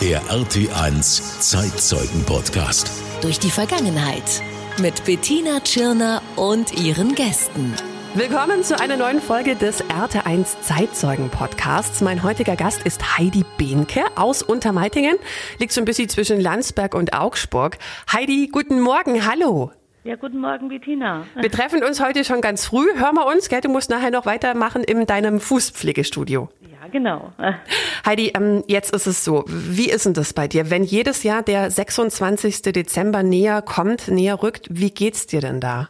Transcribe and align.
Der 0.00 0.22
RT1 0.22 1.40
Zeitzeugen-Podcast. 1.40 2.90
Durch 3.20 3.38
die 3.38 3.50
Vergangenheit. 3.50 4.40
Mit 4.80 5.04
Bettina 5.04 5.60
Tschirner 5.60 6.22
und 6.34 6.72
ihren 6.82 7.14
Gästen. 7.14 7.74
Willkommen 8.14 8.64
zu 8.64 8.80
einer 8.80 8.96
neuen 8.96 9.20
Folge 9.20 9.54
des 9.54 9.84
RT1 9.84 10.62
Zeitzeugen 10.62 11.28
Podcasts. 11.28 12.00
Mein 12.00 12.22
heutiger 12.22 12.56
Gast 12.56 12.86
ist 12.86 13.18
Heidi 13.18 13.44
Behnke 13.58 14.00
aus 14.14 14.42
Untermeitingen. 14.42 15.18
Liegt 15.58 15.72
so 15.72 15.82
ein 15.82 15.84
bisschen 15.84 16.08
zwischen 16.08 16.40
Landsberg 16.40 16.94
und 16.94 17.12
Augsburg. 17.12 17.76
Heidi, 18.10 18.48
guten 18.50 18.80
Morgen. 18.80 19.26
Hallo. 19.26 19.72
Ja, 20.06 20.14
guten 20.14 20.40
Morgen, 20.40 20.68
Bettina. 20.68 21.26
Wir 21.34 21.50
treffen 21.50 21.82
uns 21.82 22.00
heute 22.00 22.22
schon 22.22 22.40
ganz 22.40 22.66
früh. 22.66 22.86
Hör 22.94 23.12
mal 23.12 23.22
uns, 23.22 23.48
gell? 23.48 23.60
Du 23.60 23.68
musst 23.68 23.90
nachher 23.90 24.12
noch 24.12 24.24
weitermachen 24.24 24.84
in 24.84 25.04
deinem 25.04 25.40
Fußpflegestudio. 25.40 26.48
Ja, 26.60 26.86
genau. 26.92 27.32
Heidi, 28.06 28.28
ähm, 28.36 28.62
jetzt 28.68 28.94
ist 28.94 29.08
es 29.08 29.24
so. 29.24 29.44
Wie 29.48 29.90
ist 29.90 30.06
denn 30.06 30.14
das 30.14 30.32
bei 30.32 30.46
dir? 30.46 30.70
Wenn 30.70 30.84
jedes 30.84 31.24
Jahr 31.24 31.42
der 31.42 31.72
26. 31.72 32.62
Dezember 32.62 33.24
näher 33.24 33.62
kommt, 33.62 34.06
näher 34.06 34.40
rückt, 34.44 34.68
wie 34.70 34.92
geht's 34.92 35.26
dir 35.26 35.40
denn 35.40 35.60
da? 35.60 35.88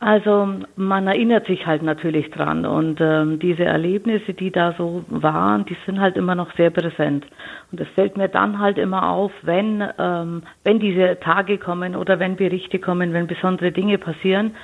Also 0.00 0.48
man 0.76 1.08
erinnert 1.08 1.46
sich 1.46 1.66
halt 1.66 1.82
natürlich 1.82 2.30
dran 2.30 2.64
und 2.64 3.00
ähm, 3.00 3.40
diese 3.40 3.64
Erlebnisse, 3.64 4.32
die 4.32 4.52
da 4.52 4.72
so 4.78 5.04
waren, 5.08 5.64
die 5.64 5.76
sind 5.86 5.98
halt 5.98 6.16
immer 6.16 6.36
noch 6.36 6.54
sehr 6.56 6.70
präsent. 6.70 7.26
Und 7.72 7.80
es 7.80 7.88
fällt 7.96 8.16
mir 8.16 8.28
dann 8.28 8.60
halt 8.60 8.78
immer 8.78 9.08
auf, 9.10 9.32
wenn 9.42 9.82
ähm, 9.98 10.42
wenn 10.62 10.78
diese 10.78 11.18
Tage 11.18 11.58
kommen 11.58 11.96
oder 11.96 12.20
wenn 12.20 12.36
Berichte 12.36 12.78
kommen, 12.78 13.12
wenn 13.12 13.26
besondere 13.26 13.72
Dinge 13.72 13.98
passieren, 13.98 14.54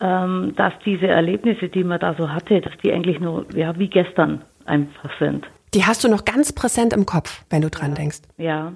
ähm, 0.00 0.52
dass 0.56 0.74
diese 0.84 1.06
Erlebnisse, 1.06 1.70
die 1.70 1.82
man 1.82 1.98
da 1.98 2.14
so 2.14 2.30
hatte, 2.30 2.60
dass 2.60 2.76
die 2.84 2.92
eigentlich 2.92 3.20
nur 3.20 3.46
ja 3.54 3.78
wie 3.78 3.88
gestern 3.88 4.42
einfach 4.66 5.10
sind. 5.18 5.46
Die 5.72 5.84
hast 5.84 6.04
du 6.04 6.08
noch 6.08 6.26
ganz 6.26 6.52
präsent 6.52 6.92
im 6.92 7.06
Kopf, 7.06 7.42
wenn 7.48 7.62
du 7.62 7.70
dran 7.70 7.92
ja. 7.92 7.94
denkst. 7.94 8.20
Ja. 8.36 8.72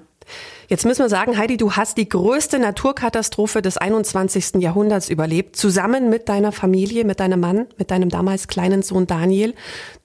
Jetzt 0.69 0.85
müssen 0.85 1.03
wir 1.03 1.09
sagen, 1.09 1.35
Heidi, 1.35 1.57
du 1.57 1.71
hast 1.71 1.97
die 1.97 2.07
größte 2.07 2.59
Naturkatastrophe 2.59 3.63
des 3.63 3.79
21. 3.79 4.61
Jahrhunderts 4.61 5.09
überlebt, 5.09 5.55
zusammen 5.55 6.11
mit 6.11 6.29
deiner 6.29 6.51
Familie, 6.51 7.05
mit 7.05 7.19
deinem 7.19 7.39
Mann, 7.39 7.65
mit 7.79 7.89
deinem 7.89 8.09
damals 8.09 8.47
kleinen 8.47 8.83
Sohn 8.83 9.07
Daniel. 9.07 9.55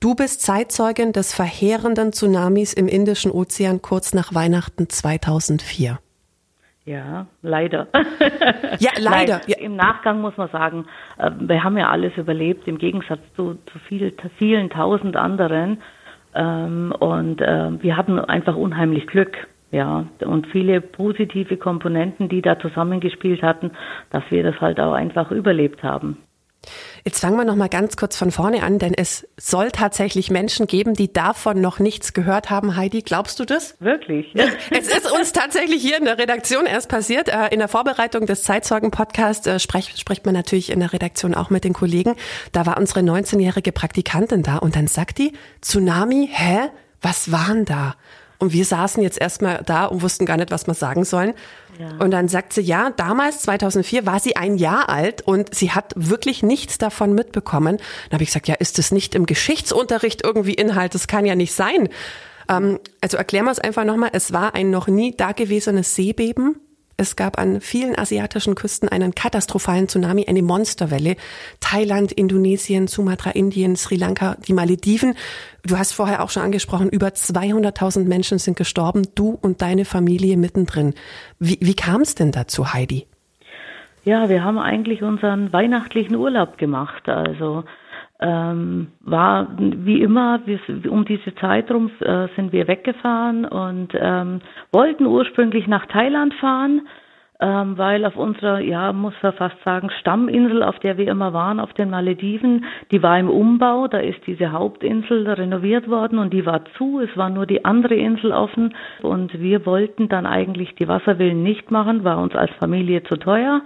Du 0.00 0.14
bist 0.14 0.40
Zeitzeugin 0.40 1.12
des 1.12 1.34
verheerenden 1.34 2.14
Tsunamis 2.14 2.72
im 2.72 2.88
Indischen 2.88 3.30
Ozean 3.30 3.82
kurz 3.82 4.14
nach 4.14 4.34
Weihnachten 4.34 4.88
2004. 4.88 5.98
Ja, 6.86 7.26
leider. 7.42 7.88
Ja, 8.80 8.90
leider. 8.98 9.42
Ja. 9.46 9.58
Im 9.58 9.76
Nachgang 9.76 10.20
muss 10.20 10.36
man 10.36 10.48
sagen, 10.48 10.86
äh, 11.18 11.30
wir 11.38 11.62
haben 11.62 11.78
ja 11.78 11.90
alles 11.90 12.16
überlebt, 12.16 12.66
im 12.66 12.78
Gegensatz 12.78 13.20
zu, 13.36 13.56
zu 13.70 13.78
viel, 13.86 14.12
vielen 14.38 14.68
tausend 14.70 15.14
anderen. 15.14 15.82
Ähm, 16.34 16.92
und 16.98 17.40
äh, 17.40 17.82
wir 17.82 17.96
hatten 17.96 18.18
einfach 18.18 18.56
unheimlich 18.56 19.06
Glück. 19.06 19.46
Ja, 19.74 20.06
und 20.24 20.46
viele 20.46 20.80
positive 20.80 21.56
Komponenten, 21.56 22.28
die 22.28 22.42
da 22.42 22.56
zusammengespielt 22.60 23.42
hatten, 23.42 23.72
dass 24.10 24.22
wir 24.30 24.44
das 24.44 24.60
halt 24.60 24.78
auch 24.78 24.92
einfach 24.92 25.32
überlebt 25.32 25.82
haben. 25.82 26.18
Jetzt 27.04 27.20
fangen 27.20 27.36
wir 27.36 27.44
noch 27.44 27.56
mal 27.56 27.68
ganz 27.68 27.96
kurz 27.96 28.16
von 28.16 28.30
vorne 28.30 28.62
an, 28.62 28.78
denn 28.78 28.94
es 28.94 29.26
soll 29.36 29.72
tatsächlich 29.72 30.30
Menschen 30.30 30.68
geben, 30.68 30.94
die 30.94 31.12
davon 31.12 31.60
noch 31.60 31.80
nichts 31.80 32.12
gehört 32.12 32.50
haben. 32.50 32.76
Heidi, 32.76 33.02
glaubst 33.02 33.40
du 33.40 33.44
das? 33.44 33.76
Wirklich? 33.80 34.32
Es 34.70 34.86
ist 34.86 35.10
uns 35.10 35.32
tatsächlich 35.32 35.82
hier 35.82 35.98
in 35.98 36.04
der 36.04 36.18
Redaktion 36.18 36.66
erst 36.66 36.88
passiert. 36.88 37.28
Äh, 37.28 37.48
in 37.50 37.58
der 37.58 37.66
Vorbereitung 37.66 38.26
des 38.26 38.44
Zeitzeugen-Podcasts 38.44 39.48
äh, 39.48 39.58
spricht, 39.58 39.98
spricht 39.98 40.24
man 40.24 40.34
natürlich 40.34 40.70
in 40.70 40.78
der 40.78 40.92
Redaktion 40.92 41.34
auch 41.34 41.50
mit 41.50 41.64
den 41.64 41.72
Kollegen. 41.72 42.14
Da 42.52 42.64
war 42.64 42.78
unsere 42.78 43.00
19-jährige 43.00 43.72
Praktikantin 43.72 44.44
da 44.44 44.58
und 44.58 44.76
dann 44.76 44.86
sagt 44.86 45.18
die, 45.18 45.32
Tsunami, 45.60 46.30
hä? 46.32 46.70
Was 47.02 47.32
waren 47.32 47.64
da? 47.64 47.96
Und 48.38 48.52
wir 48.52 48.64
saßen 48.64 49.02
jetzt 49.02 49.20
erstmal 49.20 49.62
da 49.64 49.86
und 49.86 50.02
wussten 50.02 50.26
gar 50.26 50.36
nicht, 50.36 50.50
was 50.50 50.66
wir 50.66 50.74
sagen 50.74 51.04
sollen. 51.04 51.34
Ja. 51.78 51.88
Und 51.98 52.10
dann 52.10 52.28
sagt 52.28 52.52
sie, 52.52 52.60
ja, 52.60 52.90
damals, 52.90 53.40
2004, 53.40 54.06
war 54.06 54.20
sie 54.20 54.36
ein 54.36 54.56
Jahr 54.56 54.88
alt 54.88 55.22
und 55.22 55.54
sie 55.54 55.72
hat 55.72 55.92
wirklich 55.96 56.42
nichts 56.42 56.78
davon 56.78 57.14
mitbekommen. 57.14 57.78
Dann 57.78 58.12
habe 58.16 58.22
ich 58.22 58.30
gesagt, 58.30 58.48
ja, 58.48 58.54
ist 58.54 58.78
das 58.78 58.92
nicht 58.92 59.14
im 59.14 59.26
Geschichtsunterricht 59.26 60.22
irgendwie 60.24 60.54
Inhalt? 60.54 60.94
Das 60.94 61.08
kann 61.08 61.26
ja 61.26 61.34
nicht 61.34 61.52
sein. 61.52 61.88
Ähm, 62.48 62.78
also 63.00 63.16
erklären 63.16 63.46
wir 63.46 63.52
es 63.52 63.58
einfach 63.58 63.84
nochmal. 63.84 64.10
Es 64.12 64.32
war 64.32 64.54
ein 64.54 64.70
noch 64.70 64.86
nie 64.86 65.16
dagewesenes 65.16 65.94
Seebeben 65.94 66.60
es 66.96 67.16
gab 67.16 67.38
an 67.38 67.60
vielen 67.60 67.96
asiatischen 67.98 68.54
Küsten 68.54 68.88
einen 68.88 69.14
katastrophalen 69.14 69.88
Tsunami, 69.88 70.26
eine 70.28 70.42
Monsterwelle. 70.42 71.16
Thailand, 71.60 72.12
Indonesien, 72.12 72.86
Sumatra, 72.86 73.30
Indien, 73.30 73.76
Sri 73.76 73.96
Lanka, 73.96 74.36
die 74.46 74.52
Malediven. 74.52 75.14
Du 75.66 75.76
hast 75.76 75.92
vorher 75.92 76.22
auch 76.22 76.30
schon 76.30 76.44
angesprochen, 76.44 76.88
über 76.88 77.08
200.000 77.08 78.04
Menschen 78.04 78.38
sind 78.38 78.56
gestorben, 78.56 79.02
du 79.14 79.38
und 79.40 79.62
deine 79.62 79.84
Familie 79.84 80.36
mittendrin. 80.36 80.94
Wie, 81.38 81.58
wie 81.60 81.74
kam 81.74 82.02
es 82.02 82.14
denn 82.14 82.32
dazu, 82.32 82.72
Heidi? 82.72 83.06
Ja, 84.04 84.28
wir 84.28 84.44
haben 84.44 84.58
eigentlich 84.58 85.02
unseren 85.02 85.52
weihnachtlichen 85.52 86.14
Urlaub 86.14 86.58
gemacht. 86.58 87.08
Also 87.08 87.64
ähm, 88.24 88.86
war 89.02 89.48
wie 89.58 90.00
immer, 90.00 90.40
wir, 90.46 90.58
um 90.90 91.04
diese 91.04 91.34
Zeit 91.34 91.70
rum 91.70 91.90
äh, 92.00 92.28
sind 92.36 92.52
wir 92.52 92.66
weggefahren 92.68 93.44
und 93.44 93.88
ähm, 93.94 94.40
wollten 94.72 95.04
ursprünglich 95.04 95.66
nach 95.66 95.84
Thailand 95.86 96.32
fahren, 96.34 96.88
ähm, 97.40 97.76
weil 97.76 98.06
auf 98.06 98.16
unserer, 98.16 98.60
ja, 98.60 98.94
muss 98.94 99.12
man 99.20 99.34
fast 99.34 99.62
sagen, 99.62 99.90
Stamminsel, 100.00 100.62
auf 100.62 100.78
der 100.78 100.96
wir 100.96 101.08
immer 101.08 101.34
waren, 101.34 101.60
auf 101.60 101.74
den 101.74 101.90
Malediven, 101.90 102.64
die 102.92 103.02
war 103.02 103.18
im 103.18 103.28
Umbau, 103.28 103.88
da 103.88 103.98
ist 103.98 104.26
diese 104.26 104.52
Hauptinsel 104.52 105.28
renoviert 105.28 105.90
worden 105.90 106.18
und 106.18 106.32
die 106.32 106.46
war 106.46 106.64
zu, 106.78 107.00
es 107.00 107.14
war 107.18 107.28
nur 107.28 107.44
die 107.44 107.66
andere 107.66 107.94
Insel 107.94 108.32
offen. 108.32 108.74
Und 109.02 109.38
wir 109.38 109.66
wollten 109.66 110.08
dann 110.08 110.24
eigentlich 110.24 110.74
die 110.76 110.88
Wasserwillen 110.88 111.42
nicht 111.42 111.70
machen, 111.70 112.04
war 112.04 112.16
uns 112.18 112.34
als 112.34 112.52
Familie 112.58 113.02
zu 113.02 113.16
teuer 113.16 113.60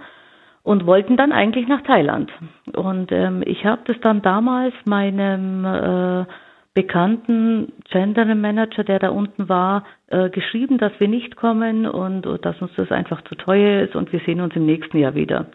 und 0.63 0.85
wollten 0.85 1.17
dann 1.17 1.31
eigentlich 1.31 1.67
nach 1.67 1.81
Thailand. 1.81 2.31
Und 2.73 3.11
ähm, 3.11 3.43
ich 3.45 3.65
habe 3.65 3.81
das 3.85 3.99
dann 4.01 4.21
damals 4.21 4.73
meinem 4.85 5.65
äh, 5.65 6.25
bekannten 6.73 7.73
Gender 7.89 8.23
Manager, 8.35 8.83
der 8.83 8.99
da 8.99 9.09
unten 9.09 9.49
war, 9.49 9.83
äh, 10.07 10.29
geschrieben, 10.29 10.77
dass 10.77 10.91
wir 10.99 11.07
nicht 11.07 11.35
kommen 11.35 11.85
und, 11.85 12.25
und 12.25 12.45
dass 12.45 12.61
uns 12.61 12.71
das 12.75 12.91
einfach 12.91 13.21
zu 13.23 13.35
teuer 13.35 13.83
ist 13.83 13.95
und 13.95 14.13
wir 14.13 14.19
sehen 14.21 14.41
uns 14.41 14.55
im 14.55 14.65
nächsten 14.65 14.97
Jahr 14.97 15.15
wieder. 15.15 15.47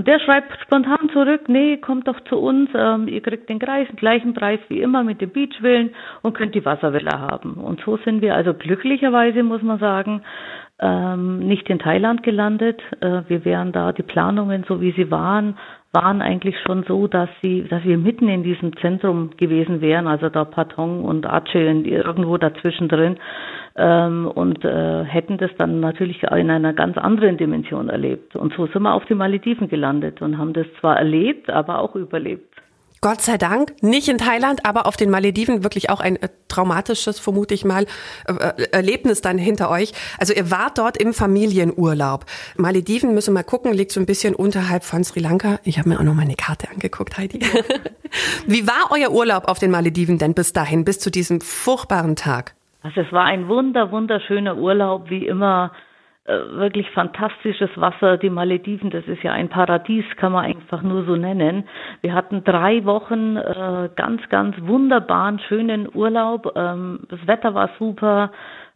Und 0.00 0.08
der 0.08 0.18
schreibt 0.18 0.58
spontan 0.62 1.10
zurück, 1.12 1.42
nee, 1.48 1.76
kommt 1.76 2.08
doch 2.08 2.18
zu 2.20 2.38
uns, 2.38 2.70
ähm, 2.74 3.06
ihr 3.06 3.20
kriegt 3.20 3.50
den 3.50 3.58
gleichen 3.58 4.32
Preis 4.32 4.58
wie 4.68 4.80
immer 4.80 5.04
mit 5.04 5.20
dem 5.20 5.30
Beachwillen 5.30 5.90
und 6.22 6.32
könnt 6.32 6.54
die 6.54 6.64
Wasservilla 6.64 7.18
haben. 7.18 7.52
Und 7.52 7.82
so 7.84 7.98
sind 7.98 8.22
wir 8.22 8.34
also 8.34 8.54
glücklicherweise, 8.54 9.42
muss 9.42 9.60
man 9.60 9.78
sagen, 9.78 10.22
ähm, 10.78 11.40
nicht 11.40 11.68
in 11.68 11.78
Thailand 11.78 12.22
gelandet. 12.22 12.80
Äh, 13.02 13.24
wir 13.28 13.44
wären 13.44 13.72
da, 13.72 13.92
die 13.92 14.02
Planungen, 14.02 14.64
so 14.66 14.80
wie 14.80 14.92
sie 14.92 15.10
waren, 15.10 15.58
waren 15.92 16.22
eigentlich 16.22 16.58
schon 16.60 16.84
so, 16.84 17.06
dass 17.06 17.28
sie, 17.42 17.66
dass 17.68 17.84
wir 17.84 17.98
mitten 17.98 18.30
in 18.30 18.42
diesem 18.42 18.74
Zentrum 18.78 19.32
gewesen 19.36 19.82
wären, 19.82 20.06
also 20.06 20.30
da 20.30 20.46
Patong 20.46 21.04
und 21.04 21.26
Aceh 21.26 21.82
irgendwo 21.82 22.38
dazwischen 22.38 22.88
drin 22.88 23.18
ähm, 23.76 24.30
und 24.34 24.64
äh, 24.64 25.04
hätten 25.04 25.38
das 25.38 25.50
dann 25.58 25.80
natürlich 25.80 26.22
in 26.22 26.50
einer 26.50 26.72
ganz 26.72 26.96
anderen 26.98 27.36
Dimension 27.36 27.88
erlebt. 27.88 28.36
Und 28.36 28.52
so 28.54 28.66
sind 28.66 28.82
wir 28.82 28.94
auf 28.94 29.04
die 29.06 29.14
Malediven 29.14 29.68
gelandet 29.68 30.22
und 30.22 30.38
haben 30.38 30.52
das 30.52 30.66
zwar 30.80 30.96
erlebt, 30.96 31.50
aber 31.50 31.78
auch 31.78 31.94
überlebt. 31.94 32.50
Gott 33.02 33.22
sei 33.22 33.38
Dank, 33.38 33.82
nicht 33.82 34.08
in 34.08 34.18
Thailand, 34.18 34.66
aber 34.66 34.84
auf 34.84 34.94
den 34.94 35.08
Malediven 35.08 35.64
wirklich 35.64 35.88
auch 35.88 36.00
ein 36.00 36.16
äh, 36.16 36.28
traumatisches, 36.48 37.18
vermute 37.18 37.54
ich 37.54 37.64
mal, 37.64 37.86
äh, 38.26 38.32
äh, 38.32 38.68
Erlebnis 38.72 39.22
dann 39.22 39.38
hinter 39.38 39.70
euch. 39.70 39.92
Also 40.18 40.34
ihr 40.34 40.50
wart 40.50 40.76
dort 40.76 40.98
im 40.98 41.14
Familienurlaub. 41.14 42.26
Malediven, 42.58 43.14
müssen 43.14 43.32
wir 43.32 43.40
mal 43.40 43.42
gucken, 43.42 43.72
liegt 43.72 43.92
so 43.92 44.00
ein 44.00 44.06
bisschen 44.06 44.34
unterhalb 44.34 44.84
von 44.84 45.02
Sri 45.02 45.20
Lanka. 45.20 45.60
Ich 45.64 45.78
habe 45.78 45.88
mir 45.88 45.98
auch 45.98 46.04
noch 46.04 46.12
mal 46.12 46.22
eine 46.22 46.34
Karte 46.34 46.68
angeguckt, 46.70 47.16
Heidi. 47.16 47.40
Wie 48.46 48.66
war 48.66 48.90
euer 48.90 49.12
Urlaub 49.12 49.48
auf 49.48 49.58
den 49.58 49.70
Malediven 49.70 50.18
denn 50.18 50.34
bis 50.34 50.52
dahin, 50.52 50.84
bis 50.84 50.98
zu 50.98 51.10
diesem 51.10 51.40
furchtbaren 51.40 52.16
Tag? 52.16 52.54
Also 52.82 53.00
es 53.02 53.12
war 53.12 53.24
ein 53.24 53.48
wunder, 53.48 53.90
wunderschöner 53.90 54.56
Urlaub, 54.56 55.10
wie 55.10 55.26
immer 55.26 55.72
äh, 56.24 56.32
wirklich 56.32 56.90
fantastisches 56.90 57.70
Wasser. 57.76 58.16
Die 58.16 58.30
Malediven, 58.30 58.90
das 58.90 59.04
ist 59.06 59.22
ja 59.22 59.32
ein 59.32 59.48
Paradies, 59.48 60.04
kann 60.16 60.32
man 60.32 60.44
einfach 60.44 60.82
nur 60.82 61.04
so 61.04 61.16
nennen. 61.16 61.64
Wir 62.02 62.14
hatten 62.14 62.44
drei 62.44 62.84
Wochen 62.84 63.36
äh, 63.36 63.90
ganz, 63.96 64.22
ganz 64.28 64.54
wunderbaren, 64.60 65.40
schönen 65.40 65.88
Urlaub. 65.94 66.52
Ähm, 66.56 67.00
das 67.08 67.26
Wetter 67.26 67.54
war 67.54 67.70
super. 67.78 68.32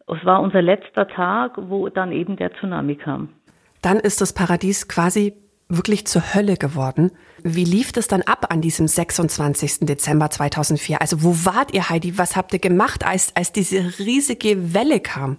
Es 0.07 0.25
war 0.25 0.41
unser 0.41 0.63
letzter 0.63 1.07
Tag, 1.07 1.53
wo 1.57 1.89
dann 1.89 2.13
eben 2.13 2.37
der 2.37 2.53
Tsunami 2.55 2.97
kam. 2.97 3.29
Dann 3.83 3.99
ist 3.99 4.21
das 4.21 4.33
Paradies 4.33 4.89
quasi 4.89 5.35
wirklich 5.69 6.07
zur 6.07 6.23
Hölle 6.35 6.57
geworden. 6.57 7.13
Wie 7.47 7.65
lief 7.65 7.93
das 7.93 8.09
dann 8.09 8.23
ab 8.23 8.47
an 8.49 8.63
diesem 8.63 8.87
26. 8.89 9.81
Dezember 9.87 10.31
2004? 10.31 11.03
Also 11.03 11.23
wo 11.23 11.33
wart 11.45 11.75
ihr, 11.75 11.91
Heidi? 11.91 12.17
Was 12.17 12.37
habt 12.37 12.55
ihr 12.55 12.59
gemacht, 12.59 13.07
als, 13.07 13.37
als 13.37 13.53
diese 13.53 13.99
riesige 13.99 14.73
Welle 14.73 15.01
kam? 15.01 15.37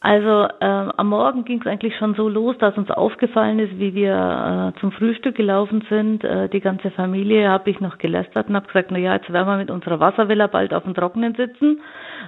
Also 0.00 0.48
äh, 0.58 0.64
am 0.96 1.08
Morgen 1.08 1.44
ging 1.44 1.60
es 1.60 1.68
eigentlich 1.68 1.96
schon 1.98 2.14
so 2.14 2.28
los, 2.28 2.56
dass 2.58 2.76
uns 2.76 2.90
aufgefallen 2.90 3.60
ist, 3.60 3.78
wie 3.78 3.94
wir 3.94 4.72
äh, 4.76 4.80
zum 4.80 4.90
Frühstück 4.90 5.36
gelaufen 5.36 5.84
sind. 5.88 6.24
Äh, 6.24 6.48
die 6.48 6.60
ganze 6.60 6.90
Familie 6.90 7.48
habe 7.48 7.70
ich 7.70 7.78
noch 7.78 7.98
gelästert 7.98 8.48
und 8.48 8.56
habe 8.56 8.66
gesagt, 8.66 8.90
na 8.90 8.98
ja, 8.98 9.14
jetzt 9.14 9.32
werden 9.32 9.46
wir 9.46 9.56
mit 9.56 9.70
unserer 9.70 10.00
Wasservilla 10.00 10.48
bald 10.48 10.74
auf 10.74 10.82
dem 10.82 10.94
Trockenen 10.94 11.36
sitzen, 11.36 11.80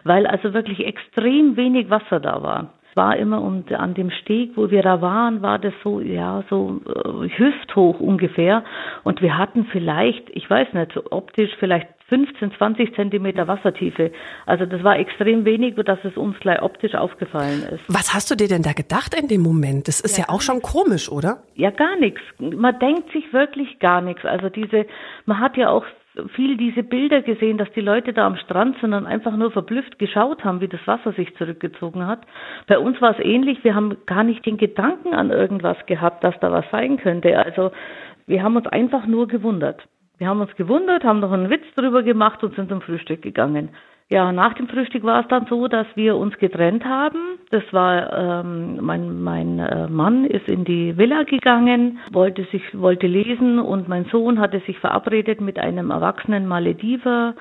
weil 0.05 0.28
also 0.28 0.55
wirklich 0.55 0.87
extrem 0.87 1.56
wenig 1.56 1.90
Wasser 1.90 2.20
da 2.20 2.40
war 2.40 2.70
war 2.94 3.16
immer 3.16 3.42
um, 3.42 3.64
an 3.76 3.94
dem 3.94 4.10
Steg, 4.10 4.56
wo 4.56 4.70
wir 4.70 4.82
da 4.82 5.00
waren, 5.00 5.42
war 5.42 5.58
das 5.58 5.75
so, 5.82 6.00
ja, 6.00 6.44
so 6.50 6.81
äh, 6.87 7.28
hüfthoch 7.28 8.00
ungefähr. 8.00 8.64
Und 9.04 9.22
wir 9.22 9.38
hatten 9.38 9.66
vielleicht, 9.66 10.31
ich 10.31 10.48
weiß 10.48 10.72
nicht, 10.72 10.92
so 10.92 11.02
optisch 11.10 11.50
vielleicht 11.58 11.88
15, 12.10 12.52
20 12.58 12.94
Zentimeter 12.96 13.46
Wassertiefe. 13.46 14.10
Also 14.44 14.66
das 14.66 14.82
war 14.82 14.98
extrem 14.98 15.44
wenig, 15.44 15.76
sodass 15.76 16.00
es 16.04 16.16
uns 16.16 16.38
gleich 16.40 16.60
optisch 16.60 16.94
aufgefallen 16.94 17.62
ist. 17.62 17.82
Was 17.88 18.12
hast 18.12 18.31
du 18.31 18.34
dir 18.34 18.48
denn 18.48 18.62
da 18.62 18.72
gedacht 18.72 19.14
in 19.14 19.28
dem 19.28 19.42
Moment? 19.42 19.87
Das 19.87 20.00
ist 20.00 20.19
ja, 20.19 20.25
ja 20.25 20.34
auch 20.34 20.40
schon 20.40 20.60
komisch, 20.60 21.10
oder? 21.10 21.44
Ja, 21.54 21.70
gar 21.70 21.96
nichts. 21.96 22.20
Man 22.38 22.78
denkt 22.81 23.12
sich 23.12 23.32
wirklich 23.32 23.78
gar 23.78 24.00
nichts. 24.00 24.25
Also 24.25 24.48
diese, 24.48 24.87
man 25.25 25.38
hat 25.38 25.56
ja 25.56 25.70
auch 25.70 25.84
viel 26.34 26.56
diese 26.56 26.82
Bilder 26.82 27.22
gesehen, 27.22 27.58
dass 27.58 27.70
die 27.72 27.80
Leute 27.80 28.12
da 28.12 28.26
am 28.26 28.36
Strand 28.36 28.76
sind 28.80 28.92
und 28.94 29.06
einfach 29.06 29.36
nur 29.36 29.50
verblüfft 29.50 29.98
geschaut 29.98 30.44
haben, 30.44 30.60
wie 30.60 30.68
das 30.68 30.84
Wasser 30.86 31.12
sich 31.12 31.34
zurückgezogen 31.36 32.06
hat. 32.06 32.22
Bei 32.66 32.78
uns 32.78 33.00
war 33.00 33.16
es 33.16 33.24
ähnlich. 33.24 33.62
Wir 33.62 33.74
haben 33.74 33.96
gar 34.06 34.24
nicht 34.24 34.44
den 34.44 34.56
Gedanken 34.56 35.14
an 35.14 35.30
irgendwas 35.30 35.76
gehabt, 35.86 36.24
dass 36.24 36.38
da 36.40 36.50
was 36.50 36.64
sein 36.70 36.96
könnte. 36.96 37.38
Also 37.38 37.70
wir 38.26 38.42
haben 38.42 38.56
uns 38.56 38.66
einfach 38.66 39.06
nur 39.06 39.28
gewundert. 39.28 39.86
Wir 40.18 40.28
haben 40.28 40.40
uns 40.40 40.54
gewundert, 40.56 41.04
haben 41.04 41.20
noch 41.20 41.32
einen 41.32 41.48
Witz 41.48 41.64
drüber 41.76 42.02
gemacht 42.02 42.44
und 42.44 42.54
sind 42.54 42.68
zum 42.68 42.82
Frühstück 42.82 43.22
gegangen. 43.22 43.70
Ja, 44.12 44.32
nach 44.32 44.54
dem 44.54 44.66
Frühstück 44.66 45.04
war 45.04 45.20
es 45.20 45.28
dann 45.28 45.46
so, 45.46 45.68
dass 45.68 45.86
wir 45.94 46.16
uns 46.16 46.36
getrennt 46.38 46.84
haben. 46.84 47.38
Das 47.50 47.62
war 47.70 48.12
ähm, 48.42 48.78
mein 48.80 49.22
mein 49.22 49.60
äh, 49.60 49.86
Mann 49.86 50.24
ist 50.24 50.48
in 50.48 50.64
die 50.64 50.98
Villa 50.98 51.22
gegangen, 51.22 52.00
wollte 52.10 52.42
sich 52.50 52.62
wollte 52.76 53.06
lesen 53.06 53.60
und 53.60 53.86
mein 53.86 54.06
Sohn 54.06 54.40
hatte 54.40 54.58
sich 54.66 54.80
verabredet 54.80 55.40
mit 55.40 55.60
einem 55.60 55.92
erwachsenen 55.92 56.48
Malediver 56.48 57.36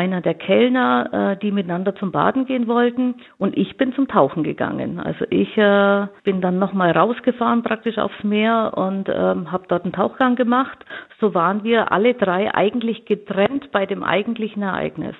einer 0.00 0.22
der 0.22 0.32
Kellner, 0.32 1.34
äh, 1.34 1.36
die 1.36 1.50
miteinander 1.50 1.94
zum 1.94 2.10
Baden 2.10 2.46
gehen 2.46 2.66
wollten 2.66 3.16
und 3.36 3.54
ich 3.54 3.76
bin 3.76 3.92
zum 3.92 4.08
Tauchen 4.08 4.42
gegangen. 4.42 4.98
Also 4.98 5.26
ich 5.28 5.54
äh, 5.58 6.06
bin 6.24 6.40
dann 6.40 6.58
nochmal 6.58 6.92
rausgefahren 6.92 7.62
praktisch 7.62 7.98
aufs 7.98 8.24
Meer 8.24 8.72
und 8.76 9.10
ähm, 9.10 9.52
habe 9.52 9.64
dort 9.68 9.84
einen 9.84 9.92
Tauchgang 9.92 10.36
gemacht. 10.36 10.78
So 11.20 11.34
waren 11.34 11.64
wir 11.64 11.92
alle 11.92 12.14
drei 12.14 12.54
eigentlich 12.54 13.04
getrennt 13.04 13.70
bei 13.72 13.84
dem 13.84 14.02
eigentlichen 14.02 14.62
Ereignis. 14.62 15.16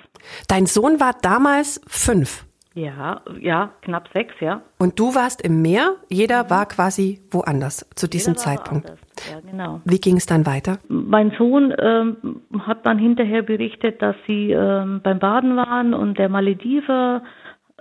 Dein 0.47 0.65
Sohn 0.65 0.99
war 0.99 1.13
damals 1.21 1.79
fünf. 1.87 2.50
Ja, 2.73 3.21
ja, 3.39 3.71
knapp 3.81 4.07
sechs, 4.13 4.33
ja. 4.39 4.61
Und 4.79 4.97
du 4.97 5.13
warst 5.13 5.41
im 5.41 5.61
Meer, 5.61 5.95
jeder 6.09 6.45
mhm. 6.45 6.49
war 6.49 6.65
quasi 6.67 7.19
woanders 7.29 7.89
zu 7.95 8.07
diesem 8.07 8.37
Zeitpunkt. 8.37 8.87
Ja, 9.29 9.39
genau. 9.41 9.81
Wie 9.83 9.99
ging 9.99 10.15
es 10.15 10.25
dann 10.25 10.45
weiter? 10.45 10.79
Mein 10.87 11.31
Sohn 11.37 11.73
ähm, 11.77 12.41
hat 12.59 12.85
dann 12.85 12.97
hinterher 12.97 13.41
berichtet, 13.41 14.01
dass 14.01 14.15
sie 14.25 14.51
ähm, 14.51 15.01
beim 15.03 15.19
Baden 15.19 15.57
waren 15.57 15.93
und 15.93 16.17
der 16.17 16.29
Malediver, 16.29 17.23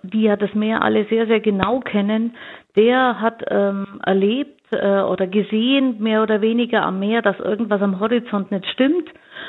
die 0.02 0.22
ja 0.22 0.36
das 0.36 0.54
Meer 0.54 0.82
alle 0.82 1.06
sehr, 1.08 1.26
sehr 1.26 1.40
genau 1.40 1.80
kennen, 1.80 2.34
der 2.74 3.20
hat 3.20 3.44
ähm, 3.48 4.00
erlebt 4.04 4.60
äh, 4.72 5.02
oder 5.02 5.28
gesehen, 5.28 6.02
mehr 6.02 6.22
oder 6.22 6.40
weniger 6.40 6.82
am 6.82 6.98
Meer, 6.98 7.22
dass 7.22 7.38
irgendwas 7.38 7.80
am 7.80 8.00
Horizont 8.00 8.50
nicht 8.50 8.66
stimmt 8.66 9.08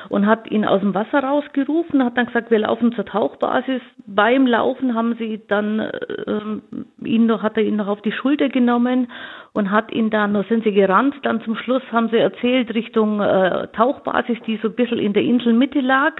und 0.10 0.26
hat 0.26 0.50
ihn 0.50 0.66
aus 0.66 0.82
dem 0.82 0.94
Wasser 0.94 1.24
rausgerufen, 1.24 2.04
hat 2.04 2.18
dann 2.18 2.28
gesagt, 2.28 2.52
wir 2.52 2.60
laufen 2.60 2.94
zur 2.94 3.06
Tauchbasis. 3.06 3.82
Beim 4.06 4.48
Laufen 4.48 4.96
haben 4.96 5.16
sie 5.18 5.42
dann 5.48 5.80
äh, 5.80 7.06
ihn 7.06 7.26
noch, 7.26 7.44
hat 7.44 7.58
er 7.58 7.64
ihn 7.64 7.76
noch 7.76 7.88
auf 7.88 8.02
die 8.02 8.12
Schulter 8.12 8.50
genommen 8.50 9.12
und 9.54 9.72
hat 9.72 9.92
ihn 9.92 10.10
dann, 10.10 10.34
da 10.34 10.44
sind 10.44 10.64
sie 10.64 10.72
gerannt, 10.72 11.16
dann 11.24 11.42
zum 11.42 11.56
Schluss 11.56 11.84
haben 11.92 12.10
sie 12.10 12.18
erzählt 12.18 12.74
Richtung 12.74 13.20
äh, 13.22 13.68
Tauchbasis, 13.70 14.38
die 14.48 14.58
so 14.62 14.70
ein 14.70 14.76
bisschen 14.76 15.00
in 15.00 15.14
der 15.14 15.24
Inselmitte 15.24 15.82
lag, 15.82 16.14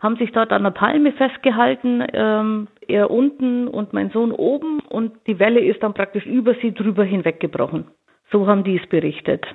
haben 0.00 0.16
sich 0.16 0.32
dort 0.32 0.52
an 0.52 0.62
der 0.62 0.70
Palme 0.70 1.12
festgehalten, 1.12 2.04
ähm, 2.12 2.68
er 2.86 3.10
unten 3.10 3.68
und 3.68 3.92
mein 3.92 4.10
Sohn 4.10 4.32
oben 4.32 4.80
und 4.80 5.12
die 5.26 5.38
Welle 5.38 5.60
ist 5.60 5.82
dann 5.82 5.94
praktisch 5.94 6.24
über 6.26 6.54
sie 6.62 6.72
drüber 6.72 7.04
hinweggebrochen. 7.04 7.86
So 8.30 8.46
haben 8.46 8.64
die 8.64 8.78
es 8.78 8.88
berichtet. 8.88 9.46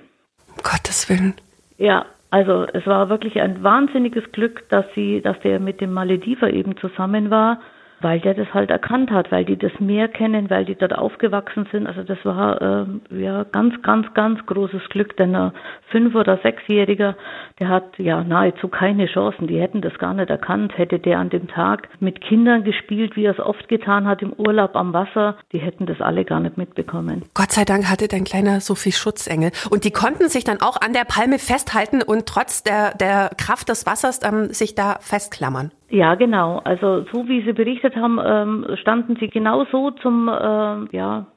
Um 0.50 0.63
Gottes 0.63 1.09
Willen. 1.09 1.35
Ja, 1.77 2.06
also 2.33 2.65
es 2.74 2.88
war 2.88 3.09
wirklich 3.09 3.39
ein 3.39 3.62
wahnsinniges 3.62 4.24
Glück, 4.31 4.68
dass 4.69 4.85
sie, 4.95 5.21
dass 5.21 5.39
der 5.41 5.59
mit 5.59 5.81
dem 5.81 5.94
Malediver 5.94 6.51
eben 6.51 6.75
zusammen 6.77 7.30
war 7.30 7.62
weil 8.03 8.19
der 8.19 8.33
das 8.33 8.53
halt 8.53 8.69
erkannt 8.69 9.11
hat, 9.11 9.31
weil 9.31 9.45
die 9.45 9.57
das 9.57 9.71
Meer 9.79 10.07
kennen, 10.07 10.50
weil 10.50 10.65
die 10.65 10.75
dort 10.75 10.95
aufgewachsen 10.95 11.67
sind. 11.71 11.88
Also 11.88 12.03
das 12.03 12.17
war 12.23 12.61
äh, 12.61 12.85
ja 13.21 13.44
ganz, 13.45 13.81
ganz, 13.81 14.13
ganz 14.13 14.45
großes 14.45 14.89
Glück, 14.89 15.15
denn 15.17 15.35
ein 15.35 15.51
fünf- 15.89 16.15
oder 16.15 16.38
sechsjähriger, 16.44 17.15
der 17.59 17.69
hat 17.69 17.97
ja 17.97 18.23
nahezu 18.23 18.67
keine 18.67 19.05
Chancen. 19.07 19.47
Die 19.47 19.59
hätten 19.59 19.81
das 19.81 19.97
gar 20.00 20.13
nicht 20.13 20.29
erkannt. 20.29 20.77
Hätte 20.77 21.00
der 21.00 21.19
an 21.19 21.29
dem 21.29 21.47
Tag 21.47 21.88
mit 22.00 22.21
Kindern 22.21 22.63
gespielt, 22.63 23.15
wie 23.15 23.25
er 23.25 23.31
es 23.31 23.39
oft 23.39 23.67
getan 23.69 24.07
hat 24.07 24.21
im 24.21 24.33
Urlaub 24.33 24.75
am 24.75 24.94
Wasser, 24.94 25.38
die 25.51 25.59
hätten 25.59 25.85
das 25.85 26.01
alle 26.01 26.25
gar 26.25 26.39
nicht 26.39 26.57
mitbekommen. 26.57 27.23
Gott 27.33 27.51
sei 27.51 27.63
Dank 27.63 27.89
hatte 27.89 28.07
dein 28.07 28.23
kleiner 28.23 28.59
so 28.59 28.75
viel 28.75 28.91
Schutzengel 28.91 29.51
und 29.69 29.85
die 29.85 29.91
konnten 29.91 30.29
sich 30.29 30.44
dann 30.44 30.61
auch 30.61 30.81
an 30.81 30.94
der 30.94 31.06
Palme 31.06 31.39
festhalten 31.39 32.01
und 32.01 32.25
trotz 32.25 32.63
der 32.63 32.94
der 32.95 33.31
Kraft 33.38 33.69
des 33.69 33.85
Wassers 33.85 34.19
ähm, 34.23 34.53
sich 34.53 34.75
da 34.75 34.97
festklammern. 34.99 35.71
Ja, 35.94 36.16
genau. 36.16 36.57
Also 36.63 37.06
so 37.13 37.28
wie 37.28 37.45
Sie 37.45 37.54
berichtet 37.54 37.95
haben, 37.95 38.19
ähm, 38.25 38.66
standen 38.81 39.16
Sie 39.19 39.28
genau 39.28 39.63
so 39.72 39.92
zum, 39.92 40.28
äh, 40.28 40.88
ja, 40.92 41.28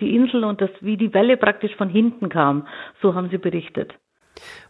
die 0.00 0.16
Insel 0.16 0.44
und 0.44 0.62
das, 0.62 0.70
wie 0.80 0.96
die 0.96 1.12
Welle 1.12 1.36
praktisch 1.36 1.76
von 1.76 1.90
hinten 1.90 2.30
kam. 2.30 2.66
So 3.02 3.14
haben 3.14 3.28
Sie 3.28 3.36
berichtet. 3.36 3.92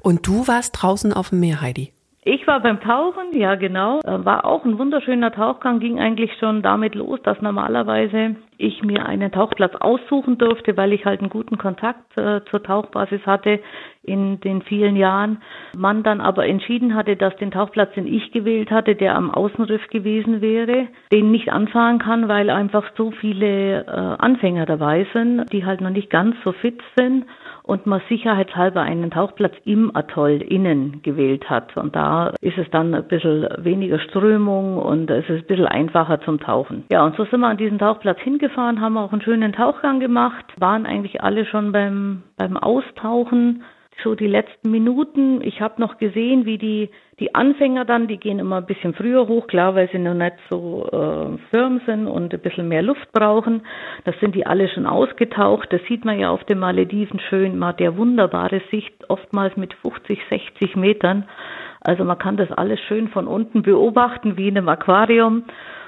Und 0.01 0.27
du 0.27 0.49
warst 0.49 0.83
draußen 0.83 1.13
auf 1.13 1.29
dem 1.31 1.39
Meer, 1.39 1.61
Heidi? 1.61 1.93
Ich 2.29 2.45
war 2.49 2.59
beim 2.59 2.81
Tauchen, 2.81 3.39
ja 3.39 3.55
genau. 3.55 4.01
Äh, 4.01 4.25
war 4.25 4.47
auch 4.47 4.65
ein 4.65 4.81
wunderschöner 4.81 5.31
Tauchgang, 5.31 5.79
ging 5.79 6.01
eigentlich 6.01 6.33
schon 6.41 6.61
damit 6.61 6.97
los, 6.97 7.23
dass 7.23 7.41
normalerweise 7.41 8.35
ich 8.59 8.83
mir 8.83 9.07
einen 9.07 9.31
Tauchplatz 9.31 9.77
aussuchen 9.77 10.37
durfte, 10.37 10.77
weil 10.77 10.93
ich 10.93 11.05
halt 11.05 11.21
einen 11.21 11.31
guten 11.31 11.57
Kontakt 11.57 12.19
äh, 12.19 12.41
zur 12.51 12.65
Tauchbasis 12.65 13.25
hatte 13.27 13.61
in 14.03 14.41
den 14.41 14.63
vielen 14.63 14.97
Jahren. 14.97 15.41
Man 15.77 16.03
dann 16.03 16.21
aber 16.21 16.49
entschieden 16.49 16.97
hatte, 16.97 17.15
dass 17.15 17.37
den 17.37 17.53
Tauchplatz, 17.53 17.95
den 17.95 18.09
ich 18.09 18.33
gewählt 18.33 18.73
hatte, 18.73 18.97
der 18.97 19.15
am 19.15 19.31
Außenriff 19.31 19.87
gewesen 19.91 20.41
wäre, 20.41 20.89
den 21.13 21.31
nicht 21.31 21.53
anfahren 21.53 22.01
kann, 22.01 22.27
weil 22.27 22.51
einfach 22.51 22.91
so 22.97 23.13
viele 23.13 23.87
äh, 23.87 23.91
Anfänger 23.91 24.67
dabei 24.67 25.07
sind, 25.13 25.53
die 25.53 25.65
halt 25.65 25.81
noch 25.81 25.91
nicht 25.91 26.11
ganz 26.11 26.35
so 26.43 26.51
fit 26.51 26.83
sind 26.97 27.25
und 27.67 27.87
man 27.87 28.01
sicherheitshalber 28.09 28.81
einen 28.81 29.11
Tauchplatz 29.11 29.55
im 29.65 29.95
Atoll 29.95 30.41
innen 30.43 31.03
gewählt 31.03 31.51
hat. 31.51 31.77
Und 31.77 31.97
da 31.97 32.33
ist 32.41 32.57
es 32.59 32.71
dann 32.71 32.95
ein 32.95 33.09
bisschen 33.09 33.49
weniger 33.59 33.99
Strömung 33.99 34.79
und 34.79 35.11
es 35.11 35.29
ist 35.29 35.43
ein 35.43 35.47
bisschen 35.47 35.67
einfacher 35.67 36.21
zum 36.21 36.41
Tauchen. 36.41 36.85
Ja, 36.91 37.05
und 37.05 37.17
so 37.17 37.25
sind 37.25 37.41
wir 37.41 37.49
an 37.49 37.57
diesen 37.57 37.79
Tauchplatz 37.79 38.21
hingefahren, 38.21 38.81
haben 38.81 38.97
auch 38.97 39.13
einen 39.13 39.23
schönen 39.23 39.53
Tauchgang 39.53 40.01
gemacht, 40.01 40.45
waren 40.59 40.87
eigentlich 40.87 41.23
alle 41.23 41.45
schon 41.45 41.73
beim, 41.73 42.23
beim 42.37 42.57
Austauchen 42.57 43.63
so 44.03 44.15
die 44.15 44.27
letzten 44.27 44.71
Minuten. 44.71 45.41
Ich 45.43 45.61
habe 45.61 45.81
noch 45.81 45.99
gesehen, 45.99 46.45
wie 46.45 46.59
die, 46.59 46.91
die 47.19 47.35
Anfänger 47.35 47.87
dann, 47.87 48.09
die 48.09 48.19
gehen 48.19 48.39
immer 48.39 48.59
ein 48.59 48.67
bisschen 48.67 48.93
früher 48.93 49.27
hoch, 49.27 49.47
klar, 49.47 49.75
weil 49.75 49.89
sie 49.91 49.99
noch 49.99 50.13
nicht 50.13 50.35
so 50.51 50.87
äh, 50.93 51.39
firm 51.49 51.81
sind 51.87 52.09
und 52.09 52.35
ein 52.35 52.41
bisschen 52.41 52.69
mehr 52.69 52.83
Luft 52.83 53.11
brauchen. 53.13 53.63
Das 54.05 54.15
sind 54.21 54.35
die 54.35 54.47
alle 54.47 54.69
schon 54.69 54.85
ausgetaucht. 54.85 55.73
Das 55.73 55.81
sieht 55.89 56.05
man 56.05 56.19
ja 56.19 56.29
auf 56.29 56.45
den 56.45 56.59
Malediven 56.59 57.19
schön. 57.19 57.57
Man 57.59 57.71
hat 57.71 57.81
ja 57.81 57.97
wunderbare 57.97 58.61
Sicht, 58.71 59.09
oftmals 59.09 59.57
mit 59.57 59.73
50, 59.73 60.21
60 60.29 60.77
Metern. 60.77 61.27
Also 61.81 62.05
man 62.05 62.19
kann 62.19 62.37
das 62.37 62.53
alles 62.53 62.81
schön 62.81 63.09
von 63.09 63.27
unten 63.27 63.63
beobachten, 63.63 64.37
wie 64.37 64.49
in 64.49 64.59
einem 64.59 64.69
Aquarium 64.69 65.45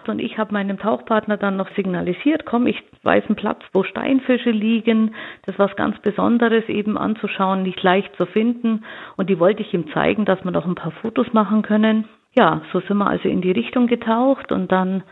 und 0.08 0.18
ich 0.20 0.38
habe 0.38 0.52
meinem 0.52 0.78
Tauchpartner 0.78 1.36
dann 1.36 1.56
noch 1.56 1.70
signalisiert, 1.74 2.44
komm, 2.46 2.66
ich 2.66 2.82
weiß 3.02 3.24
einen 3.26 3.36
Platz, 3.36 3.62
wo 3.72 3.82
Steinfische 3.82 4.50
liegen. 4.50 5.14
Das 5.44 5.54
ist 5.54 5.58
was 5.58 5.76
ganz 5.76 5.98
Besonderes 6.00 6.68
eben 6.68 6.96
anzuschauen, 6.96 7.62
nicht 7.62 7.82
leicht 7.82 8.14
zu 8.16 8.26
finden. 8.26 8.84
Und 9.16 9.30
die 9.30 9.38
wollte 9.38 9.62
ich 9.62 9.72
ihm 9.74 9.90
zeigen, 9.92 10.24
dass 10.24 10.44
wir 10.44 10.50
noch 10.50 10.66
ein 10.66 10.74
paar 10.74 10.92
Fotos 10.92 11.32
machen 11.32 11.62
können. 11.62 12.08
Ja, 12.36 12.62
so 12.72 12.80
sind 12.80 12.98
wir 12.98 13.06
also 13.06 13.28
in 13.28 13.40
die 13.40 13.52
Richtung 13.52 13.86
getaucht 13.86 14.52
und 14.52 14.70
dann 14.70 15.02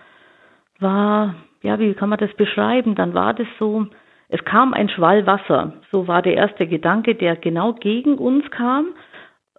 war, 0.79 1.35
ja, 1.62 1.79
wie 1.79 1.95
kann 1.95 2.09
man 2.09 2.19
das 2.19 2.33
beschreiben? 2.35 2.95
Dann 2.95 3.15
war 3.15 3.35
das 3.35 3.47
so, 3.59 3.87
es 4.29 4.45
kam 4.45 4.75
ein 4.75 4.88
Schwall 4.88 5.26
Wasser. 5.26 5.75
So 5.91 6.09
war 6.09 6.23
der 6.23 6.35
erste 6.35 6.67
Gedanke, 6.67 7.15
der 7.15 7.37
genau 7.37 7.73
gegen 7.75 8.19
uns 8.19 8.50
kam. 8.50 8.88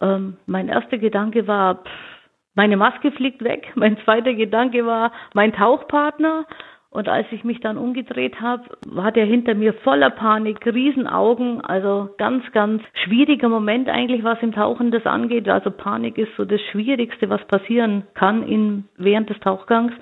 Ähm, 0.01 0.37
mein 0.45 0.69
erster 0.69 0.97
Gedanke 0.97 1.47
war, 1.47 1.83
pff, 1.83 2.16
meine 2.57 2.75
Maske 2.75 3.11
fliegt 3.11 3.43
weg. 3.43 3.71
Mein 3.75 3.97
zweiter 3.99 4.33
Gedanke 4.33 4.85
war 4.85 5.13
mein 5.33 5.53
Tauchpartner. 5.53 6.45
Und 6.89 7.07
als 7.09 7.27
ich 7.31 7.43
mich 7.43 7.59
dann 7.59 7.77
umgedreht 7.77 8.41
habe, 8.41 8.63
war 8.87 9.11
der 9.11 9.25
hinter 9.25 9.53
mir 9.53 9.73
voller 9.73 10.09
Panik, 10.09 10.65
Riesenaugen. 10.65 11.61
Also 11.61 12.09
ganz, 12.17 12.43
ganz 12.53 12.81
schwieriger 13.03 13.49
Moment 13.49 13.87
eigentlich, 13.89 14.23
was 14.23 14.41
im 14.41 14.53
Tauchen 14.53 14.89
das 14.89 15.05
angeht. 15.05 15.47
Also 15.47 15.69
Panik 15.69 16.17
ist 16.17 16.35
so 16.35 16.45
das 16.45 16.61
Schwierigste, 16.71 17.29
was 17.29 17.45
passieren 17.45 18.03
kann 18.15 18.41
in, 18.41 18.85
während 18.97 19.29
des 19.29 19.39
Tauchgangs. 19.41 19.93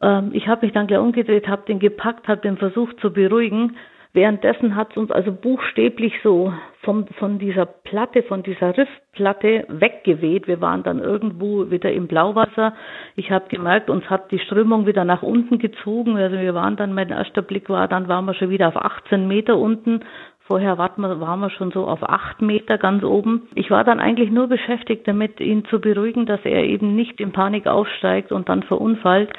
Ähm, 0.00 0.30
ich 0.32 0.48
habe 0.48 0.64
mich 0.64 0.72
dann 0.72 0.86
gleich 0.86 1.00
umgedreht, 1.00 1.46
habe 1.48 1.66
den 1.66 1.80
gepackt, 1.80 2.28
habe 2.28 2.40
den 2.40 2.56
versucht 2.56 2.98
zu 3.00 3.12
beruhigen. 3.12 3.76
Währenddessen 4.14 4.76
hat 4.76 4.92
es 4.92 4.96
uns 4.96 5.10
also 5.10 5.32
buchstäblich 5.32 6.14
so 6.22 6.52
vom, 6.82 7.08
von 7.18 7.40
dieser 7.40 7.66
Platte, 7.66 8.22
von 8.22 8.44
dieser 8.44 8.76
Riffplatte 8.76 9.64
weggeweht. 9.68 10.46
Wir 10.46 10.60
waren 10.60 10.84
dann 10.84 11.00
irgendwo 11.00 11.68
wieder 11.72 11.90
im 11.90 12.06
Blauwasser. 12.06 12.74
Ich 13.16 13.32
habe 13.32 13.48
gemerkt, 13.48 13.90
uns 13.90 14.08
hat 14.08 14.30
die 14.30 14.38
Strömung 14.38 14.86
wieder 14.86 15.04
nach 15.04 15.22
unten 15.22 15.58
gezogen. 15.58 16.16
Also 16.16 16.38
wir 16.38 16.54
waren 16.54 16.76
dann, 16.76 16.94
mein 16.94 17.10
erster 17.10 17.42
Blick 17.42 17.68
war, 17.68 17.88
dann 17.88 18.06
waren 18.06 18.24
wir 18.24 18.34
schon 18.34 18.50
wieder 18.50 18.68
auf 18.68 18.76
18 18.76 19.26
Meter 19.26 19.58
unten 19.58 20.04
Vorher 20.46 20.76
waren 20.76 21.40
wir, 21.40 21.48
schon 21.48 21.70
so 21.70 21.86
auf 21.86 22.02
acht 22.02 22.42
Meter 22.42 22.76
ganz 22.76 23.02
oben. 23.02 23.48
Ich 23.54 23.70
war 23.70 23.82
dann 23.82 23.98
eigentlich 23.98 24.30
nur 24.30 24.46
beschäftigt 24.46 25.08
damit, 25.08 25.40
ihn 25.40 25.64
zu 25.64 25.80
beruhigen, 25.80 26.26
dass 26.26 26.40
er 26.44 26.64
eben 26.64 26.94
nicht 26.94 27.18
in 27.18 27.32
Panik 27.32 27.66
aufsteigt 27.66 28.30
und 28.30 28.50
dann 28.50 28.62
verunfallt, 28.62 29.30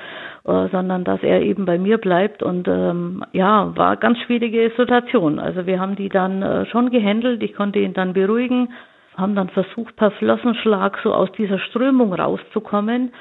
äh, 0.45 0.67
sondern 0.69 1.03
dass 1.03 1.21
er 1.21 1.43
eben 1.43 1.65
bei 1.65 1.77
mir 1.77 1.99
bleibt. 1.99 2.41
Und 2.41 2.67
ähm, 2.67 3.23
ja, 3.33 3.71
war 3.77 3.97
ganz 3.97 4.17
schwierige 4.21 4.71
Situation. 4.75 5.37
Also 5.37 5.67
wir 5.67 5.79
haben 5.79 5.95
die 5.95 6.09
dann 6.09 6.41
äh, 6.41 6.65
schon 6.65 6.89
gehandelt. 6.89 7.43
Ich 7.43 7.53
konnte 7.53 7.77
ihn 7.77 7.93
dann 7.93 8.13
beruhigen, 8.13 8.69
haben 9.15 9.35
dann 9.35 9.49
versucht, 9.49 9.95
per 9.97 10.09
Flossenschlag 10.09 10.97
so 11.03 11.13
aus 11.13 11.31
dieser 11.33 11.59
Strömung 11.59 12.13
rauszukommen. 12.15 13.11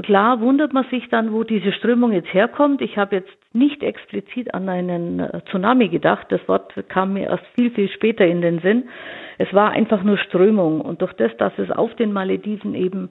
Klar 0.00 0.40
wundert 0.40 0.72
man 0.72 0.86
sich 0.90 1.08
dann, 1.10 1.32
wo 1.32 1.44
diese 1.44 1.70
Strömung 1.72 2.12
jetzt 2.12 2.32
herkommt. 2.32 2.80
Ich 2.80 2.96
habe 2.96 3.16
jetzt 3.16 3.32
nicht 3.52 3.82
explizit 3.82 4.54
an 4.54 4.68
einen 4.68 5.20
äh, 5.20 5.42
Tsunami 5.50 5.88
gedacht. 5.88 6.26
Das 6.30 6.40
Wort 6.48 6.72
kam 6.88 7.12
mir 7.12 7.28
erst 7.28 7.44
viel, 7.54 7.70
viel 7.70 7.90
später 7.90 8.24
in 8.24 8.40
den 8.40 8.60
Sinn. 8.60 8.88
Es 9.36 9.52
war 9.52 9.72
einfach 9.72 10.02
nur 10.02 10.16
Strömung. 10.16 10.80
Und 10.80 11.02
durch 11.02 11.12
das, 11.14 11.36
dass 11.36 11.52
es 11.58 11.70
auf 11.70 11.94
den 11.96 12.12
Malediven 12.12 12.74
eben 12.74 13.10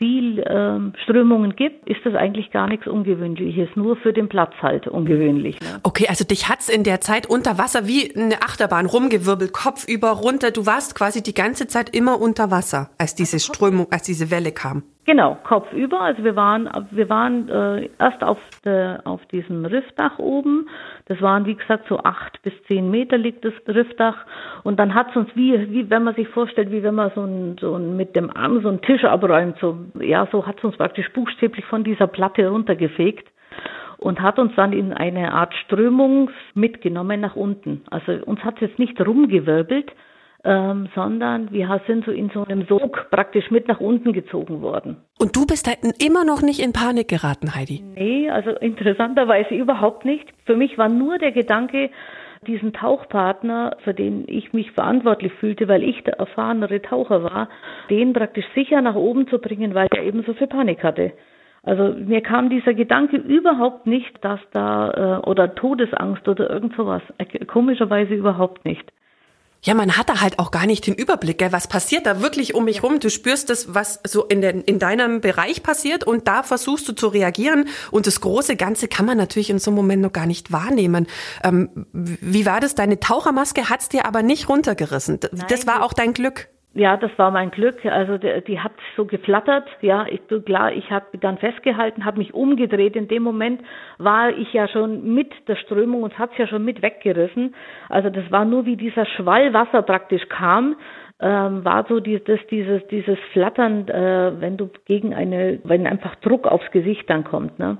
viel 0.00 0.42
ähm, 0.48 0.94
Strömungen 1.04 1.54
gibt, 1.54 1.86
ist 1.88 2.00
das 2.04 2.14
eigentlich 2.14 2.50
gar 2.50 2.66
nichts 2.66 2.86
Ungewöhnliches, 2.86 3.68
nur 3.76 3.96
für 3.96 4.14
den 4.14 4.30
Platz 4.30 4.54
halt 4.62 4.88
ungewöhnlich. 4.88 5.60
Ne? 5.60 5.78
Okay, 5.82 6.06
also 6.08 6.24
dich 6.24 6.48
hat's 6.48 6.70
in 6.70 6.84
der 6.84 7.02
Zeit 7.02 7.28
unter 7.28 7.58
Wasser 7.58 7.86
wie 7.86 8.16
eine 8.16 8.42
Achterbahn 8.42 8.86
rumgewirbelt, 8.86 9.52
Kopf 9.52 9.86
über 9.86 10.10
runter. 10.12 10.52
Du 10.52 10.64
warst 10.64 10.94
quasi 10.94 11.22
die 11.22 11.34
ganze 11.34 11.66
Zeit 11.66 11.94
immer 11.94 12.18
unter 12.18 12.50
Wasser, 12.50 12.90
als 12.96 13.14
diese 13.14 13.38
Strömung, 13.38 13.88
als 13.90 14.04
diese 14.04 14.30
Welle 14.30 14.52
kam. 14.52 14.84
Genau, 15.06 15.36
Kopf 15.44 15.72
über. 15.72 16.02
Also 16.02 16.22
wir 16.24 16.36
waren, 16.36 16.68
wir 16.90 17.08
waren 17.08 17.48
äh, 17.48 17.88
erst 17.98 18.22
auf, 18.22 18.38
der, 18.64 19.00
auf 19.04 19.24
diesem 19.26 19.64
Riffdach 19.64 20.18
oben. 20.18 20.68
Das 21.06 21.20
waren, 21.22 21.46
wie 21.46 21.54
gesagt, 21.54 21.86
so 21.88 21.98
acht 21.98 22.40
bis 22.42 22.52
zehn 22.68 22.90
Meter 22.90 23.16
liegt 23.16 23.44
das 23.44 23.54
Riffdach. 23.66 24.26
Und 24.62 24.78
dann 24.78 24.94
hat 24.94 25.10
es 25.10 25.16
uns 25.16 25.30
wie, 25.34 25.70
wie 25.72 25.88
wenn 25.88 26.04
man 26.04 26.14
sich 26.14 26.28
vorstellt, 26.28 26.70
wie 26.70 26.82
wenn 26.82 26.94
man 26.94 27.10
so, 27.14 27.22
ein, 27.22 27.56
so 27.58 27.74
ein, 27.74 27.96
mit 27.96 28.14
dem 28.14 28.30
Arm 28.36 28.60
so 28.62 28.68
einen 28.68 28.82
Tisch 28.82 29.04
abräumt. 29.04 29.56
So, 29.58 29.78
ja, 30.00 30.28
so 30.30 30.46
hat 30.46 30.58
es 30.58 30.64
uns 30.64 30.76
praktisch 30.76 31.10
buchstäblich 31.12 31.64
von 31.64 31.82
dieser 31.82 32.06
Platte 32.06 32.46
runtergefegt 32.48 33.26
und 33.96 34.20
hat 34.20 34.38
uns 34.38 34.52
dann 34.54 34.72
in 34.72 34.92
eine 34.92 35.32
Art 35.32 35.54
Strömung 35.64 36.30
mitgenommen 36.54 37.20
nach 37.20 37.36
unten. 37.36 37.82
Also 37.90 38.12
uns 38.26 38.40
hat 38.44 38.56
es 38.56 38.68
jetzt 38.68 38.78
nicht 38.78 39.00
rumgewirbelt, 39.00 39.92
ähm, 40.44 40.88
sondern 40.94 41.50
wir 41.52 41.80
sind 41.86 42.04
so 42.04 42.10
in 42.10 42.30
so 42.30 42.44
einem 42.44 42.66
Sog 42.66 43.10
praktisch 43.10 43.50
mit 43.50 43.68
nach 43.68 43.80
unten 43.80 44.12
gezogen 44.12 44.62
worden. 44.62 44.96
Und 45.18 45.36
du 45.36 45.46
bist 45.46 45.66
da 45.66 45.72
immer 45.98 46.24
noch 46.24 46.42
nicht 46.42 46.60
in 46.60 46.72
Panik 46.72 47.08
geraten, 47.08 47.54
Heidi? 47.54 47.82
Nee, 47.94 48.30
also 48.30 48.50
interessanterweise 48.50 49.54
überhaupt 49.54 50.04
nicht. 50.04 50.26
Für 50.46 50.56
mich 50.56 50.78
war 50.78 50.88
nur 50.88 51.18
der 51.18 51.32
Gedanke, 51.32 51.90
diesen 52.46 52.72
Tauchpartner, 52.72 53.76
für 53.84 53.92
den 53.92 54.24
ich 54.26 54.52
mich 54.54 54.70
verantwortlich 54.72 55.32
fühlte, 55.34 55.68
weil 55.68 55.82
ich 55.82 56.02
der 56.04 56.14
erfahrenere 56.14 56.80
Taucher 56.80 57.22
war, 57.22 57.48
den 57.90 58.14
praktisch 58.14 58.46
sicher 58.54 58.80
nach 58.80 58.94
oben 58.94 59.28
zu 59.28 59.38
bringen, 59.38 59.74
weil 59.74 59.88
er 59.94 60.04
eben 60.04 60.22
so 60.22 60.32
viel 60.32 60.46
Panik 60.46 60.82
hatte. 60.82 61.12
Also 61.62 61.94
mir 61.94 62.22
kam 62.22 62.48
dieser 62.48 62.72
Gedanke 62.72 63.18
überhaupt 63.18 63.86
nicht, 63.86 64.24
dass 64.24 64.40
da 64.52 65.20
äh, 65.22 65.28
oder 65.28 65.54
Todesangst 65.54 66.26
oder 66.26 66.48
irgend 66.48 66.74
sowas. 66.74 67.02
Äh, 67.18 67.44
komischerweise 67.44 68.14
überhaupt 68.14 68.64
nicht. 68.64 68.90
Ja, 69.62 69.74
man 69.74 69.96
hat 69.96 70.08
da 70.08 70.20
halt 70.20 70.38
auch 70.38 70.50
gar 70.50 70.66
nicht 70.66 70.86
den 70.86 70.94
Überblick, 70.94 71.38
gell? 71.38 71.52
was 71.52 71.66
passiert 71.66 72.06
da 72.06 72.22
wirklich 72.22 72.54
um 72.54 72.64
mich 72.64 72.82
rum. 72.82 72.98
Du 72.98 73.10
spürst 73.10 73.50
das, 73.50 73.74
was 73.74 74.00
so 74.06 74.24
in, 74.24 74.40
den, 74.40 74.62
in 74.62 74.78
deinem 74.78 75.20
Bereich 75.20 75.62
passiert 75.62 76.02
und 76.04 76.26
da 76.28 76.42
versuchst 76.42 76.88
du 76.88 76.92
zu 76.92 77.08
reagieren. 77.08 77.68
Und 77.90 78.06
das 78.06 78.20
große 78.22 78.56
Ganze 78.56 78.88
kann 78.88 79.04
man 79.04 79.18
natürlich 79.18 79.50
in 79.50 79.58
so 79.58 79.70
einem 79.70 79.76
Moment 79.76 80.02
noch 80.02 80.12
gar 80.12 80.26
nicht 80.26 80.50
wahrnehmen. 80.50 81.06
Ähm, 81.44 81.86
wie 81.92 82.46
war 82.46 82.60
das? 82.60 82.74
Deine 82.74 83.00
Tauchermaske 83.00 83.68
hat's 83.68 83.90
dir 83.90 84.06
aber 84.06 84.22
nicht 84.22 84.48
runtergerissen. 84.48 85.18
Nein, 85.30 85.46
das 85.48 85.66
war 85.66 85.82
auch 85.82 85.92
dein 85.92 86.14
Glück. 86.14 86.48
Ja, 86.72 86.96
das 86.96 87.10
war 87.16 87.32
mein 87.32 87.50
Glück. 87.50 87.84
Also 87.84 88.16
die, 88.16 88.44
die 88.46 88.60
hat 88.60 88.72
so 88.96 89.04
geflattert. 89.04 89.68
Ja, 89.80 90.06
ich, 90.08 90.20
klar, 90.44 90.72
ich 90.72 90.90
habe 90.90 91.18
dann 91.18 91.38
festgehalten, 91.38 92.04
habe 92.04 92.18
mich 92.18 92.32
umgedreht. 92.32 92.94
In 92.94 93.08
dem 93.08 93.24
Moment 93.24 93.60
war 93.98 94.30
ich 94.30 94.52
ja 94.52 94.68
schon 94.68 95.12
mit 95.12 95.32
der 95.48 95.56
Strömung 95.56 96.04
und 96.04 96.18
hat 96.18 96.30
es 96.32 96.38
ja 96.38 96.46
schon 96.46 96.64
mit 96.64 96.80
weggerissen. 96.80 97.56
Also 97.88 98.08
das 98.08 98.30
war 98.30 98.44
nur 98.44 98.66
wie 98.66 98.76
dieser 98.76 99.04
Schwall 99.04 99.52
Wasser 99.52 99.82
praktisch 99.82 100.28
kam, 100.28 100.76
ähm, 101.18 101.64
war 101.64 101.86
so 101.88 101.98
die, 101.98 102.22
das, 102.22 102.38
dieses 102.50 102.86
dieses 102.86 103.18
Flattern, 103.32 103.88
äh, 103.88 104.40
wenn 104.40 104.56
du 104.56 104.70
gegen 104.84 105.12
eine, 105.12 105.58
wenn 105.64 105.86
einfach 105.88 106.14
Druck 106.16 106.46
aufs 106.46 106.70
Gesicht 106.70 107.10
dann 107.10 107.24
kommt. 107.24 107.58
Ne? 107.58 107.78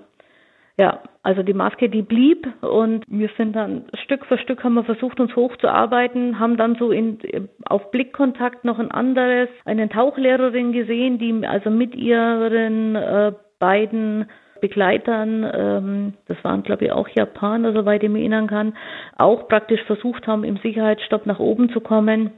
Ja, 0.81 1.01
also 1.23 1.43
die 1.43 1.53
Maske, 1.53 1.91
die 1.91 2.01
blieb 2.01 2.49
und 2.63 3.05
wir 3.07 3.29
sind 3.37 3.55
dann 3.55 3.85
Stück 4.03 4.25
für 4.25 4.39
Stück 4.39 4.65
haben 4.65 4.73
wir 4.73 4.85
versucht, 4.85 5.21
uns 5.21 5.37
hochzuarbeiten, 5.37 6.41
haben 6.41 6.57
dann 6.57 6.77
so 6.77 6.91
in, 6.91 7.19
auf 7.67 7.91
Blickkontakt 7.91 8.65
noch 8.65 8.79
ein 8.79 8.91
anderes, 8.91 9.51
eine 9.67 9.91
Tauchlehrerin 9.91 10.73
gesehen, 10.73 11.19
die 11.19 11.47
also 11.47 11.69
mit 11.69 11.95
ihren 11.95 12.97
äh, 12.97 13.33
beiden 13.59 14.31
Begleitern, 14.63 15.51
ähm, 15.53 16.15
das 16.29 16.43
waren 16.45 16.63
glaube 16.63 16.87
ich 16.87 16.93
auch 16.93 17.09
Japaner, 17.09 17.75
soweit 17.75 18.03
ich 18.03 18.09
mich 18.09 18.23
erinnern 18.23 18.47
kann, 18.47 18.73
auch 19.19 19.49
praktisch 19.49 19.83
versucht 19.83 20.27
haben, 20.27 20.45
im 20.45 20.57
Sicherheitsstopp 20.57 21.27
nach 21.27 21.41
oben 21.41 21.69
zu 21.69 21.83
kommen. 21.83 22.31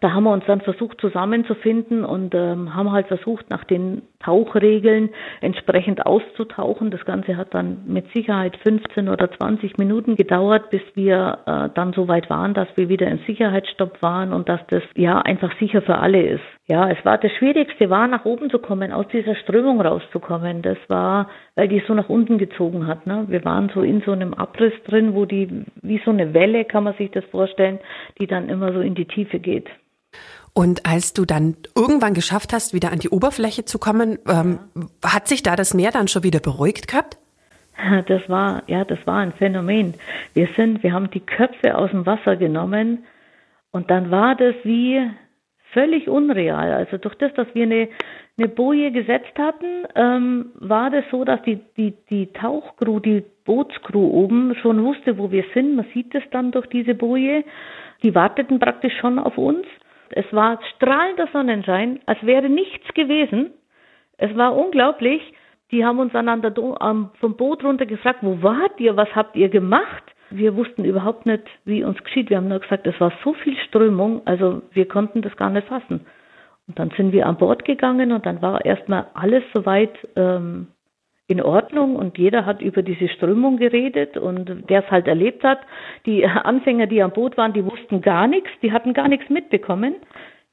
Da 0.00 0.12
haben 0.12 0.24
wir 0.24 0.32
uns 0.32 0.44
dann 0.46 0.60
versucht 0.60 1.00
zusammenzufinden 1.00 2.04
und 2.04 2.34
ähm, 2.34 2.74
haben 2.74 2.92
halt 2.92 3.08
versucht, 3.08 3.50
nach 3.50 3.64
den 3.64 4.02
Tauchregeln 4.20 5.10
entsprechend 5.40 6.06
auszutauchen. 6.06 6.90
Das 6.90 7.04
Ganze 7.04 7.36
hat 7.36 7.54
dann 7.54 7.82
mit 7.86 8.06
Sicherheit 8.14 8.56
15 8.62 9.08
oder 9.08 9.30
20 9.30 9.76
Minuten 9.76 10.16
gedauert, 10.16 10.70
bis 10.70 10.82
wir 10.94 11.38
äh, 11.46 11.68
dann 11.74 11.92
so 11.92 12.08
weit 12.08 12.30
waren, 12.30 12.54
dass 12.54 12.68
wir 12.76 12.88
wieder 12.88 13.08
im 13.08 13.18
Sicherheitsstopp 13.26 14.00
waren 14.00 14.32
und 14.32 14.48
dass 14.48 14.60
das 14.68 14.82
ja 14.94 15.18
einfach 15.20 15.52
sicher 15.58 15.82
für 15.82 15.98
alle 15.98 16.22
ist. 16.22 16.44
Ja, 16.66 16.88
es 16.88 17.04
war 17.04 17.18
das 17.18 17.30
Schwierigste, 17.32 17.90
war 17.90 18.08
nach 18.08 18.24
oben 18.24 18.48
zu 18.48 18.58
kommen, 18.58 18.90
aus 18.90 19.06
dieser 19.08 19.34
Strömung 19.34 19.82
rauszukommen. 19.82 20.62
Das 20.62 20.78
war, 20.88 21.28
weil 21.56 21.68
die 21.68 21.82
so 21.86 21.92
nach 21.92 22.08
unten 22.08 22.38
gezogen 22.38 22.86
hat. 22.86 23.06
Ne? 23.06 23.26
Wir 23.28 23.44
waren 23.44 23.70
so 23.74 23.82
in 23.82 24.00
so 24.00 24.12
einem 24.12 24.32
Abriss 24.32 24.72
drin, 24.86 25.14
wo 25.14 25.26
die, 25.26 25.66
wie 25.82 26.00
so 26.06 26.10
eine 26.10 26.32
Welle, 26.32 26.64
kann 26.64 26.84
man 26.84 26.94
sich 26.94 27.10
das 27.10 27.24
vorstellen, 27.26 27.80
die 28.18 28.26
dann 28.26 28.48
immer 28.48 28.72
so 28.72 28.80
in 28.80 28.94
die 28.94 29.04
Tiefe 29.04 29.40
geht. 29.40 29.68
Und 30.54 30.86
als 30.86 31.12
du 31.12 31.26
dann 31.26 31.56
irgendwann 31.76 32.14
geschafft 32.14 32.54
hast, 32.54 32.72
wieder 32.72 32.92
an 32.92 32.98
die 32.98 33.10
Oberfläche 33.10 33.66
zu 33.66 33.78
kommen, 33.78 34.18
ähm, 34.26 34.60
hat 35.04 35.28
sich 35.28 35.42
da 35.42 35.56
das 35.56 35.74
Meer 35.74 35.90
dann 35.90 36.08
schon 36.08 36.22
wieder 36.22 36.40
beruhigt 36.40 36.88
gehabt? 36.88 37.18
Das 38.06 38.28
war, 38.28 38.62
ja, 38.68 38.84
das 38.84 39.00
war 39.04 39.18
ein 39.18 39.32
Phänomen. 39.32 39.94
Wir 40.32 40.48
sind, 40.56 40.84
wir 40.84 40.92
haben 40.92 41.10
die 41.10 41.18
Köpfe 41.18 41.76
aus 41.76 41.90
dem 41.90 42.06
Wasser 42.06 42.36
genommen 42.36 43.04
und 43.72 43.90
dann 43.90 44.12
war 44.12 44.36
das 44.36 44.54
wie 44.62 45.10
völlig 45.74 46.08
unreal. 46.08 46.72
Also 46.72 46.96
durch 46.96 47.14
das, 47.16 47.34
dass 47.34 47.46
wir 47.54 47.64
eine, 47.64 47.88
eine 48.38 48.48
Boje 48.48 48.90
gesetzt 48.90 49.36
hatten, 49.36 49.86
ähm, 49.94 50.52
war 50.54 50.88
das 50.90 51.04
so, 51.10 51.24
dass 51.24 51.42
die, 51.42 51.60
die, 51.76 51.92
die 52.08 52.32
Tauchcrew, 52.32 53.00
die 53.00 53.22
Bootscrew 53.44 54.06
oben 54.06 54.54
schon 54.62 54.82
wusste, 54.82 55.18
wo 55.18 55.30
wir 55.30 55.44
sind. 55.52 55.76
Man 55.76 55.86
sieht 55.92 56.14
es 56.14 56.22
dann 56.30 56.52
durch 56.52 56.66
diese 56.68 56.94
Boje. 56.94 57.44
Die 58.02 58.14
warteten 58.14 58.58
praktisch 58.58 58.96
schon 58.98 59.18
auf 59.18 59.36
uns. 59.36 59.66
Es 60.10 60.24
war 60.32 60.60
strahlender 60.76 61.28
Sonnenschein, 61.32 62.00
als 62.06 62.24
wäre 62.24 62.48
nichts 62.48 62.86
gewesen. 62.94 63.50
Es 64.16 64.34
war 64.36 64.56
unglaublich. 64.56 65.20
Die 65.70 65.84
haben 65.84 65.98
uns 65.98 66.12
dann 66.12 66.28
an 66.28 66.40
der 66.40 66.52
Do 66.52 66.76
vom 67.20 67.36
Boot 67.36 67.64
runter 67.64 67.86
gefragt, 67.86 68.20
wo 68.22 68.42
wart 68.42 68.78
ihr, 68.78 68.96
was 68.96 69.14
habt 69.14 69.34
ihr 69.34 69.48
gemacht? 69.48 70.03
Wir 70.36 70.56
wussten 70.56 70.84
überhaupt 70.84 71.26
nicht, 71.26 71.44
wie 71.64 71.84
uns 71.84 72.02
geschieht. 72.02 72.28
Wir 72.28 72.38
haben 72.38 72.48
nur 72.48 72.58
gesagt, 72.58 72.86
es 72.86 72.98
war 73.00 73.12
so 73.22 73.34
viel 73.34 73.56
Strömung, 73.68 74.22
also 74.24 74.62
wir 74.72 74.88
konnten 74.88 75.22
das 75.22 75.36
gar 75.36 75.50
nicht 75.50 75.68
fassen. 75.68 76.06
Und 76.66 76.78
dann 76.78 76.90
sind 76.96 77.12
wir 77.12 77.26
an 77.26 77.36
Bord 77.36 77.64
gegangen 77.64 78.10
und 78.12 78.26
dann 78.26 78.42
war 78.42 78.64
erstmal 78.64 79.06
alles 79.14 79.44
soweit 79.54 79.96
ähm, 80.16 80.68
in 81.26 81.40
Ordnung 81.40 81.96
und 81.96 82.18
jeder 82.18 82.44
hat 82.46 82.60
über 82.60 82.82
diese 82.82 83.08
Strömung 83.08 83.56
geredet 83.56 84.16
und 84.16 84.68
der 84.68 84.84
es 84.84 84.90
halt 84.90 85.06
erlebt 85.06 85.44
hat. 85.44 85.60
Die 86.04 86.26
Anfänger, 86.26 86.86
die 86.86 87.02
am 87.02 87.12
Boot 87.12 87.36
waren, 87.36 87.52
die 87.52 87.64
wussten 87.64 88.00
gar 88.00 88.26
nichts, 88.26 88.50
die 88.62 88.72
hatten 88.72 88.92
gar 88.92 89.08
nichts 89.08 89.30
mitbekommen. 89.30 89.94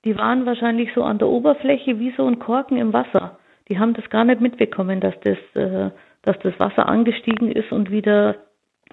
Die 0.06 0.18
waren 0.18 0.46
wahrscheinlich 0.46 0.94
so 0.94 1.04
an 1.04 1.18
der 1.18 1.28
Oberfläche 1.28 2.00
wie 2.00 2.12
so 2.18 2.26
ein 2.26 2.40
Korken 2.40 2.78
im 2.78 2.94
Wasser. 2.94 3.40
Die 3.68 3.80
haben 3.80 3.94
das 3.94 4.10
gar 4.10 4.26
nicht 4.26 4.42
mitbekommen, 4.42 5.00
dass 5.00 5.14
das, 5.22 5.38
äh, 5.56 5.92
dass 6.24 6.40
das 6.40 6.60
Wasser 6.60 6.88
angestiegen 6.88 7.52
ist 7.52 7.72
und 7.72 7.92
wieder, 7.92 8.36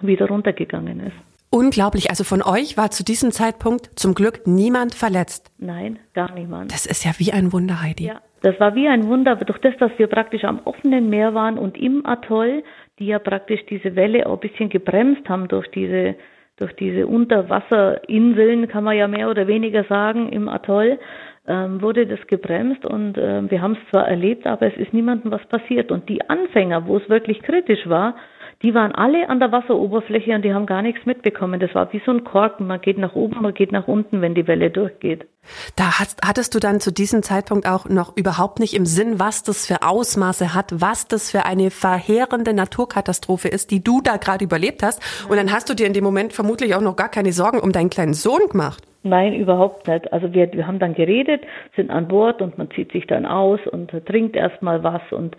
wieder 0.02 0.28
runtergegangen 0.28 1.00
ist. 1.00 1.16
Unglaublich. 1.50 2.10
Also 2.10 2.24
von 2.24 2.42
euch 2.42 2.76
war 2.76 2.90
zu 2.90 3.04
diesem 3.04 3.30
Zeitpunkt 3.30 3.98
zum 3.98 4.14
Glück 4.14 4.46
niemand 4.46 4.94
verletzt. 4.94 5.50
Nein, 5.58 5.98
gar 6.12 6.32
niemand. 6.32 6.72
Das 6.72 6.84
ist 6.84 7.04
ja 7.04 7.12
wie 7.18 7.32
ein 7.32 7.52
Wunder, 7.52 7.82
Heidi. 7.82 8.06
Ja, 8.06 8.20
Das 8.42 8.60
war 8.60 8.74
wie 8.74 8.86
ein 8.86 9.08
Wunder, 9.08 9.36
durch 9.36 9.58
das, 9.60 9.74
dass 9.78 9.90
wir 9.96 10.08
praktisch 10.08 10.44
am 10.44 10.60
offenen 10.64 11.08
Meer 11.08 11.34
waren 11.34 11.58
und 11.58 11.78
im 11.78 12.04
Atoll, 12.04 12.62
die 12.98 13.06
ja 13.06 13.18
praktisch 13.18 13.64
diese 13.66 13.96
Welle 13.96 14.26
auch 14.26 14.34
ein 14.34 14.40
bisschen 14.40 14.68
gebremst 14.68 15.26
haben 15.28 15.48
durch 15.48 15.68
diese, 15.70 16.16
durch 16.58 16.74
diese 16.76 17.06
Unterwasserinseln, 17.06 18.68
kann 18.68 18.84
man 18.84 18.96
ja 18.96 19.08
mehr 19.08 19.30
oder 19.30 19.46
weniger 19.46 19.84
sagen, 19.84 20.28
im 20.28 20.48
Atoll, 20.48 20.98
ähm, 21.46 21.80
wurde 21.80 22.06
das 22.06 22.24
gebremst 22.26 22.84
und 22.84 23.16
äh, 23.16 23.50
wir 23.50 23.62
haben 23.62 23.72
es 23.72 23.90
zwar 23.90 24.06
erlebt, 24.06 24.46
aber 24.46 24.66
es 24.66 24.76
ist 24.76 24.92
niemandem 24.92 25.30
was 25.30 25.44
passiert. 25.46 25.90
Und 25.90 26.08
die 26.10 26.28
Anfänger, 26.28 26.86
wo 26.86 26.98
es 26.98 27.08
wirklich 27.08 27.40
kritisch 27.42 27.88
war, 27.88 28.16
die 28.62 28.74
waren 28.74 28.90
alle 28.90 29.28
an 29.28 29.38
der 29.38 29.52
Wasseroberfläche 29.52 30.34
und 30.34 30.42
die 30.42 30.52
haben 30.52 30.66
gar 30.66 30.82
nichts 30.82 31.06
mitbekommen. 31.06 31.60
Das 31.60 31.72
war 31.76 31.92
wie 31.92 32.02
so 32.04 32.10
ein 32.10 32.24
Korken. 32.24 32.66
Man 32.66 32.80
geht 32.80 32.98
nach 32.98 33.14
oben, 33.14 33.40
man 33.40 33.54
geht 33.54 33.70
nach 33.70 33.86
unten, 33.86 34.20
wenn 34.20 34.34
die 34.34 34.48
Welle 34.48 34.70
durchgeht. 34.70 35.26
Da 35.76 36.00
hast, 36.00 36.20
hattest 36.26 36.56
du 36.56 36.58
dann 36.58 36.80
zu 36.80 36.92
diesem 36.92 37.22
Zeitpunkt 37.22 37.68
auch 37.68 37.88
noch 37.88 38.16
überhaupt 38.16 38.58
nicht 38.58 38.74
im 38.74 38.84
Sinn, 38.84 39.20
was 39.20 39.44
das 39.44 39.64
für 39.64 39.82
Ausmaße 39.82 40.54
hat, 40.54 40.72
was 40.80 41.06
das 41.06 41.30
für 41.30 41.46
eine 41.46 41.70
verheerende 41.70 42.52
Naturkatastrophe 42.52 43.46
ist, 43.46 43.70
die 43.70 43.82
du 43.82 44.00
da 44.00 44.16
gerade 44.16 44.44
überlebt 44.44 44.82
hast. 44.82 45.00
Und 45.28 45.36
dann 45.36 45.52
hast 45.52 45.70
du 45.70 45.74
dir 45.74 45.86
in 45.86 45.92
dem 45.92 46.04
Moment 46.04 46.32
vermutlich 46.32 46.74
auch 46.74 46.80
noch 46.80 46.96
gar 46.96 47.08
keine 47.08 47.32
Sorgen 47.32 47.60
um 47.60 47.70
deinen 47.70 47.90
kleinen 47.90 48.14
Sohn 48.14 48.48
gemacht. 48.50 48.82
Nein, 49.04 49.34
überhaupt 49.34 49.86
nicht. 49.86 50.12
Also 50.12 50.34
wir, 50.34 50.52
wir 50.52 50.66
haben 50.66 50.80
dann 50.80 50.94
geredet, 50.94 51.42
sind 51.76 51.90
an 51.90 52.08
Bord 52.08 52.42
und 52.42 52.58
man 52.58 52.68
zieht 52.72 52.90
sich 52.90 53.06
dann 53.06 53.24
aus 53.24 53.60
und 53.70 53.92
trinkt 54.06 54.34
erstmal 54.34 54.82
was 54.82 55.02
und 55.12 55.36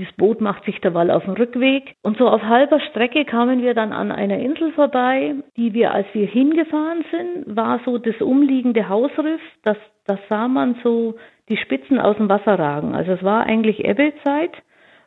das 0.00 0.12
Boot 0.16 0.40
macht 0.40 0.64
sich 0.64 0.80
derweil 0.80 1.10
auf 1.10 1.24
den 1.24 1.34
Rückweg. 1.34 1.94
Und 2.02 2.16
so 2.16 2.28
auf 2.28 2.42
halber 2.42 2.80
Strecke 2.80 3.24
kamen 3.24 3.62
wir 3.62 3.74
dann 3.74 3.92
an 3.92 4.10
einer 4.10 4.38
Insel 4.38 4.72
vorbei, 4.72 5.34
die 5.56 5.74
wir, 5.74 5.92
als 5.92 6.06
wir 6.12 6.26
hingefahren 6.26 7.04
sind, 7.10 7.56
war 7.56 7.80
so 7.84 7.98
das 7.98 8.20
umliegende 8.20 8.88
Hausriff. 8.88 9.40
Das, 9.62 9.76
das 10.06 10.18
sah 10.28 10.48
man 10.48 10.76
so 10.82 11.16
die 11.48 11.56
Spitzen 11.56 11.98
aus 11.98 12.16
dem 12.16 12.28
Wasser 12.28 12.58
ragen. 12.58 12.94
Also 12.94 13.12
es 13.12 13.22
war 13.22 13.44
eigentlich 13.44 13.84
Ebbezeit. 13.84 14.52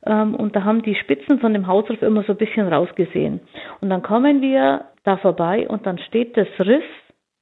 Ähm, 0.05 0.35
und 0.35 0.55
da 0.55 0.63
haben 0.63 0.81
die 0.83 0.95
Spitzen 0.95 1.39
von 1.39 1.53
dem 1.53 1.67
Hausriff 1.67 2.01
immer 2.01 2.23
so 2.23 2.33
ein 2.33 2.37
bisschen 2.37 2.67
rausgesehen. 2.67 3.41
Und 3.81 3.89
dann 3.89 4.03
kommen 4.03 4.41
wir 4.41 4.85
da 5.03 5.17
vorbei 5.17 5.67
und 5.67 5.85
dann 5.85 5.97
steht 5.97 6.37
das 6.37 6.47
Riff 6.59 6.83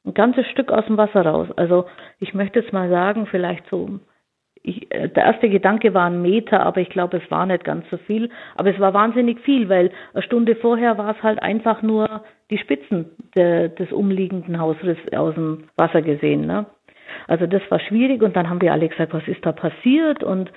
ein 0.05 0.13
ganzes 0.13 0.47
Stück 0.47 0.71
aus 0.71 0.85
dem 0.85 0.97
Wasser 0.97 1.25
raus. 1.25 1.47
Also 1.55 1.85
ich 2.19 2.33
möchte 2.33 2.59
jetzt 2.59 2.73
mal 2.73 2.89
sagen, 2.89 3.27
vielleicht 3.27 3.67
so 3.69 3.99
ich, 4.63 4.93
äh, 4.93 5.09
der 5.09 5.25
erste 5.25 5.49
Gedanke 5.49 5.93
war 5.93 6.05
ein 6.05 6.21
Meter, 6.21 6.65
aber 6.65 6.81
ich 6.81 6.89
glaube, 6.89 7.17
es 7.17 7.31
war 7.31 7.45
nicht 7.45 7.63
ganz 7.63 7.85
so 7.89 7.97
viel. 7.97 8.29
Aber 8.55 8.69
es 8.69 8.79
war 8.79 8.93
wahnsinnig 8.93 9.39
viel, 9.41 9.69
weil 9.69 9.91
eine 10.13 10.23
Stunde 10.23 10.55
vorher 10.55 10.97
war 10.97 11.15
es 11.15 11.23
halt 11.23 11.41
einfach 11.41 11.81
nur 11.81 12.23
die 12.49 12.57
Spitzen 12.57 13.05
de, 13.35 13.69
des 13.69 13.91
umliegenden 13.91 14.59
Hausrisses 14.59 15.13
aus 15.13 15.35
dem 15.35 15.65
Wasser 15.77 16.01
gesehen. 16.01 16.45
Ne? 16.45 16.65
Also 17.27 17.47
das 17.47 17.61
war 17.69 17.79
schwierig 17.79 18.21
und 18.21 18.35
dann 18.35 18.49
haben 18.49 18.61
wir 18.61 18.71
alle 18.71 18.87
gesagt, 18.87 19.13
was 19.13 19.27
ist 19.27 19.45
da 19.45 19.51
passiert? 19.51 20.23
Und 20.23 20.51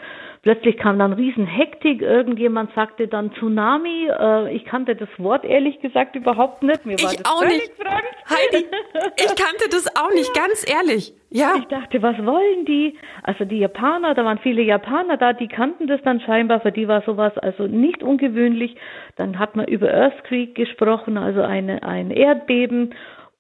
plötzlich 0.45 0.77
kam 0.77 0.99
dann 0.99 1.13
riesen 1.15 1.47
Hektik. 1.47 2.03
Irgendjemand 2.03 2.73
sagte 2.75 3.09
dann 3.09 3.33
Tsunami. 3.33 4.09
Äh, 4.09 4.55
ich 4.55 4.65
kannte 4.67 4.95
das 4.95 5.09
Wort 5.19 5.45
ehrlich 5.45 5.81
gesagt 5.81 6.15
überhaupt 6.15 6.63
nicht. 6.63 6.87
Mir 6.87 6.97
war 7.03 7.11
ich 7.11 7.17
das 7.17 7.33
auch 7.33 7.45
nicht. 7.45 7.73
Fremd. 7.75 8.05
Heidi, 8.31 8.67
ich 9.17 9.35
kannte 9.35 9.69
das 9.71 9.97
auch 9.97 10.13
nicht, 10.13 10.33
ganz 10.35 10.65
ehrlich. 10.71 11.15
Ja. 11.31 11.55
Ich 11.59 11.65
dachte, 11.65 12.01
was 12.03 12.17
wollen 12.25 12.65
die? 12.67 12.97
Also 13.23 13.45
die 13.45 13.59
Japaner, 13.59 14.15
da 14.15 14.25
waren 14.25 14.39
viele 14.39 14.63
Japaner 14.63 15.17
da, 15.17 15.33
die 15.33 15.49
kannten 15.49 15.89
das 15.89 16.01
dann 16.03 16.21
scheinbar. 16.21 16.61
Für 16.61 16.73
die 16.73 16.87
war 16.87 17.03
sowas 17.03 17.37
also 17.39 17.67
nicht 17.67 18.03
ungewöhnlich. 18.03 18.77
Dann 19.17 19.39
hat 19.39 19.57
man 19.57 19.67
über 19.67 19.91
Earthquake 19.91 20.53
gesprochen, 20.53 21.17
also 21.17 21.41
eine, 21.41 21.83
ein 21.83 22.11
Erdbeben. 22.11 22.95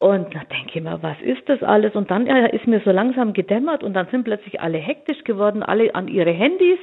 Und 0.04 0.34
da 0.34 0.40
denke 0.40 0.72
ich 0.74 0.82
mir, 0.82 1.02
was 1.02 1.18
ist 1.22 1.48
das 1.48 1.62
alles? 1.62 1.94
Und 1.94 2.10
dann 2.10 2.26
ist 2.26 2.66
mir 2.66 2.78
so 2.84 2.90
langsam 2.90 3.32
gedämmert 3.32 3.82
und 3.82 3.94
dann 3.94 4.06
sind 4.10 4.24
plötzlich 4.24 4.60
alle 4.60 4.76
hektisch 4.76 5.24
geworden, 5.24 5.62
alle 5.62 5.94
an 5.94 6.08
ihre 6.08 6.30
Handys. 6.30 6.78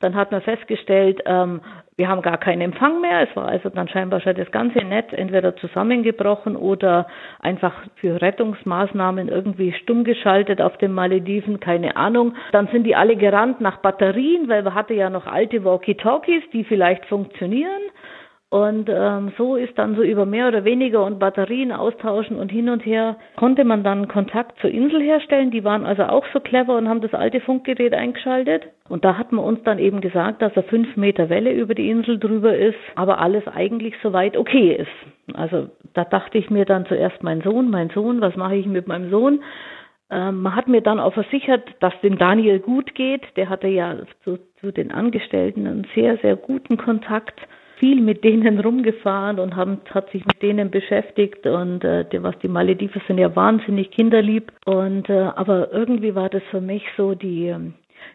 Dann 0.00 0.14
hat 0.14 0.30
man 0.30 0.42
festgestellt, 0.42 1.22
ähm, 1.24 1.62
wir 1.96 2.08
haben 2.08 2.20
gar 2.20 2.36
keinen 2.36 2.60
Empfang 2.60 3.00
mehr. 3.00 3.26
Es 3.26 3.34
war 3.34 3.46
also 3.48 3.70
dann 3.70 3.88
scheinbar 3.88 4.20
schon 4.20 4.34
das 4.34 4.50
ganze 4.50 4.80
Netz 4.80 5.10
entweder 5.12 5.56
zusammengebrochen 5.56 6.54
oder 6.54 7.06
einfach 7.40 7.72
für 7.94 8.20
Rettungsmaßnahmen 8.20 9.28
irgendwie 9.28 9.72
stumm 9.72 10.04
geschaltet 10.04 10.60
auf 10.60 10.76
den 10.76 10.92
Malediven, 10.92 11.60
keine 11.60 11.96
Ahnung. 11.96 12.34
Dann 12.52 12.66
sind 12.66 12.84
die 12.84 12.94
alle 12.94 13.16
gerannt 13.16 13.58
nach 13.58 13.78
Batterien, 13.78 14.50
weil 14.50 14.66
wir 14.66 14.74
hatte 14.74 14.92
ja 14.92 15.08
noch 15.08 15.26
alte 15.26 15.64
Walkie-Talkies, 15.64 16.42
die 16.52 16.64
vielleicht 16.64 17.06
funktionieren. 17.06 17.80
Und 18.48 18.88
ähm, 18.88 19.32
so 19.36 19.56
ist 19.56 19.76
dann 19.76 19.96
so 19.96 20.02
über 20.02 20.24
mehr 20.24 20.46
oder 20.46 20.64
weniger 20.64 21.04
und 21.04 21.18
Batterien 21.18 21.72
austauschen 21.72 22.38
und 22.38 22.52
hin 22.52 22.68
und 22.68 22.86
her 22.86 23.16
konnte 23.34 23.64
man 23.64 23.82
dann 23.82 24.06
Kontakt 24.06 24.60
zur 24.60 24.70
Insel 24.70 25.02
herstellen. 25.02 25.50
Die 25.50 25.64
waren 25.64 25.84
also 25.84 26.04
auch 26.04 26.24
so 26.32 26.38
clever 26.38 26.76
und 26.76 26.88
haben 26.88 27.00
das 27.00 27.12
alte 27.12 27.40
Funkgerät 27.40 27.92
eingeschaltet. 27.92 28.68
Und 28.88 29.04
da 29.04 29.18
hat 29.18 29.32
man 29.32 29.44
uns 29.44 29.64
dann 29.64 29.80
eben 29.80 30.00
gesagt, 30.00 30.42
dass 30.42 30.54
er 30.54 30.62
fünf 30.62 30.96
Meter 30.96 31.28
Welle 31.28 31.52
über 31.52 31.74
die 31.74 31.90
Insel 31.90 32.20
drüber 32.20 32.56
ist, 32.56 32.78
aber 32.94 33.18
alles 33.18 33.48
eigentlich 33.48 33.94
soweit 34.00 34.36
okay 34.36 34.76
ist. 34.76 35.36
Also 35.36 35.68
da 35.94 36.04
dachte 36.04 36.38
ich 36.38 36.48
mir 36.48 36.66
dann 36.66 36.86
zuerst 36.86 37.24
mein 37.24 37.40
Sohn, 37.40 37.68
mein 37.68 37.90
Sohn, 37.90 38.20
was 38.20 38.36
mache 38.36 38.54
ich 38.54 38.66
mit 38.66 38.86
meinem 38.86 39.10
Sohn? 39.10 39.42
Ähm, 40.08 40.42
man 40.42 40.54
hat 40.54 40.68
mir 40.68 40.82
dann 40.82 41.00
auch 41.00 41.14
versichert, 41.14 41.64
dass 41.80 42.00
dem 42.00 42.16
Daniel 42.16 42.60
gut 42.60 42.94
geht. 42.94 43.22
Der 43.34 43.48
hatte 43.48 43.66
ja 43.66 43.96
zu, 44.22 44.38
zu 44.60 44.70
den 44.70 44.92
Angestellten 44.92 45.66
einen 45.66 45.86
sehr, 45.96 46.16
sehr 46.18 46.36
guten 46.36 46.76
Kontakt 46.76 47.40
viel 47.78 48.00
mit 48.00 48.24
denen 48.24 48.58
rumgefahren 48.60 49.38
und 49.38 49.56
haben, 49.56 49.78
hat 49.90 50.10
sich 50.10 50.24
mit 50.24 50.42
denen 50.42 50.70
beschäftigt 50.70 51.46
und 51.46 51.84
äh, 51.84 52.06
was 52.22 52.38
die 52.38 52.48
Malediven 52.48 53.02
sind 53.06 53.18
ja 53.18 53.34
wahnsinnig 53.36 53.90
kinderlieb 53.90 54.52
und 54.64 55.08
äh, 55.08 55.30
aber 55.36 55.72
irgendwie 55.72 56.14
war 56.14 56.28
das 56.28 56.42
für 56.50 56.60
mich 56.60 56.82
so 56.96 57.14
die 57.14 57.48
ähm, 57.48 57.74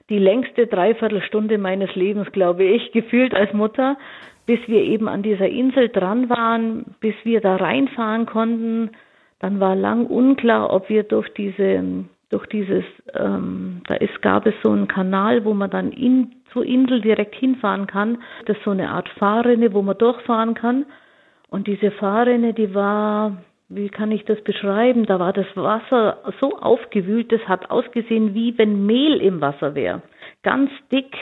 die 0.10 0.20
längste 0.20 0.68
Dreiviertelstunde 0.68 1.58
meines 1.58 1.94
Lebens, 1.96 2.32
glaube 2.32 2.64
ich, 2.64 2.92
gefühlt 2.92 3.34
als 3.34 3.54
Mutter, 3.54 3.98
bis 4.46 4.60
wir 4.68 4.82
eben 4.82 5.08
an 5.08 5.22
dieser 5.22 5.48
Insel 5.48 5.90
dran 5.90 6.30
waren, 6.30 6.96
bis 7.00 7.16
wir 7.24 7.42
da 7.42 7.56
reinfahren 7.56 8.26
konnten. 8.26 8.92
Dann 9.40 9.60
war 9.60 9.76
lang 9.76 10.06
unklar, 10.08 10.74
ob 10.74 10.90
wir 10.90 11.04
durch 11.04 11.30
diese 11.34 12.06
durch 12.32 12.46
dieses, 12.48 12.86
ähm, 13.14 13.82
da 13.88 13.96
ist, 13.96 14.22
gab 14.22 14.46
es 14.48 14.54
so 14.64 14.72
einen 14.72 14.88
Kanal, 14.88 15.44
wo 15.44 15.54
man 15.54 15.70
dann 15.70 15.92
in, 15.92 16.32
zur 16.54 16.66
Insel 16.66 17.02
direkt 17.02 17.36
hinfahren 17.36 17.88
kann. 17.88 18.20
Das 18.46 18.58
ist 18.58 18.64
so 18.64 18.72
eine 18.72 18.90
Art 18.90 19.10
Fahrrinne, 19.10 19.74
wo 19.74 19.82
man 19.82 19.98
durchfahren 19.98 20.54
kann. 20.54 20.86
Und 21.50 21.68
diese 21.68 21.92
Fahrrinne, 21.92 22.54
die 22.54 22.74
war, 22.74 23.38
wie 23.70 23.90
kann 23.90 24.12
ich 24.12 24.26
das 24.26 24.42
beschreiben? 24.42 25.06
Da 25.06 25.20
war 25.20 25.34
das 25.34 25.48
Wasser 25.56 26.18
so 26.40 26.58
aufgewühlt, 26.58 27.32
das 27.32 27.42
hat 27.48 27.70
ausgesehen, 27.70 28.34
wie 28.34 28.58
wenn 28.58 28.86
Mehl 28.86 29.22
im 29.22 29.42
Wasser 29.42 29.76
wäre. 29.76 30.02
Ganz 30.44 30.72
dick, 30.92 31.16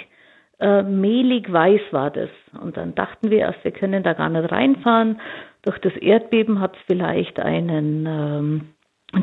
äh, 0.60 0.84
mehlig 0.84 1.52
weiß 1.52 1.82
war 1.92 2.12
das. 2.12 2.30
Und 2.62 2.78
dann 2.78 2.94
dachten 2.96 3.32
wir 3.32 3.40
erst, 3.40 3.64
wir 3.64 3.72
können 3.72 4.04
da 4.04 4.14
gar 4.14 4.30
nicht 4.30 4.52
reinfahren. 4.52 5.20
Durch 5.64 5.80
das 5.80 5.96
Erdbeben 5.98 6.60
hat 6.60 6.76
es 6.76 6.82
vielleicht 6.86 7.40
einen 7.40 8.06
ähm, 8.06 8.62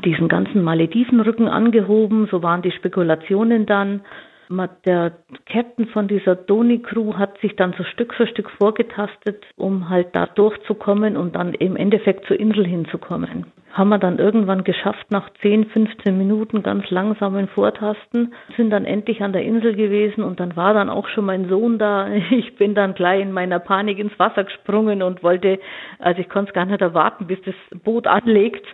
diesen 0.05 0.29
ganzen 0.29 0.62
Maledivenrücken 0.62 1.49
angehoben. 1.49 2.27
So 2.31 2.42
waren 2.42 2.62
die 2.62 2.73
Spekulationen 2.73 3.66
dann. 3.66 4.03
Der 4.85 5.12
Captain 5.46 5.87
von 5.88 6.06
dieser 6.06 6.37
Doni-Crew 6.37 7.14
hat 7.14 7.38
sich 7.40 7.56
dann 7.56 7.74
so 7.76 7.82
Stück 7.85 8.14
für 8.14 8.26
Stück 8.26 8.50
vorgetastet, 8.50 9.44
um 9.56 9.88
halt 9.88 10.14
da 10.14 10.26
durchzukommen 10.26 11.16
und 11.16 11.35
dann 11.35 11.52
im 11.54 11.76
Endeffekt 11.76 12.26
zur 12.26 12.38
Insel 12.38 12.64
hinzukommen. 12.64 13.46
Haben 13.72 13.88
wir 13.90 13.98
dann 13.98 14.18
irgendwann 14.18 14.64
geschafft, 14.64 15.11
nach 15.11 15.28
10, 15.42 15.66
15 15.66 16.16
Minuten 16.16 16.62
ganz 16.62 16.88
langsamen 16.90 17.48
Vortasten, 17.48 18.32
sind 18.56 18.70
dann 18.70 18.87
endlich 18.87 19.20
an 19.20 19.32
der 19.32 19.42
Insel 19.42 19.74
gewesen 19.74 20.22
und 20.24 20.40
dann 20.40 20.56
war 20.56 20.72
dann 20.72 20.88
auch 20.88 21.09
schon 21.09 21.26
mein 21.26 21.48
Sohn 21.48 21.78
da. 21.78 22.09
Ich 22.30 22.56
bin 22.56 22.74
dann 22.74 22.94
gleich 22.94 23.20
in 23.20 23.32
meiner 23.32 23.59
Panik 23.59 23.98
ins 23.98 24.18
Wasser 24.18 24.44
gesprungen 24.44 25.02
und 25.02 25.22
wollte, 25.22 25.59
also 25.98 26.20
ich 26.20 26.28
konnte 26.28 26.50
es 26.50 26.54
gar 26.54 26.64
nicht 26.64 26.80
erwarten, 26.80 27.26
bis 27.26 27.40
das 27.42 27.54
Boot 27.82 28.06
anlegt 28.06 28.66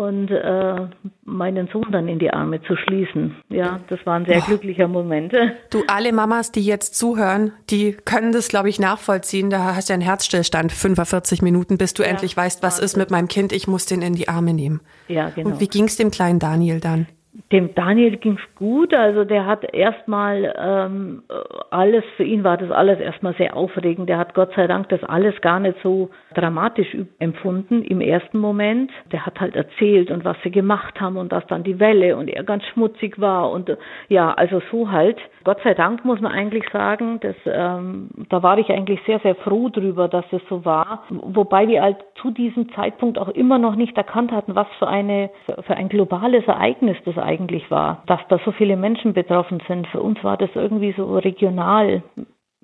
und 0.00 0.30
äh, 0.30 0.86
meinen 1.24 1.68
Sohn 1.68 1.86
dann 1.92 2.08
in 2.08 2.18
die 2.18 2.32
Arme 2.32 2.62
zu 2.62 2.74
schließen. 2.74 3.36
Ja, 3.50 3.80
das 3.88 4.04
war 4.06 4.14
ein 4.14 4.24
sehr 4.24 4.38
oh. 4.38 4.46
glücklicher 4.46 4.88
Moment. 4.88 5.34
Du, 5.68 5.82
alle 5.88 6.12
Mamas, 6.12 6.50
die 6.52 6.64
jetzt 6.64 6.94
zuhören, 6.94 7.52
die 7.68 7.92
können 7.92 8.32
das, 8.32 8.48
glaube 8.48 8.70
ich, 8.70 8.80
nachvollziehen. 8.80 9.50
Da 9.50 9.76
hast 9.76 9.90
du 9.90 9.92
einen 9.92 10.02
Herzstillstand, 10.02 10.72
45 10.72 11.42
Minuten, 11.42 11.76
bis 11.76 11.92
du 11.92 12.02
ja, 12.02 12.08
endlich 12.08 12.34
weißt, 12.34 12.62
was 12.62 12.78
ist 12.78 12.96
mit 12.96 13.10
meinem 13.10 13.28
Kind, 13.28 13.52
ich 13.52 13.68
muss 13.68 13.84
den 13.84 14.00
in 14.00 14.14
die 14.14 14.28
Arme 14.28 14.54
nehmen. 14.54 14.80
Ja, 15.08 15.28
genau. 15.28 15.50
Und 15.50 15.60
wie 15.60 15.68
ging 15.68 15.84
es 15.84 15.96
dem 15.96 16.10
kleinen 16.10 16.38
Daniel 16.38 16.80
dann? 16.80 17.06
Dem 17.52 17.74
Daniel 17.74 18.16
ging's 18.16 18.40
gut, 18.56 18.92
also 18.92 19.24
der 19.24 19.46
hat 19.46 19.64
erstmal 19.72 20.52
ähm, 20.58 21.22
alles, 21.70 22.04
für 22.16 22.24
ihn 22.24 22.42
war 22.42 22.56
das 22.56 22.70
alles 22.70 22.98
erstmal 22.98 23.34
sehr 23.34 23.56
aufregend. 23.56 24.08
Der 24.08 24.18
hat 24.18 24.34
Gott 24.34 24.50
sei 24.56 24.66
Dank 24.66 24.88
das 24.88 25.04
alles 25.04 25.40
gar 25.40 25.60
nicht 25.60 25.76
so 25.82 26.10
dramatisch 26.34 26.96
empfunden 27.18 27.82
im 27.82 28.00
ersten 28.00 28.38
Moment. 28.38 28.90
Der 29.12 29.26
hat 29.26 29.40
halt 29.40 29.56
erzählt 29.56 30.10
und 30.10 30.24
was 30.24 30.36
sie 30.42 30.50
gemacht 30.50 31.00
haben 31.00 31.16
und 31.16 31.32
dass 31.32 31.46
dann 31.46 31.64
die 31.64 31.80
Welle 31.80 32.16
und 32.16 32.28
er 32.28 32.44
ganz 32.44 32.64
schmutzig 32.66 33.20
war 33.20 33.50
und 33.50 33.76
ja, 34.08 34.32
also 34.32 34.60
so 34.70 34.90
halt. 34.90 35.18
Gott 35.44 35.58
sei 35.64 35.74
Dank 35.74 36.04
muss 36.04 36.20
man 36.20 36.32
eigentlich 36.32 36.64
sagen, 36.70 37.18
dass, 37.20 37.36
ähm, 37.46 38.10
da 38.28 38.42
war 38.42 38.58
ich 38.58 38.70
eigentlich 38.70 39.00
sehr, 39.06 39.18
sehr 39.20 39.34
froh 39.34 39.68
drüber, 39.68 40.08
dass 40.08 40.24
es 40.32 40.42
so 40.48 40.64
war. 40.64 41.04
Wobei 41.08 41.66
wir 41.66 41.82
halt 41.82 41.96
zu 42.20 42.30
diesem 42.30 42.72
Zeitpunkt 42.74 43.18
auch 43.18 43.28
immer 43.28 43.58
noch 43.58 43.74
nicht 43.74 43.96
erkannt 43.96 44.32
hatten, 44.32 44.54
was 44.54 44.66
für 44.78 44.88
eine, 44.88 45.30
für 45.66 45.76
ein 45.76 45.88
globales 45.88 46.46
Ereignis 46.46 46.96
das 47.04 47.16
eigentlich 47.18 47.70
war. 47.70 48.02
Dass 48.06 48.20
da 48.28 48.38
so 48.44 48.52
viele 48.52 48.76
Menschen 48.76 49.14
betroffen 49.14 49.62
sind. 49.66 49.86
Für 49.88 50.00
uns 50.00 50.22
war 50.22 50.36
das 50.36 50.50
irgendwie 50.54 50.92
so 50.92 51.16
regional. 51.16 52.02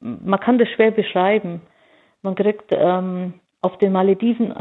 Man 0.00 0.40
kann 0.40 0.58
das 0.58 0.68
schwer 0.68 0.90
beschreiben. 0.90 1.62
Man 2.22 2.34
kriegt 2.34 2.70
ähm, 2.70 3.34
auf 3.62 3.78
den 3.78 3.92
Malediven 3.92 4.54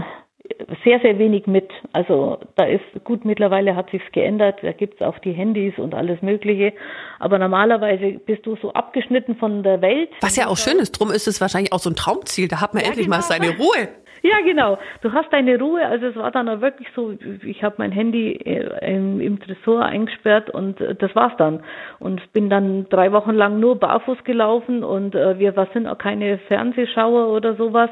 sehr, 0.83 0.99
sehr 0.99 1.17
wenig 1.17 1.47
mit. 1.47 1.71
Also 1.93 2.37
da 2.55 2.65
ist 2.65 2.83
gut, 3.03 3.25
mittlerweile 3.25 3.75
hat 3.75 3.89
sich's 3.89 4.05
geändert, 4.11 4.59
da 4.61 4.71
gibt's 4.71 5.01
auch 5.01 5.17
die 5.19 5.31
Handys 5.31 5.73
und 5.77 5.93
alles 5.93 6.21
Mögliche. 6.21 6.73
Aber 7.19 7.39
normalerweise 7.39 8.19
bist 8.19 8.45
du 8.45 8.55
so 8.61 8.71
abgeschnitten 8.73 9.35
von 9.37 9.63
der 9.63 9.81
Welt. 9.81 10.09
Was 10.21 10.35
ja 10.35 10.47
auch 10.47 10.57
schön 10.57 10.77
ist, 10.77 10.91
drum 10.91 11.11
ist 11.11 11.27
es 11.27 11.41
wahrscheinlich 11.41 11.73
auch 11.73 11.79
so 11.79 11.89
ein 11.89 11.95
Traumziel. 11.95 12.47
Da 12.47 12.61
hat 12.61 12.73
man 12.73 12.83
ja, 12.83 12.89
endlich 12.89 13.07
genau. 13.07 13.17
mal 13.17 13.23
seine 13.23 13.57
Ruhe. 13.57 13.89
Ja, 14.21 14.41
genau. 14.43 14.77
Du 15.01 15.11
hast 15.11 15.31
deine 15.31 15.59
Ruhe. 15.59 15.85
Also 15.85 16.07
es 16.07 16.15
war 16.15 16.31
dann 16.31 16.49
auch 16.49 16.61
wirklich 16.61 16.87
so, 16.95 17.13
ich 17.43 17.63
habe 17.63 17.75
mein 17.77 17.91
Handy 17.91 18.33
äh, 18.33 18.95
im, 18.95 19.19
im 19.19 19.39
Tresor 19.39 19.83
eingesperrt 19.83 20.49
und 20.49 20.79
äh, 20.81 20.95
das 20.95 21.15
war's 21.15 21.33
dann. 21.37 21.63
Und 21.99 22.21
bin 22.33 22.49
dann 22.49 22.87
drei 22.89 23.11
Wochen 23.11 23.31
lang 23.31 23.59
nur 23.59 23.79
barfuß 23.79 24.23
gelaufen 24.23 24.83
und 24.83 25.15
äh, 25.15 25.39
wir 25.39 25.55
was 25.55 25.71
sind 25.73 25.87
auch 25.87 25.97
keine 25.97 26.37
Fernsehschauer 26.47 27.29
oder 27.29 27.55
sowas. 27.55 27.89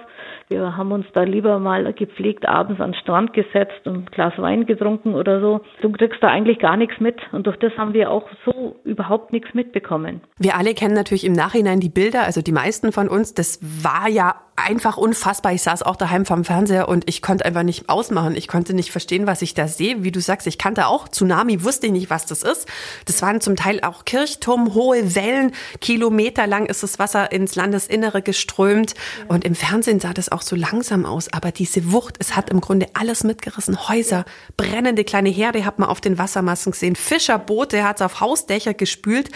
Wir 0.49 0.75
haben 0.75 0.91
uns 0.91 1.05
da 1.13 1.23
lieber 1.23 1.59
mal 1.59 1.93
gepflegt 1.93 2.47
abends 2.47 2.81
an 2.81 2.91
den 2.91 2.99
Strand 2.99 3.33
gesetzt 3.33 3.85
und 3.85 3.95
ein 3.95 4.05
Glas 4.05 4.33
Wein 4.37 4.65
getrunken 4.65 5.15
oder 5.15 5.39
so. 5.39 5.61
Du 5.81 5.91
kriegst 5.91 6.21
da 6.21 6.27
eigentlich 6.27 6.59
gar 6.59 6.77
nichts 6.77 6.99
mit 6.99 7.21
und 7.31 7.47
durch 7.47 7.57
das 7.57 7.77
haben 7.77 7.93
wir 7.93 8.11
auch 8.11 8.27
so 8.45 8.75
überhaupt 8.83 9.31
nichts 9.31 9.53
mitbekommen. 9.53 10.21
Wir 10.37 10.57
alle 10.57 10.73
kennen 10.73 10.95
natürlich 10.95 11.25
im 11.25 11.33
Nachhinein 11.33 11.79
die 11.79 11.89
Bilder, 11.89 12.23
also 12.23 12.41
die 12.41 12.51
meisten 12.51 12.91
von 12.91 13.07
uns. 13.07 13.33
Das 13.33 13.59
war 13.61 14.09
ja 14.09 14.35
einfach 14.55 14.97
unfassbar. 14.97 15.53
Ich 15.53 15.63
saß 15.63 15.83
auch 15.83 15.95
daheim 15.95 16.25
vom 16.25 16.43
Fernseher 16.43 16.87
und 16.87 17.09
ich 17.09 17.21
konnte 17.21 17.45
einfach 17.45 17.63
nicht 17.63 17.89
ausmachen. 17.89 18.35
Ich 18.35 18.47
konnte 18.47 18.73
nicht 18.73 18.91
verstehen, 18.91 19.27
was 19.27 19.41
ich 19.41 19.53
da 19.53 19.67
sehe. 19.67 20.03
Wie 20.03 20.11
du 20.11 20.21
sagst, 20.21 20.47
ich 20.47 20.57
kannte 20.57 20.87
auch 20.87 21.07
Tsunami, 21.07 21.63
wusste 21.63 21.89
nicht, 21.89 22.09
was 22.09 22.25
das 22.25 22.43
ist. 22.43 22.67
Das 23.05 23.21
waren 23.21 23.41
zum 23.41 23.55
Teil 23.55 23.81
auch 23.81 24.05
Kirchturm, 24.05 24.73
hohe 24.73 25.15
Wellen. 25.15 25.53
Kilometerlang 25.81 26.67
ist 26.67 26.83
das 26.83 26.99
Wasser 26.99 27.31
ins 27.31 27.55
Landesinnere 27.55 28.21
geströmt. 28.21 28.93
Und 29.27 29.43
im 29.43 29.55
Fernsehen 29.55 29.99
sah 29.99 30.13
das 30.13 30.31
auch 30.31 30.41
so 30.41 30.55
langsam 30.55 31.05
aus. 31.05 31.33
Aber 31.33 31.51
diese 31.51 31.91
Wucht, 31.91 32.17
es 32.19 32.35
hat 32.35 32.49
im 32.49 32.61
Grunde 32.61 32.87
alles 32.93 33.23
mitgerissen. 33.23 33.89
Häuser, 33.89 34.25
brennende 34.55 35.03
kleine 35.03 35.29
Herde 35.29 35.65
hat 35.65 35.79
man 35.79 35.89
auf 35.89 35.99
den 35.99 36.17
Wassermassen 36.17 36.71
gesehen. 36.71 36.95
Fischerboote 36.95 37.83
hat 37.83 37.97
es 37.97 38.01
auf 38.03 38.21
Hausdächer 38.21 38.73
gespült. 38.73 39.29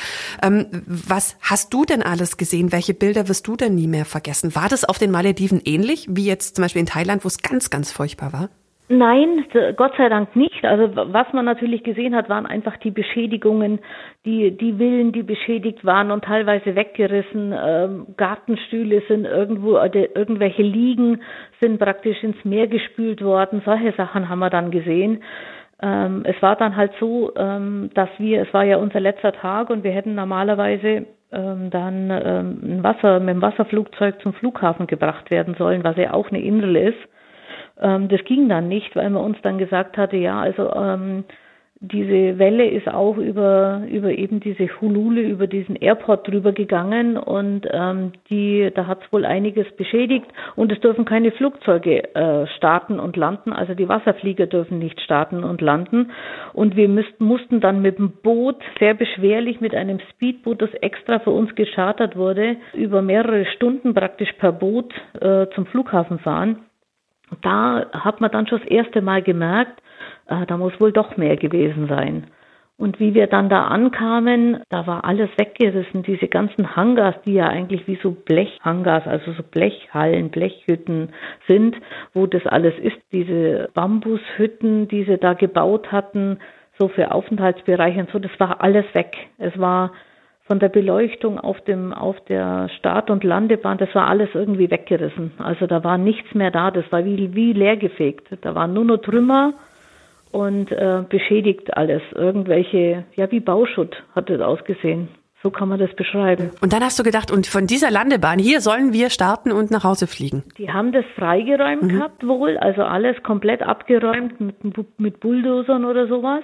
Ähm, 0.44 0.68
was 0.86 1.36
hast 1.42 1.74
du 1.74 1.86
denn 1.86 2.04
alles 2.04 2.38
gesehen? 2.38 2.72
Welche 2.72 2.94
Bilder 2.94 3.28
wirst 3.28 3.48
du 3.48 3.56
denn 3.56 3.76
nie 3.76 3.88
mehr 3.88 4.06
vergessen? 4.06 4.54
War 4.56 4.70
das 4.70 4.86
auf 4.86 4.98
den 4.98 5.07
Malediven 5.12 5.62
ähnlich 5.66 6.08
wie 6.10 6.26
jetzt 6.26 6.56
zum 6.56 6.64
Beispiel 6.64 6.82
in 6.82 6.86
Thailand, 6.86 7.24
wo 7.24 7.28
es 7.28 7.42
ganz, 7.42 7.70
ganz 7.70 7.92
furchtbar 7.92 8.34
war? 8.34 8.50
Nein, 8.90 9.46
Gott 9.76 9.96
sei 9.98 10.08
Dank 10.08 10.34
nicht. 10.38 10.64
Also 10.64 10.96
was 10.96 11.28
man 11.34 11.44
natürlich 11.44 11.84
gesehen 11.84 12.16
hat, 12.16 12.30
waren 12.30 12.46
einfach 12.46 12.78
die 12.78 12.92
Beschädigungen, 12.92 13.80
die, 14.24 14.56
die 14.56 14.74
Villen, 14.78 15.12
die 15.12 15.24
beschädigt 15.24 15.84
waren 15.84 16.10
und 16.10 16.24
teilweise 16.24 16.74
weggerissen. 16.74 17.54
Ähm, 17.54 18.08
Gartenstühle 18.16 19.02
sind 19.10 19.26
irgendwo, 19.26 19.76
äh, 19.76 20.08
irgendwelche 20.16 20.62
Liegen 20.62 21.22
sind 21.60 21.80
praktisch 21.80 22.24
ins 22.24 22.44
Meer 22.46 22.68
gespült 22.68 23.22
worden. 23.22 23.62
Solche 23.66 23.92
Sachen 23.98 24.30
haben 24.30 24.40
wir 24.40 24.50
dann 24.50 24.72
gesehen. 24.72 25.22
Ähm, 25.82 26.24
es 26.26 26.42
war 26.42 26.56
dann 26.56 26.78
halt 26.78 26.94
so, 26.98 27.34
ähm, 27.36 27.90
dass 27.94 28.10
wir, 28.20 28.44
es 28.44 28.54
war 28.54 28.64
ja 28.64 28.78
unser 28.78 29.02
letzter 29.02 29.34
Tag 29.34 29.70
und 29.70 29.84
wir 29.84 29.92
hätten 29.92 30.16
normalerweise 30.16 31.06
ähm, 31.32 31.70
dann 31.70 32.10
ähm, 32.12 32.84
Wasser, 32.84 33.20
mit 33.20 33.30
dem 33.30 33.42
Wasserflugzeug 33.42 34.22
zum 34.22 34.34
Flughafen 34.34 34.88
gebracht 34.88 35.30
werden 35.30 35.56
sollen, 35.58 35.84
was 35.84 35.98
ja 35.98 36.14
auch 36.14 36.30
eine 36.30 36.42
Insel 36.42 36.76
ist. 36.76 36.98
Ähm, 37.80 38.08
das 38.08 38.24
ging 38.24 38.50
dann 38.50 38.68
nicht, 38.68 38.96
weil 38.96 39.10
man 39.10 39.24
uns 39.24 39.38
dann 39.42 39.58
gesagt 39.58 39.98
hatte, 39.98 40.18
ja, 40.18 40.40
also 40.40 40.74
ähm, 40.74 41.26
diese 41.80 42.40
Welle 42.40 42.68
ist 42.68 42.88
auch 42.88 43.18
über, 43.18 43.84
über 43.88 44.10
eben 44.10 44.40
diese 44.40 44.68
Hulule, 44.82 45.22
über 45.22 45.46
diesen 45.46 45.76
Airport 45.76 46.28
drüber 46.28 46.52
gegangen 46.52 47.18
und 47.18 47.68
ähm, 47.72 48.14
die, 48.30 48.72
da 48.74 48.88
hat 48.88 49.04
es 49.04 49.14
wohl 49.14 49.26
einiges 49.26 49.68
beschädigt. 49.76 50.26
Und 50.56 50.72
es 50.72 50.80
dürfen 50.80 51.06
keine 51.06 51.32
Flugzeuge 51.32 52.16
äh, 52.16 52.48
starten 52.58 53.00
und 53.00 53.16
landen, 53.16 53.54
also 53.54 53.76
die 53.76 53.88
Wasserflieger 53.88 54.48
dürfen 54.48 54.80
nicht 54.80 55.00
starten 55.02 55.44
und 55.44 55.62
landen. 55.62 56.12
Und 56.54 56.76
wir 56.76 56.90
müssten, 56.90 57.24
mussten 57.24 57.62
dann 57.62 57.82
mit 57.84 58.00
dem 58.00 58.12
Boot, 58.24 58.58
sehr 58.80 58.96
beschwerlich 58.96 59.62
mit 59.62 59.76
einem 59.76 60.00
Speedboot, 60.12 60.62
das 60.62 60.74
extra 60.82 61.20
für 61.20 61.32
uns 61.32 61.54
geschartert 61.54 62.16
wurde, 62.16 62.58
über 62.74 63.04
mehrere 63.04 63.46
Stunden 63.46 63.94
praktisch 63.94 64.32
per 64.40 64.52
Boot 64.52 64.94
äh, 65.22 65.46
zum 65.54 65.68
Flughafen 65.68 66.18
fahren. 66.20 66.66
Da 67.42 67.86
hat 67.92 68.20
man 68.22 68.32
dann 68.32 68.48
schon 68.48 68.60
das 68.60 68.68
erste 68.68 69.02
Mal 69.02 69.22
gemerkt, 69.22 69.82
äh, 70.28 70.46
da 70.46 70.58
muss 70.58 70.80
wohl 70.80 70.92
doch 70.92 71.18
mehr 71.18 71.38
gewesen 71.38 71.88
sein. 71.88 72.28
Und 72.80 73.00
wie 73.00 73.16
wir 73.16 73.26
dann 73.26 73.50
da 73.50 73.66
ankamen, 73.66 74.62
da 74.70 74.86
war 74.86 75.04
alles 75.04 75.30
weggerissen. 75.36 76.04
Diese 76.04 76.28
ganzen 76.28 76.76
Hangars, 76.76 77.16
die 77.26 77.34
ja 77.34 77.48
eigentlich 77.48 77.88
wie 77.88 77.98
so 78.04 78.12
Blechhangars, 78.12 79.08
also 79.08 79.32
so 79.32 79.42
Blechhallen, 79.42 80.30
Blechhütten 80.30 81.10
sind, 81.48 81.76
wo 82.14 82.28
das 82.28 82.46
alles 82.46 82.76
ist, 82.78 82.98
diese 83.12 83.70
Bambushütten, 83.74 84.88
die 84.88 85.06
sie 85.06 85.18
da 85.18 85.34
gebaut 85.34 85.92
hatten, 85.92 86.38
so 86.78 86.88
für 86.88 87.12
Aufenthaltsbereiche 87.12 88.00
und 88.00 88.12
so, 88.12 88.20
das 88.20 88.40
war 88.40 88.62
alles 88.62 88.86
weg. 88.94 89.18
Es 89.40 89.58
war 89.60 89.92
von 90.44 90.60
der 90.60 90.70
Beleuchtung 90.70 91.40
auf 91.40 91.60
dem 91.62 91.94
auf 91.94 92.20
der 92.26 92.70
Start- 92.78 93.10
und 93.10 93.24
Landebahn, 93.24 93.80
das 93.80 93.94
war 93.96 94.08
alles 94.08 94.30
irgendwie 94.36 94.70
weggerissen. 94.70 95.32
Also 95.40 95.66
da 95.66 95.84
war 95.84 95.98
nichts 95.98 96.34
mehr 96.36 96.52
da, 96.52 96.70
das 96.70 96.86
war 96.92 97.04
wie 97.04 97.34
wie 97.34 97.54
leergefegt. 97.54 98.28
Da 98.42 98.54
waren 98.54 98.74
nur 98.74 98.86
noch 98.86 98.98
Trümmer 98.98 99.56
und 100.32 100.72
äh, 100.72 101.04
beschädigt 101.08 101.76
alles. 101.76 102.02
Irgendwelche, 102.14 103.06
ja, 103.16 103.32
wie 103.32 103.40
Bauschutt 103.40 103.96
hat 104.16 104.30
es 104.30 104.42
ausgesehen. 104.42 105.10
So 105.44 105.52
kann 105.52 105.70
man 105.70 105.80
das 105.80 105.94
beschreiben. 105.96 106.50
Und 106.62 106.74
dann 106.74 106.84
hast 106.84 106.98
du 106.98 107.04
gedacht, 107.04 107.32
und 107.32 107.46
von 107.46 107.68
dieser 107.68 107.92
Landebahn 107.92 108.40
hier 108.40 108.60
sollen 108.60 108.92
wir 108.92 109.12
starten 109.12 109.52
und 109.52 109.70
nach 109.70 109.84
Hause 109.84 110.08
fliegen? 110.08 110.44
Die 110.58 110.72
haben 110.72 110.92
das 110.92 111.06
freigeräumt 111.16 111.84
mhm. 111.84 111.90
gehabt 111.90 112.28
wohl, 112.28 112.58
also 112.58 112.82
alles 112.82 113.22
komplett 113.22 113.62
abgeräumt 113.62 114.42
mit, 114.42 114.56
mit 114.98 115.20
Bulldozern 115.20 115.86
oder 115.86 116.08
sowas. 116.08 116.44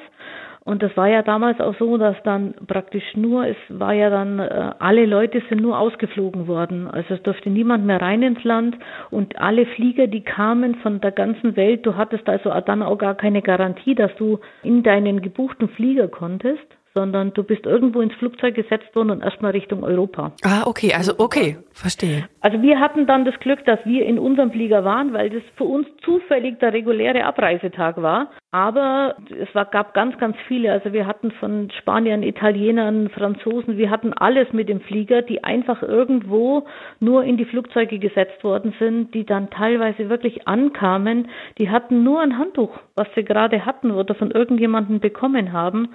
Und 0.65 0.81
das 0.81 0.95
war 0.95 1.07
ja 1.07 1.23
damals 1.23 1.59
auch 1.59 1.75
so, 1.77 1.97
dass 1.97 2.15
dann 2.23 2.53
praktisch 2.67 3.15
nur, 3.15 3.45
es 3.47 3.57
war 3.67 3.93
ja 3.93 4.09
dann, 4.09 4.39
äh, 4.39 4.71
alle 4.79 5.05
Leute 5.05 5.41
sind 5.49 5.61
nur 5.61 5.77
ausgeflogen 5.77 6.47
worden. 6.47 6.87
Also 6.87 7.15
es 7.15 7.23
durfte 7.23 7.49
niemand 7.49 7.85
mehr 7.85 8.01
rein 8.01 8.23
ins 8.23 8.43
Land 8.43 8.77
und 9.11 9.37
alle 9.39 9.65
Flieger, 9.65 10.07
die 10.07 10.23
kamen 10.23 10.75
von 10.75 11.01
der 11.01 11.11
ganzen 11.11 11.57
Welt, 11.57 11.85
du 11.85 11.95
hattest 11.95 12.27
also 12.29 12.49
dann 12.65 12.81
auch 12.81 12.97
gar 12.97 13.15
keine 13.15 13.41
Garantie, 13.41 13.95
dass 13.95 14.15
du 14.15 14.39
in 14.63 14.83
deinen 14.83 15.21
gebuchten 15.21 15.67
Flieger 15.69 16.07
konntest 16.07 16.65
sondern 16.93 17.33
du 17.33 17.43
bist 17.43 17.65
irgendwo 17.65 18.01
ins 18.01 18.13
Flugzeug 18.15 18.55
gesetzt 18.55 18.95
worden 18.95 19.11
und 19.11 19.23
erstmal 19.23 19.51
Richtung 19.51 19.83
Europa. 19.83 20.31
Ah, 20.43 20.63
okay, 20.65 20.93
also 20.93 21.13
okay, 21.17 21.57
verstehe. 21.71 22.27
Also 22.41 22.61
wir 22.61 22.79
hatten 22.79 23.07
dann 23.07 23.25
das 23.25 23.39
Glück, 23.39 23.65
dass 23.65 23.79
wir 23.85 24.05
in 24.05 24.19
unserem 24.19 24.51
Flieger 24.51 24.83
waren, 24.83 25.13
weil 25.13 25.29
das 25.29 25.43
für 25.55 25.63
uns 25.63 25.87
zufällig 26.03 26.59
der 26.59 26.73
reguläre 26.73 27.25
Abreisetag 27.25 28.01
war. 28.01 28.31
Aber 28.51 29.15
es 29.29 29.53
war, 29.55 29.65
gab 29.65 29.95
ganz, 29.95 30.15
ganz 30.19 30.37
viele. 30.47 30.71
Also 30.71 30.93
wir 30.93 31.07
hatten 31.07 31.31
von 31.31 31.71
Spaniern, 31.79 32.21
Italienern, 32.21 33.09
Franzosen, 33.09 33.77
wir 33.77 33.89
hatten 33.89 34.13
alles 34.13 34.53
mit 34.53 34.69
dem 34.69 34.81
Flieger, 34.81 35.23
die 35.23 35.43
einfach 35.43 35.81
irgendwo 35.81 36.67
nur 36.99 37.23
in 37.23 37.37
die 37.37 37.45
Flugzeuge 37.45 37.97
gesetzt 37.97 38.43
worden 38.43 38.75
sind, 38.77 39.15
die 39.15 39.25
dann 39.25 39.49
teilweise 39.49 40.09
wirklich 40.09 40.47
ankamen. 40.47 41.29
Die 41.57 41.71
hatten 41.71 42.03
nur 42.03 42.21
ein 42.21 42.37
Handtuch, 42.37 42.77
was 42.93 43.07
sie 43.15 43.23
gerade 43.23 43.65
hatten 43.65 43.89
oder 43.89 44.13
von 44.13 44.29
irgendjemandem 44.29 44.99
bekommen 44.99 45.51
haben 45.51 45.89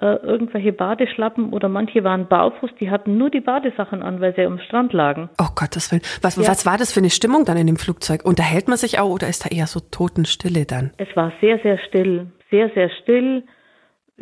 äh, 0.00 0.16
irgendwelche 0.16 0.72
Badeschlappen 0.72 1.52
oder 1.52 1.68
manche 1.68 2.02
waren 2.04 2.26
barfuß, 2.26 2.70
die 2.80 2.90
hatten 2.90 3.18
nur 3.18 3.30
die 3.30 3.40
Badesachen 3.40 4.02
an, 4.02 4.20
weil 4.20 4.34
sie 4.34 4.42
am 4.42 4.58
Strand 4.58 4.92
lagen. 4.92 5.28
Oh 5.38 5.48
Gottes 5.54 5.92
Willen. 5.92 6.02
Was, 6.22 6.36
ja. 6.36 6.48
was 6.48 6.64
war 6.64 6.78
das 6.78 6.92
für 6.92 7.00
eine 7.00 7.10
Stimmung 7.10 7.44
dann 7.44 7.56
in 7.56 7.66
dem 7.66 7.76
Flugzeug? 7.76 8.24
Unterhält 8.24 8.68
man 8.68 8.76
sich 8.76 8.98
auch 8.98 9.10
oder 9.10 9.28
ist 9.28 9.44
da 9.44 9.54
eher 9.54 9.66
so 9.66 9.80
Totenstille 9.80 10.64
dann? 10.64 10.92
Es 10.96 11.14
war 11.14 11.32
sehr, 11.40 11.58
sehr 11.58 11.78
still. 11.78 12.28
Sehr, 12.50 12.70
sehr 12.70 12.90
still. 13.02 13.44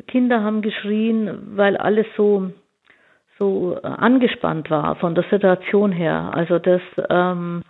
Kinder 0.07 0.43
haben 0.43 0.63
geschrien, 0.63 1.57
weil 1.57 1.77
alles 1.77 2.07
so, 2.17 2.51
so 3.39 3.77
äh, 3.83 3.87
angespannt 3.87 4.71
war 4.71 4.97
von 4.97 5.15
der 5.15 5.25
Situation 5.31 5.93
her. 5.93 6.31
Also 6.35 6.59
das, 6.59 6.83
ähm, 7.09 7.63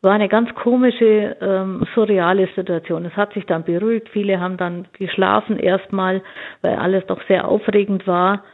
war 0.00 0.12
eine 0.12 0.28
ganz 0.28 0.54
komische, 0.54 1.36
ähm, 1.40 1.84
surreale 1.94 2.48
Situation. 2.54 3.04
Es 3.04 3.16
hat 3.16 3.32
sich 3.34 3.46
dann 3.46 3.64
beruhigt. 3.64 4.08
Viele 4.10 4.40
haben 4.40 4.56
dann 4.56 4.86
geschlafen 4.92 5.58
erstmal, 5.58 6.22
weil 6.62 6.76
alles 6.76 7.04
doch 7.06 7.20
sehr 7.26 7.48
aufregend 7.48 8.06
war. 8.06 8.44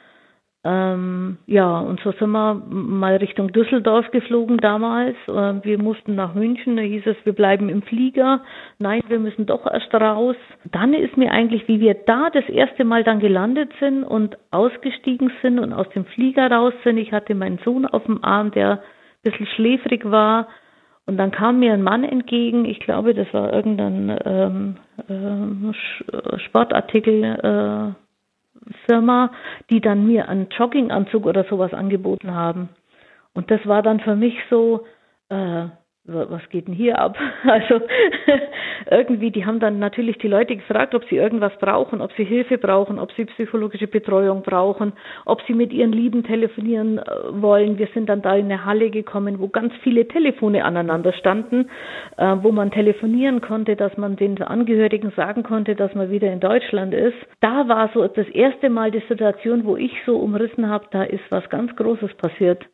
Ähm, 0.66 1.36
ja, 1.46 1.78
und 1.80 2.00
so 2.00 2.12
sind 2.12 2.30
wir 2.30 2.54
mal 2.54 3.16
Richtung 3.16 3.52
Düsseldorf 3.52 4.10
geflogen 4.12 4.56
damals. 4.56 5.14
Ähm, 5.28 5.60
wir 5.62 5.76
mussten 5.76 6.14
nach 6.14 6.34
München, 6.34 6.76
da 6.76 6.82
hieß 6.82 7.02
es, 7.04 7.16
wir 7.24 7.34
bleiben 7.34 7.68
im 7.68 7.82
Flieger. 7.82 8.42
Nein, 8.78 9.02
wir 9.08 9.18
müssen 9.18 9.44
doch 9.44 9.66
erst 9.66 9.92
raus. 9.92 10.36
Dann 10.72 10.94
ist 10.94 11.18
mir 11.18 11.32
eigentlich, 11.32 11.68
wie 11.68 11.80
wir 11.80 11.92
da 11.92 12.30
das 12.30 12.48
erste 12.48 12.84
Mal 12.84 13.04
dann 13.04 13.20
gelandet 13.20 13.72
sind 13.78 14.04
und 14.04 14.38
ausgestiegen 14.50 15.30
sind 15.42 15.58
und 15.58 15.74
aus 15.74 15.88
dem 15.90 16.06
Flieger 16.06 16.50
raus 16.50 16.72
sind. 16.82 16.96
Ich 16.96 17.12
hatte 17.12 17.34
meinen 17.34 17.58
Sohn 17.62 17.84
auf 17.84 18.04
dem 18.04 18.24
Arm, 18.24 18.50
der 18.50 18.70
ein 18.80 18.80
bisschen 19.22 19.46
schläfrig 19.48 20.10
war. 20.10 20.48
Und 21.06 21.18
dann 21.18 21.30
kam 21.30 21.58
mir 21.58 21.74
ein 21.74 21.82
Mann 21.82 22.02
entgegen, 22.02 22.64
ich 22.64 22.80
glaube, 22.80 23.14
das 23.14 23.32
war 23.34 23.52
irgendein 23.52 24.18
ähm, 24.24 24.76
ähm, 25.08 25.74
Sportartikel. 26.38 27.24
Äh, 27.24 28.04
Firma, 28.86 29.30
die 29.70 29.80
dann 29.80 30.06
mir 30.06 30.28
einen 30.28 30.48
Jogginganzug 30.48 31.26
oder 31.26 31.44
sowas 31.44 31.72
angeboten 31.72 32.34
haben. 32.34 32.70
Und 33.34 33.50
das 33.50 33.66
war 33.66 33.82
dann 33.82 34.00
für 34.00 34.16
mich 34.16 34.36
so, 34.48 34.86
äh, 35.28 35.66
was 36.06 36.46
geht 36.50 36.68
denn 36.68 36.74
hier 36.74 36.98
ab? 36.98 37.16
Also 37.44 37.80
irgendwie, 38.90 39.30
die 39.30 39.44
haben 39.46 39.60
dann 39.60 39.78
natürlich 39.78 40.18
die 40.18 40.28
Leute 40.28 40.56
gefragt, 40.56 40.94
ob 40.94 41.04
sie 41.08 41.16
irgendwas 41.16 41.52
brauchen, 41.58 42.00
ob 42.00 42.12
sie 42.12 42.24
Hilfe 42.24 42.58
brauchen, 42.58 42.98
ob 42.98 43.12
sie 43.12 43.26
psychologische 43.26 43.86
Betreuung 43.86 44.42
brauchen, 44.42 44.92
ob 45.24 45.42
sie 45.42 45.54
mit 45.54 45.72
ihren 45.72 45.92
Lieben 45.92 46.24
telefonieren 46.24 46.98
äh, 46.98 47.02
wollen. 47.30 47.78
Wir 47.78 47.88
sind 47.94 48.08
dann 48.08 48.22
da 48.22 48.34
in 48.34 48.46
eine 48.46 48.64
Halle 48.64 48.90
gekommen, 48.90 49.38
wo 49.38 49.48
ganz 49.48 49.72
viele 49.82 50.08
Telefone 50.08 50.64
aneinander 50.64 51.12
standen, 51.12 51.70
äh, 52.16 52.36
wo 52.42 52.50
man 52.50 52.70
telefonieren 52.70 53.40
konnte, 53.40 53.76
dass 53.76 53.96
man 53.96 54.16
den 54.16 54.42
Angehörigen 54.42 55.12
sagen 55.16 55.42
konnte, 55.42 55.74
dass 55.74 55.94
man 55.94 56.10
wieder 56.10 56.32
in 56.32 56.40
Deutschland 56.40 56.92
ist. 56.92 57.16
Da 57.40 57.68
war 57.68 57.90
so 57.94 58.06
das 58.06 58.28
erste 58.28 58.68
Mal 58.68 58.90
die 58.90 59.02
Situation, 59.08 59.64
wo 59.64 59.76
ich 59.76 59.92
so 60.06 60.16
umrissen 60.16 60.68
habe, 60.68 60.86
da 60.90 61.04
ist 61.04 61.24
was 61.30 61.48
ganz 61.50 61.74
Großes 61.76 62.14
passiert 62.14 62.66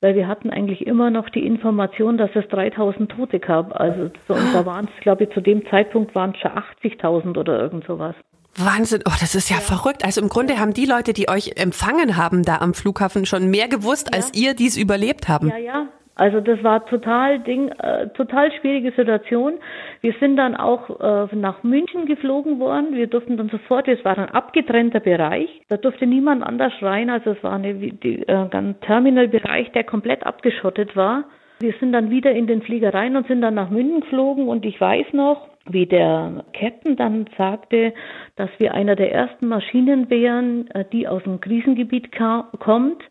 weil 0.00 0.14
wir 0.14 0.26
hatten 0.26 0.50
eigentlich 0.50 0.86
immer 0.86 1.10
noch 1.10 1.28
die 1.28 1.46
Information, 1.46 2.16
dass 2.16 2.30
es 2.34 2.46
3000 2.48 3.10
Tote 3.10 3.38
gab. 3.38 3.78
Also 3.78 4.10
so, 4.26 4.34
und 4.34 4.54
da 4.54 4.64
waren 4.64 4.88
es, 4.94 5.02
glaube 5.02 5.24
ich, 5.24 5.30
zu 5.30 5.40
dem 5.40 5.66
Zeitpunkt 5.68 6.14
waren 6.14 6.32
es 6.34 6.40
schon 6.40 6.52
80.000 6.52 7.38
oder 7.38 7.60
irgend 7.60 7.84
sowas. 7.86 8.14
Wahnsinn, 8.56 9.02
oh, 9.06 9.12
das 9.20 9.34
ist 9.34 9.48
ja, 9.48 9.56
ja, 9.56 9.62
verrückt. 9.62 10.04
Also 10.04 10.20
im 10.20 10.28
Grunde 10.28 10.58
haben 10.58 10.74
die 10.74 10.86
Leute, 10.86 11.12
die 11.12 11.28
euch 11.28 11.52
empfangen 11.56 12.16
haben 12.16 12.42
da 12.42 12.58
am 12.58 12.74
Flughafen, 12.74 13.24
schon 13.24 13.48
mehr 13.48 13.68
gewusst, 13.68 14.08
ja. 14.10 14.16
als 14.16 14.34
ihr, 14.34 14.54
die 14.54 14.66
es 14.66 14.76
überlebt 14.76 15.28
haben. 15.28 15.48
Ja, 15.48 15.58
ja, 15.58 15.88
also 16.14 16.40
das 16.40 16.62
war 16.62 16.84
total 16.86 17.38
Ding, 17.40 17.68
äh, 17.68 18.08
total 18.08 18.52
schwierige 18.52 18.92
Situation. 18.92 19.54
Wir 20.02 20.14
sind 20.20 20.36
dann 20.36 20.54
auch 20.54 21.00
äh, 21.00 21.34
nach 21.34 21.62
München 21.62 22.06
geflogen 22.06 22.58
worden. 22.58 22.94
Wir 22.94 23.06
durften 23.06 23.36
dann 23.36 23.48
sofort, 23.48 23.88
es 23.88 24.04
war 24.04 24.18
ein 24.18 24.28
abgetrennter 24.28 25.00
Bereich, 25.00 25.48
da 25.68 25.76
durfte 25.76 26.06
niemand 26.06 26.42
anders 26.42 26.72
rein. 26.82 27.10
Also 27.10 27.30
es 27.30 27.42
war 27.42 27.52
eine, 27.52 27.74
die, 27.74 28.22
äh, 28.28 28.48
ein 28.50 28.80
Terminalbereich, 28.80 29.72
der 29.72 29.84
komplett 29.84 30.26
abgeschottet 30.26 30.94
war. 30.96 31.24
Wir 31.60 31.74
sind 31.78 31.92
dann 31.92 32.10
wieder 32.10 32.32
in 32.32 32.46
den 32.46 32.62
Flieger 32.62 32.92
rein 32.94 33.16
und 33.16 33.26
sind 33.26 33.42
dann 33.42 33.54
nach 33.54 33.70
München 33.70 34.00
geflogen 34.00 34.48
und 34.48 34.64
ich 34.64 34.80
weiß 34.80 35.12
noch, 35.12 35.48
wie 35.68 35.86
der 35.86 36.44
Captain 36.58 36.96
dann 36.96 37.26
sagte, 37.36 37.92
dass 38.36 38.50
wir 38.58 38.74
einer 38.74 38.96
der 38.96 39.12
ersten 39.12 39.46
Maschinen 39.46 40.10
wären, 40.10 40.68
äh, 40.72 40.84
die 40.92 41.06
aus 41.06 41.22
dem 41.22 41.40
Krisengebiet 41.40 42.10
kommt 42.58 43.02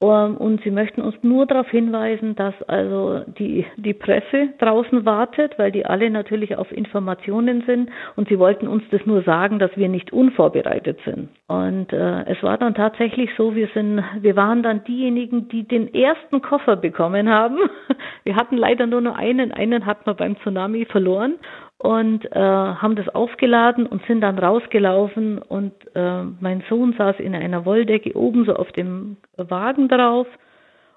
und 0.00 0.62
sie 0.64 0.70
möchten 0.70 1.02
uns 1.02 1.14
nur 1.20 1.44
darauf 1.44 1.68
hinweisen, 1.68 2.34
dass 2.34 2.54
also 2.62 3.22
die, 3.38 3.66
die 3.76 3.92
Presse 3.92 4.48
draußen 4.58 5.04
wartet, 5.04 5.58
weil 5.58 5.70
die 5.72 5.84
alle 5.84 6.08
natürlich 6.08 6.56
auf 6.56 6.72
Informationen 6.72 7.62
sind. 7.66 7.90
Und 8.16 8.28
sie 8.28 8.38
wollten 8.38 8.66
uns 8.66 8.82
das 8.90 9.04
nur 9.04 9.22
sagen, 9.22 9.58
dass 9.58 9.76
wir 9.76 9.90
nicht 9.90 10.10
unvorbereitet 10.10 10.98
sind. 11.04 11.28
Und 11.48 11.92
äh, 11.92 12.24
es 12.32 12.42
war 12.42 12.56
dann 12.56 12.74
tatsächlich 12.74 13.28
so, 13.36 13.54
wir 13.54 13.68
sind, 13.74 14.02
wir 14.20 14.36
waren 14.36 14.62
dann 14.62 14.84
diejenigen, 14.84 15.48
die 15.48 15.64
den 15.64 15.92
ersten 15.92 16.40
Koffer 16.40 16.76
bekommen 16.76 17.28
haben. 17.28 17.58
Wir 18.24 18.36
hatten 18.36 18.56
leider 18.56 18.86
nur 18.86 19.00
noch 19.00 19.16
einen, 19.16 19.50
einen 19.50 19.86
hatten 19.86 20.04
wir 20.04 20.14
beim 20.14 20.36
Tsunami 20.36 20.84
verloren 20.84 21.36
und 21.80 22.30
äh, 22.30 22.38
haben 22.38 22.94
das 22.94 23.08
aufgeladen 23.08 23.86
und 23.86 24.04
sind 24.04 24.20
dann 24.20 24.38
rausgelaufen 24.38 25.38
und 25.38 25.72
äh, 25.94 26.24
mein 26.38 26.62
Sohn 26.68 26.92
saß 26.92 27.18
in 27.20 27.34
einer 27.34 27.64
Wolldecke 27.64 28.14
oben 28.14 28.44
so 28.44 28.54
auf 28.54 28.70
dem 28.72 29.16
Wagen 29.38 29.88
drauf 29.88 30.26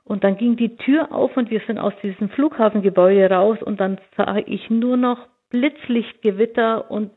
und 0.04 0.26
dann 0.26 0.36
ging 0.36 0.58
die 0.58 0.76
Tür 0.76 1.14
auf 1.14 1.38
und 1.38 1.50
wir 1.50 1.62
sind 1.68 1.80
aus 1.80 1.94
diesem 2.04 2.28
Flughafengebäude 2.28 3.34
raus 3.34 3.60
und 3.64 3.80
dann 3.80 3.98
sah 4.18 4.36
ich 4.46 4.70
nur 4.70 4.98
noch 4.98 5.20
Blitzlichtgewitter 5.52 6.92
und 6.92 7.12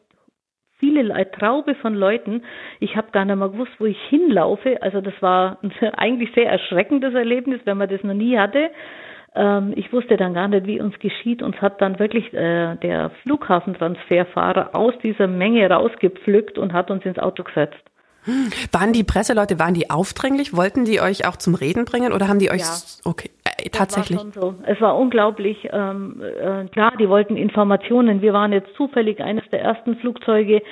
viele 0.79 1.29
Traube 1.33 1.74
von 1.74 1.96
Leuten. 1.96 2.42
Ich 2.79 2.94
habe 2.96 3.11
gar 3.11 3.24
nicht 3.24 3.35
mal 3.35 3.50
gewusst, 3.50 3.72
wo 3.81 3.87
ich 3.87 4.00
hinlaufe. 4.09 4.81
Also 4.81 5.00
das 5.00 5.14
war 5.20 5.59
ein 5.62 5.72
eigentlich 5.96 6.33
sehr 6.37 6.48
erschreckendes 6.48 7.14
Erlebnis, 7.14 7.62
wenn 7.64 7.79
man 7.79 7.88
das 7.88 8.05
noch 8.05 8.14
nie 8.14 8.38
hatte. 8.38 8.70
Ähm, 9.37 9.75
ich 9.77 9.92
wusste 9.92 10.16
dann 10.16 10.35
gar 10.35 10.49
nicht, 10.49 10.66
wie 10.66 10.81
uns 10.81 10.99
geschieht. 10.99 11.42
Uns 11.42 11.57
hat 11.61 11.81
dann 11.81 11.99
wirklich 11.99 12.33
äh, 12.33 12.77
der 12.77 13.11
Flughafentransferfahrer 13.22 14.75
aus 14.75 14.94
dieser 15.03 15.27
Menge 15.27 15.68
rausgepflückt 15.70 16.59
und 16.59 16.72
hat 16.72 16.90
uns 16.90 17.05
ins 17.05 17.18
Auto 17.18 17.44
gesetzt. 17.44 17.77
Waren 18.72 18.92
die 18.92 19.05
Presseleute, 19.05 19.59
waren 19.61 19.75
die 19.75 19.90
aufdringlich? 19.90 20.57
Wollten 20.57 20.85
die 20.85 21.01
euch 21.01 21.29
auch 21.29 21.37
zum 21.37 21.55
Reden 21.55 21.85
bringen 21.85 22.12
oder 22.12 22.27
haben 22.27 22.40
die 22.40 22.51
euch, 22.51 22.62
ja. 22.62 22.77
okay, 23.05 23.31
tatsächlich? 23.73 24.19
War 24.19 24.33
so. 24.33 24.55
Es 24.66 24.81
war 24.81 24.99
unglaublich. 24.99 25.69
Ähm, 25.73 26.21
äh, 26.23 26.66
klar, 26.69 26.92
die 26.99 27.09
wollten 27.09 27.37
Informationen. 27.37 28.23
Wir 28.23 28.33
waren 28.33 28.53
jetzt 28.53 28.75
zufällig 28.77 29.21
eines 29.21 29.49
der 29.51 29.62
ersten 29.62 29.97
Flugzeuge, 29.97 30.62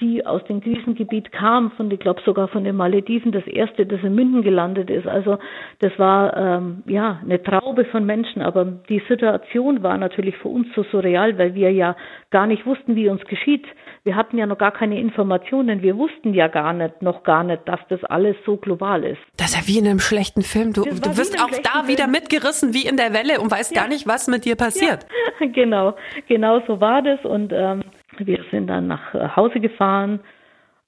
die 0.00 0.26
aus 0.26 0.44
dem 0.44 0.60
Krisengebiet 0.60 1.32
kam, 1.32 1.70
von, 1.72 1.90
ich 1.90 2.00
glaube 2.00 2.20
sogar 2.24 2.48
von 2.48 2.64
den 2.64 2.76
Malediven, 2.76 3.32
das 3.32 3.46
erste, 3.46 3.86
das 3.86 4.02
in 4.02 4.14
München 4.14 4.42
gelandet 4.42 4.90
ist. 4.90 5.06
Also 5.06 5.38
das 5.80 5.92
war 5.98 6.36
ähm, 6.36 6.82
ja 6.86 7.20
eine 7.22 7.42
Traube 7.42 7.84
von 7.86 8.04
Menschen, 8.04 8.42
aber 8.42 8.64
die 8.64 9.02
Situation 9.08 9.82
war 9.82 9.96
natürlich 9.96 10.36
für 10.38 10.48
uns 10.48 10.66
so 10.74 10.82
surreal, 10.84 11.38
weil 11.38 11.54
wir 11.54 11.70
ja 11.72 11.96
gar 12.30 12.46
nicht 12.46 12.66
wussten, 12.66 12.96
wie 12.96 13.08
uns 13.08 13.24
geschieht. 13.24 13.66
Wir 14.04 14.16
hatten 14.16 14.36
ja 14.36 14.44
noch 14.44 14.58
gar 14.58 14.72
keine 14.72 15.00
Informationen. 15.00 15.80
Wir 15.80 15.96
wussten 15.96 16.34
ja 16.34 16.48
gar 16.48 16.74
nicht, 16.74 17.00
noch 17.00 17.22
gar 17.22 17.42
nicht, 17.42 17.66
dass 17.66 17.80
das 17.88 18.04
alles 18.04 18.36
so 18.44 18.58
global 18.58 19.02
ist. 19.02 19.20
Das 19.38 19.54
ist 19.54 19.56
ja 19.56 19.66
wie 19.66 19.78
in 19.78 19.86
einem 19.86 19.98
schlechten 19.98 20.42
Film. 20.42 20.74
Du, 20.74 20.82
du 20.82 21.16
wirst 21.16 21.42
auch 21.42 21.48
da 21.62 21.78
Film. 21.78 21.88
wieder 21.88 22.06
mitgerissen 22.06 22.74
wie 22.74 22.86
in 22.86 22.98
der 22.98 23.14
Welle 23.14 23.40
und 23.40 23.50
weißt 23.50 23.74
ja. 23.74 23.80
gar 23.80 23.88
nicht, 23.88 24.06
was 24.06 24.28
mit 24.28 24.44
dir 24.44 24.56
passiert. 24.56 25.04
Ja. 25.04 25.46
Genau, 25.54 25.94
genau 26.28 26.60
so 26.66 26.80
war 26.80 27.02
das. 27.02 27.24
Und 27.24 27.52
ähm, 27.52 27.82
wir 28.18 28.44
sind 28.50 28.68
dann 28.68 28.86
nach 28.86 29.14
äh, 29.14 29.28
Hause 29.36 29.60
gefahren 29.60 30.20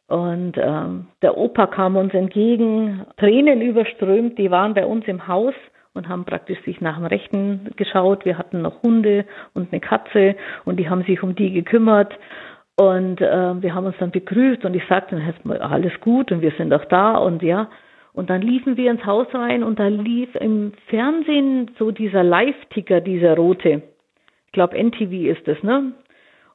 und 0.08 0.56
ähm, 0.56 1.08
der 1.22 1.36
Opa 1.36 1.66
kam 1.66 1.96
uns 1.96 2.14
entgegen, 2.14 3.04
Tränen 3.16 3.60
überströmt. 3.60 4.38
Die 4.38 4.50
waren 4.50 4.74
bei 4.74 4.86
uns 4.86 5.06
im 5.06 5.26
Haus 5.26 5.54
und 5.94 6.08
haben 6.08 6.24
praktisch 6.24 6.62
sich 6.64 6.80
nach 6.80 6.96
dem 6.96 7.06
Rechten 7.06 7.70
geschaut. 7.76 8.24
Wir 8.24 8.38
hatten 8.38 8.62
noch 8.62 8.82
Hunde 8.82 9.24
und 9.54 9.72
eine 9.72 9.80
Katze 9.80 10.36
und 10.64 10.78
die 10.78 10.88
haben 10.88 11.02
sich 11.04 11.22
um 11.22 11.34
die 11.34 11.52
gekümmert. 11.52 12.12
Und 12.76 13.20
äh, 13.22 13.62
wir 13.62 13.74
haben 13.74 13.86
uns 13.86 13.96
dann 13.98 14.10
begrüßt 14.10 14.64
und 14.64 14.74
ich 14.74 14.86
sagte 14.86 15.16
dann 15.16 15.60
alles 15.60 15.98
gut 16.00 16.30
und 16.30 16.42
wir 16.42 16.52
sind 16.52 16.72
auch 16.74 16.84
da 16.84 17.16
und 17.16 17.42
ja. 17.42 17.68
Und 18.12 18.30
dann 18.30 18.42
liefen 18.42 18.76
wir 18.76 18.90
ins 18.90 19.04
Haus 19.04 19.26
rein 19.34 19.62
und 19.62 19.78
da 19.78 19.88
lief 19.88 20.34
im 20.36 20.72
Fernsehen 20.88 21.70
so 21.78 21.90
dieser 21.90 22.22
Live-Ticker, 22.22 23.00
dieser 23.00 23.36
rote. 23.36 23.82
Ich 24.46 24.52
glaube 24.52 24.76
NTV 24.82 25.12
ist 25.12 25.46
es, 25.48 25.62
ne? 25.62 25.92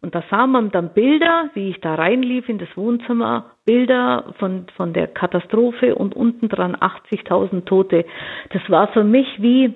Und 0.02 0.16
da 0.16 0.24
sah 0.32 0.48
man 0.48 0.72
dann 0.72 0.94
Bilder, 0.94 1.52
wie 1.54 1.70
ich 1.70 1.80
da 1.80 1.94
reinlief 1.94 2.50
in 2.50 2.58
das 2.58 2.76
Wohnzimmer, 2.76 3.52
Bilder 3.66 4.34
von, 4.40 4.66
von 4.76 4.94
der 4.94 5.08
Katastrophe 5.08 5.94
und 5.94 6.16
unten 6.16 6.50
dran 6.50 6.76
80.000 6.76 7.66
Tote. 7.66 8.06
Das 8.50 8.64
war 8.70 8.88
für 8.88 9.04
mich 9.04 9.28
wie, 9.40 9.76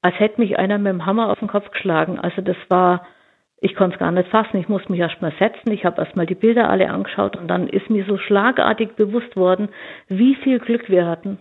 als 0.00 0.18
hätte 0.18 0.40
mich 0.40 0.58
einer 0.58 0.78
mit 0.78 0.90
dem 0.92 1.04
Hammer 1.04 1.28
auf 1.28 1.40
den 1.40 1.48
Kopf 1.48 1.70
geschlagen. 1.70 2.18
Also 2.18 2.40
das 2.40 2.56
war, 2.70 3.06
ich 3.60 3.74
konnte 3.74 3.94
es 3.94 4.00
gar 4.00 4.10
nicht 4.10 4.28
fassen. 4.30 4.56
Ich 4.56 4.68
musste 4.68 4.90
mich 4.90 5.00
erst 5.00 5.20
mal 5.20 5.32
setzen. 5.38 5.70
Ich 5.70 5.84
habe 5.84 6.00
erst 6.00 6.16
mal 6.16 6.26
die 6.26 6.34
Bilder 6.34 6.70
alle 6.70 6.88
angeschaut 6.88 7.36
und 7.36 7.48
dann 7.48 7.68
ist 7.68 7.90
mir 7.90 8.04
so 8.06 8.16
schlagartig 8.16 8.96
bewusst 8.96 9.36
worden, 9.36 9.68
wie 10.08 10.34
viel 10.34 10.58
Glück 10.58 10.88
wir 10.88 11.06
hatten. 11.06 11.38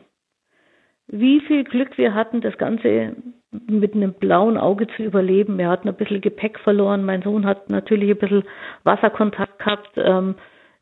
Wie 1.08 1.39
viel 1.39 1.63
Glück 1.63 1.97
wir 1.97 2.13
hatten, 2.13 2.41
das 2.41 2.58
Ganze 2.58 3.15
mit 3.51 3.95
einem 3.95 4.13
blauen 4.13 4.58
Auge 4.58 4.88
zu 4.95 5.01
überleben. 5.01 5.58
Wir 5.58 5.69
hatten 5.69 5.88
ein 5.88 5.95
bisschen 5.95 6.21
Gepäck 6.21 6.60
verloren. 6.60 7.03
Mein 7.03 7.23
Sohn 7.23 7.45
hat 7.45 7.69
natürlich 7.69 8.12
ein 8.12 8.17
bisschen 8.17 8.43
Wasserkontakt 8.84 9.58
gehabt. 9.58 9.89
Ähm, 9.95 10.36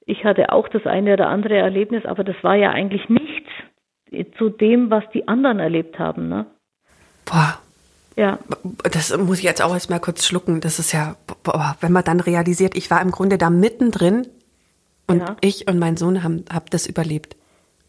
ich 0.06 0.26
hatte 0.26 0.52
auch 0.52 0.67
das 0.67 0.86
eine 0.86 1.13
oder 1.13 1.30
andere 1.30 1.56
Erlebnis, 1.58 2.06
aber 2.06 2.23
das 2.23 2.36
war 2.41 2.56
ja 2.56 2.71
eigentlich 2.71 3.08
nichts 3.10 3.50
zu 4.38 4.50
dem, 4.50 4.89
was 4.89 5.04
die 5.13 5.28
anderen 5.28 5.60
erlebt 5.60 6.00
haben. 6.00 6.30
Ne? 6.30 6.45
Boah, 7.26 7.60
ja. 8.17 8.39
Das 8.91 9.15
muss 9.15 9.38
ich 9.38 9.43
jetzt 9.43 9.62
auch 9.62 9.73
erstmal 9.73 9.99
kurz 9.99 10.25
schlucken. 10.25 10.60
Das 10.60 10.80
ist 10.80 10.91
ja, 10.91 11.15
boah, 11.43 11.77
wenn 11.82 11.91
man 11.91 12.03
dann 12.03 12.19
realisiert, 12.19 12.75
ich 12.75 12.89
war 12.89 13.01
im 13.01 13.12
Grunde 13.12 13.38
da 13.38 13.51
mittendrin 13.51 14.27
und 15.08 15.19
ja. 15.19 15.36
ich 15.39 15.67
und 15.69 15.77
mein 15.77 15.97
Sohn 15.97 16.23
haben 16.23 16.43
hab 16.51 16.71
das 16.71 16.88
überlebt. 16.88 17.36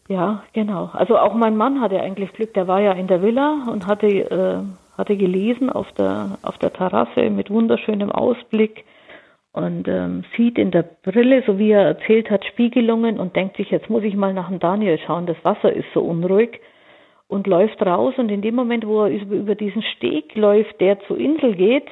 Ja, 0.07 0.43
genau. 0.53 0.91
Also 0.93 1.17
auch 1.17 1.33
mein 1.33 1.57
Mann 1.57 1.81
hatte 1.81 1.99
eigentlich 1.99 2.31
Glück. 2.33 2.53
Der 2.53 2.67
war 2.67 2.79
ja 2.79 2.93
in 2.93 3.07
der 3.07 3.21
Villa 3.23 3.65
und 3.71 3.87
hatte, 3.87 4.07
äh, 4.07 4.97
hatte 4.97 5.17
gelesen 5.17 5.69
auf 5.71 5.91
der, 5.93 6.37
auf 6.43 6.57
der 6.59 6.73
Terrasse 6.73 7.29
mit 7.29 7.49
wunderschönem 7.49 8.11
Ausblick. 8.11 8.85
und 9.51 9.87
ähm, 9.87 10.25
sieht 10.37 10.59
in 10.59 10.69
der 10.69 10.83
Brille, 10.83 11.43
so 11.45 11.57
wie 11.57 11.71
er 11.71 11.81
erzählt 11.81 12.29
hat, 12.29 12.45
Spiegelungen 12.45 13.19
und 13.19 13.35
denkt 13.35 13.57
sich, 13.57 13.71
jetzt 13.71 13.89
muss 13.89 14.03
ich 14.03 14.15
mal 14.15 14.33
nach 14.33 14.49
dem 14.49 14.59
Daniel 14.59 14.99
schauen, 14.99 15.25
das 15.25 15.37
Wasser 15.43 15.73
ist 15.73 15.87
so 15.93 16.01
unruhig 16.01 16.59
und 17.29 17.47
läuft 17.47 17.81
raus 17.81 18.15
und 18.17 18.29
in 18.29 18.41
dem 18.41 18.55
Moment, 18.55 18.85
wo 18.85 19.05
er 19.05 19.11
über 19.11 19.55
diesen 19.55 19.83
Steg 19.83 20.35
läuft, 20.35 20.81
der 20.81 20.99
zur 21.01 21.17
Insel 21.17 21.55
geht, 21.55 21.87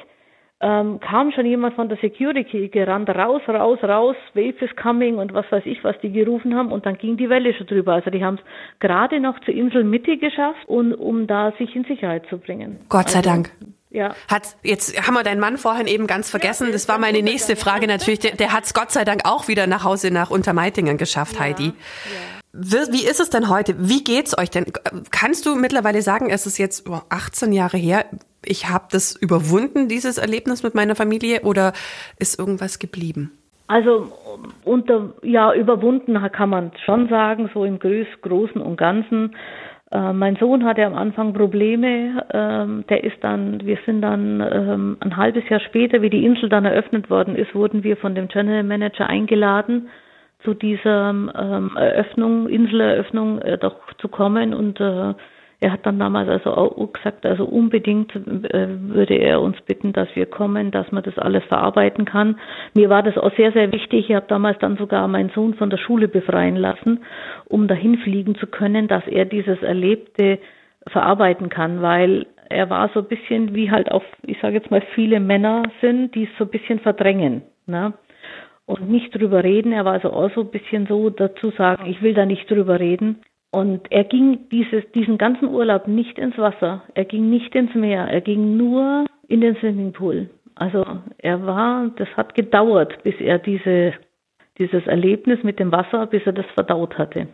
ähm, 0.60 0.98
kam 0.98 1.30
schon 1.30 1.46
jemand 1.46 1.76
von 1.76 1.88
der 1.88 1.96
Security 1.98 2.68
gerannt, 2.68 3.08
raus, 3.08 3.42
raus, 3.46 3.78
raus, 3.84 4.16
Wave 4.34 4.64
is 4.64 4.74
coming 4.74 5.16
und 5.18 5.32
was 5.32 5.46
weiß 5.50 5.62
ich, 5.66 5.84
was 5.84 5.96
die 6.00 6.10
gerufen 6.10 6.56
haben 6.56 6.72
und 6.72 6.84
dann 6.84 6.98
ging 6.98 7.16
die 7.16 7.30
Welle 7.30 7.54
schon 7.54 7.68
drüber. 7.68 7.92
Also 7.94 8.10
die 8.10 8.24
haben 8.24 8.34
es 8.34 8.80
gerade 8.80 9.20
noch 9.20 9.38
zur 9.44 9.54
Inselmitte 9.54 10.16
geschafft, 10.18 10.66
und, 10.66 10.92
um 10.94 11.28
da 11.28 11.52
sich 11.52 11.74
in 11.76 11.84
Sicherheit 11.84 12.24
zu 12.28 12.38
bringen. 12.38 12.80
Gott 12.88 13.08
sei 13.08 13.18
also, 13.18 13.30
Dank. 13.30 13.50
Ja. 13.90 14.16
Hat, 14.28 14.56
jetzt 14.64 15.06
haben 15.06 15.14
wir 15.14 15.22
deinen 15.22 15.40
Mann 15.40 15.56
vorhin 15.56 15.86
eben 15.86 16.08
ganz 16.08 16.28
vergessen. 16.28 16.66
Ja, 16.66 16.72
das 16.72 16.88
war 16.88 16.98
meine 16.98 17.22
nächste 17.22 17.54
Frage 17.54 17.86
natürlich. 17.86 18.18
Der, 18.18 18.32
der 18.32 18.52
hat 18.52 18.64
es 18.64 18.74
Gott 18.74 18.90
sei 18.90 19.04
Dank 19.04 19.20
auch 19.24 19.46
wieder 19.46 19.68
nach 19.68 19.84
Hause 19.84 20.12
nach 20.12 20.30
Untermeitingen 20.30 20.98
geschafft, 20.98 21.34
ja, 21.34 21.40
Heidi. 21.40 21.66
Ja. 21.66 22.37
Wie 22.52 23.06
ist 23.06 23.20
es 23.20 23.30
denn 23.30 23.48
heute? 23.48 23.74
Wie 23.78 24.02
geht's 24.02 24.36
euch 24.38 24.50
denn? 24.50 24.66
Kannst 25.10 25.46
du 25.46 25.54
mittlerweile 25.54 26.02
sagen, 26.02 26.30
es 26.30 26.46
ist 26.46 26.58
jetzt 26.58 26.88
18 26.88 27.52
Jahre 27.52 27.76
her, 27.76 28.06
ich 28.44 28.70
habe 28.70 28.86
das 28.90 29.14
überwunden, 29.14 29.88
dieses 29.88 30.18
Erlebnis 30.18 30.62
mit 30.62 30.74
meiner 30.74 30.94
Familie, 30.94 31.42
oder 31.42 31.72
ist 32.18 32.38
irgendwas 32.38 32.78
geblieben? 32.78 33.32
Also 33.66 34.10
unter 34.64 35.12
ja 35.22 35.52
überwunden 35.52 36.18
kann 36.32 36.48
man 36.48 36.72
schon 36.84 37.08
sagen, 37.08 37.50
so 37.52 37.64
im 37.64 37.78
Großen 37.78 38.60
und 38.60 38.76
Ganzen. 38.76 39.36
Äh, 39.90 40.12
mein 40.14 40.36
Sohn 40.36 40.64
hatte 40.64 40.86
am 40.86 40.94
Anfang 40.94 41.34
Probleme. 41.34 42.24
Ähm, 42.32 42.84
der 42.88 43.04
ist 43.04 43.16
dann, 43.20 43.60
wir 43.66 43.78
sind 43.84 44.00
dann 44.00 44.40
ähm, 44.40 44.96
ein 45.00 45.16
halbes 45.16 45.46
Jahr 45.50 45.60
später, 45.60 46.00
wie 46.00 46.10
die 46.10 46.24
Insel 46.24 46.48
dann 46.48 46.64
eröffnet 46.64 47.10
worden 47.10 47.36
ist, 47.36 47.54
wurden 47.54 47.84
wir 47.84 47.98
von 47.98 48.14
dem 48.14 48.28
General 48.28 48.62
Manager 48.62 49.06
eingeladen, 49.06 49.90
zu 50.44 50.54
dieser 50.54 51.10
ähm, 51.10 51.72
Eröffnung, 51.76 52.48
Inseleröffnung 52.48 53.40
äh, 53.40 53.58
doch 53.58 53.76
zu 53.98 54.08
kommen 54.08 54.54
und 54.54 54.80
äh, 54.80 55.14
er 55.60 55.72
hat 55.72 55.84
dann 55.86 55.98
damals 55.98 56.28
also 56.28 56.52
auch 56.52 56.92
gesagt, 56.92 57.26
also 57.26 57.44
unbedingt 57.44 58.14
äh, 58.14 58.68
würde 58.68 59.14
er 59.14 59.40
uns 59.40 59.60
bitten, 59.62 59.92
dass 59.92 60.08
wir 60.14 60.26
kommen, 60.26 60.70
dass 60.70 60.92
man 60.92 61.02
das 61.02 61.18
alles 61.18 61.42
verarbeiten 61.44 62.04
kann. 62.04 62.38
Mir 62.74 62.88
war 62.90 63.02
das 63.02 63.18
auch 63.18 63.34
sehr, 63.36 63.50
sehr 63.50 63.72
wichtig. 63.72 64.08
Ich 64.08 64.14
habe 64.14 64.26
damals 64.28 64.58
dann 64.60 64.76
sogar 64.76 65.08
meinen 65.08 65.30
Sohn 65.30 65.54
von 65.54 65.68
der 65.68 65.78
Schule 65.78 66.06
befreien 66.06 66.54
lassen, 66.54 67.00
um 67.46 67.66
dahin 67.66 67.98
fliegen 67.98 68.36
zu 68.36 68.46
können, 68.46 68.86
dass 68.86 69.04
er 69.08 69.24
dieses 69.24 69.60
Erlebte 69.60 70.38
verarbeiten 70.86 71.48
kann, 71.48 71.82
weil 71.82 72.26
er 72.48 72.70
war 72.70 72.88
so 72.94 73.00
ein 73.00 73.08
bisschen 73.08 73.54
wie 73.54 73.70
halt 73.70 73.90
auch, 73.90 74.04
ich 74.22 74.38
sage 74.40 74.54
jetzt 74.54 74.70
mal, 74.70 74.82
viele 74.94 75.18
Männer 75.18 75.64
sind, 75.80 76.14
die 76.14 76.24
es 76.24 76.30
so 76.38 76.44
ein 76.44 76.50
bisschen 76.50 76.78
verdrängen. 76.78 77.42
Ne? 77.66 77.94
Und 78.68 78.90
nicht 78.90 79.18
drüber 79.18 79.42
reden. 79.42 79.72
Er 79.72 79.86
war 79.86 79.94
also 79.94 80.12
auch 80.12 80.30
so 80.34 80.42
ein 80.42 80.50
bisschen 80.50 80.86
so 80.86 81.08
dazu 81.08 81.50
sagen, 81.52 81.86
ich 81.86 82.02
will 82.02 82.12
da 82.12 82.26
nicht 82.26 82.50
drüber 82.50 82.78
reden. 82.78 83.16
Und 83.50 83.90
er 83.90 84.04
ging 84.04 84.50
dieses, 84.50 84.84
diesen 84.92 85.16
ganzen 85.16 85.48
Urlaub 85.48 85.88
nicht 85.88 86.18
ins 86.18 86.36
Wasser, 86.36 86.82
er 86.94 87.06
ging 87.06 87.30
nicht 87.30 87.54
ins 87.54 87.74
Meer, 87.74 88.04
er 88.04 88.20
ging 88.20 88.58
nur 88.58 89.06
in 89.26 89.40
den 89.40 89.56
Swimmingpool. 89.56 90.28
Also 90.54 90.84
er 91.16 91.46
war, 91.46 91.90
das 91.96 92.08
hat 92.14 92.34
gedauert, 92.34 93.02
bis 93.04 93.14
er 93.20 93.38
diese, 93.38 93.94
dieses 94.58 94.86
Erlebnis 94.86 95.42
mit 95.42 95.58
dem 95.58 95.72
Wasser, 95.72 96.06
bis 96.06 96.26
er 96.26 96.34
das 96.34 96.46
verdaut 96.52 96.98
hatte. 96.98 97.28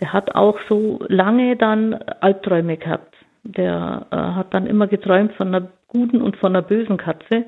Der 0.00 0.12
hat 0.12 0.34
auch 0.34 0.58
so 0.68 0.98
lange 1.06 1.54
dann 1.54 1.94
Albträume 1.94 2.78
gehabt. 2.78 3.14
Der 3.44 4.06
äh, 4.10 4.16
hat 4.16 4.52
dann 4.52 4.66
immer 4.66 4.88
geträumt 4.88 5.34
von 5.34 5.54
einer 5.54 5.68
guten 5.86 6.20
und 6.20 6.36
von 6.36 6.56
einer 6.56 6.66
bösen 6.66 6.96
Katze. 6.96 7.44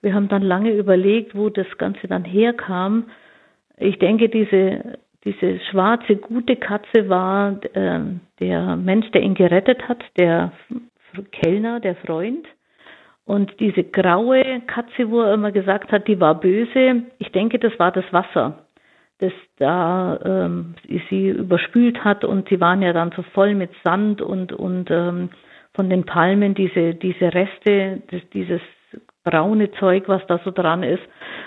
Wir 0.00 0.14
haben 0.14 0.28
dann 0.28 0.42
lange 0.42 0.72
überlegt, 0.72 1.34
wo 1.34 1.48
das 1.48 1.66
Ganze 1.78 2.06
dann 2.06 2.24
herkam. 2.24 3.10
Ich 3.76 3.98
denke, 3.98 4.28
diese 4.28 4.98
diese 5.24 5.60
schwarze, 5.70 6.16
gute 6.16 6.56
Katze 6.56 7.08
war 7.08 7.58
äh, 7.74 8.00
der 8.40 8.76
Mensch, 8.76 9.10
der 9.10 9.22
ihn 9.22 9.34
gerettet 9.34 9.88
hat, 9.88 10.02
der 10.16 10.52
Kellner, 11.32 11.80
der 11.80 11.96
Freund. 11.96 12.46
Und 13.24 13.60
diese 13.60 13.84
graue 13.84 14.62
Katze, 14.66 15.10
wo 15.10 15.20
er 15.20 15.34
immer 15.34 15.52
gesagt 15.52 15.92
hat, 15.92 16.08
die 16.08 16.18
war 16.18 16.40
böse, 16.40 17.02
ich 17.18 17.30
denke, 17.32 17.58
das 17.58 17.78
war 17.78 17.92
das 17.92 18.10
Wasser, 18.10 18.66
das 19.18 19.32
da 19.58 20.18
ähm, 20.24 20.76
sie 21.10 21.28
überspült 21.28 22.04
hat 22.04 22.24
und 22.24 22.48
sie 22.48 22.60
waren 22.60 22.80
ja 22.80 22.94
dann 22.94 23.12
so 23.14 23.22
voll 23.22 23.54
mit 23.54 23.70
Sand 23.84 24.22
und, 24.22 24.52
und 24.52 24.90
ähm, 24.90 25.28
von 25.74 25.90
den 25.90 26.06
Palmen 26.06 26.54
diese, 26.54 26.94
diese 26.94 27.34
Reste, 27.34 28.02
das, 28.10 28.22
dieses 28.32 28.62
braune 29.28 29.70
Zeug, 29.72 30.04
was 30.06 30.26
da 30.26 30.40
so 30.44 30.50
dran 30.50 30.82
ist. 30.82 31.02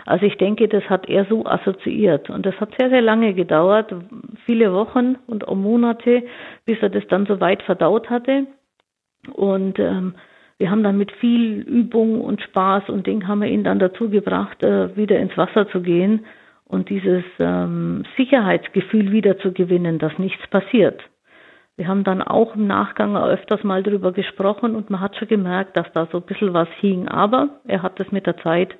Also 0.05 0.25
ich 0.25 0.37
denke, 0.37 0.67
das 0.67 0.83
hat 0.89 1.09
er 1.09 1.25
so 1.25 1.45
assoziiert. 1.45 2.29
Und 2.29 2.45
das 2.45 2.59
hat 2.59 2.69
sehr, 2.77 2.89
sehr 2.89 3.01
lange 3.01 3.33
gedauert, 3.33 3.93
viele 4.45 4.71
Wochen 4.73 5.15
und 5.27 5.47
auch 5.47 5.55
Monate, 5.55 6.23
bis 6.65 6.77
er 6.81 6.89
das 6.89 7.07
dann 7.07 7.25
so 7.25 7.39
weit 7.39 7.63
verdaut 7.63 8.09
hatte. 8.09 8.45
Und 9.33 9.79
ähm, 9.79 10.15
wir 10.57 10.69
haben 10.69 10.83
dann 10.83 10.97
mit 10.97 11.11
viel 11.13 11.61
Übung 11.61 12.21
und 12.21 12.41
Spaß 12.41 12.89
und 12.89 13.07
Ding 13.07 13.27
haben 13.27 13.41
wir 13.41 13.49
ihn 13.49 13.63
dann 13.63 13.79
dazu 13.79 14.09
gebracht, 14.09 14.61
äh, 14.63 14.95
wieder 14.95 15.17
ins 15.19 15.35
Wasser 15.37 15.67
zu 15.69 15.81
gehen 15.81 16.25
und 16.65 16.89
dieses 16.89 17.23
ähm, 17.39 18.03
Sicherheitsgefühl 18.15 19.11
wieder 19.11 19.37
zu 19.39 19.53
gewinnen, 19.53 19.97
dass 19.97 20.17
nichts 20.19 20.45
passiert. 20.47 21.01
Wir 21.81 21.87
haben 21.87 22.03
dann 22.03 22.21
auch 22.21 22.53
im 22.53 22.67
Nachgang 22.67 23.17
öfters 23.17 23.63
mal 23.63 23.81
darüber 23.81 24.11
gesprochen 24.11 24.75
und 24.75 24.91
man 24.91 25.01
hat 25.01 25.15
schon 25.15 25.27
gemerkt, 25.27 25.75
dass 25.75 25.87
da 25.95 26.07
so 26.11 26.19
ein 26.19 26.23
bisschen 26.23 26.53
was 26.53 26.67
hing. 26.79 27.07
Aber 27.07 27.49
er 27.67 27.81
hat 27.81 27.99
das 27.99 28.11
mit 28.11 28.27
der 28.27 28.37
Zeit 28.37 28.75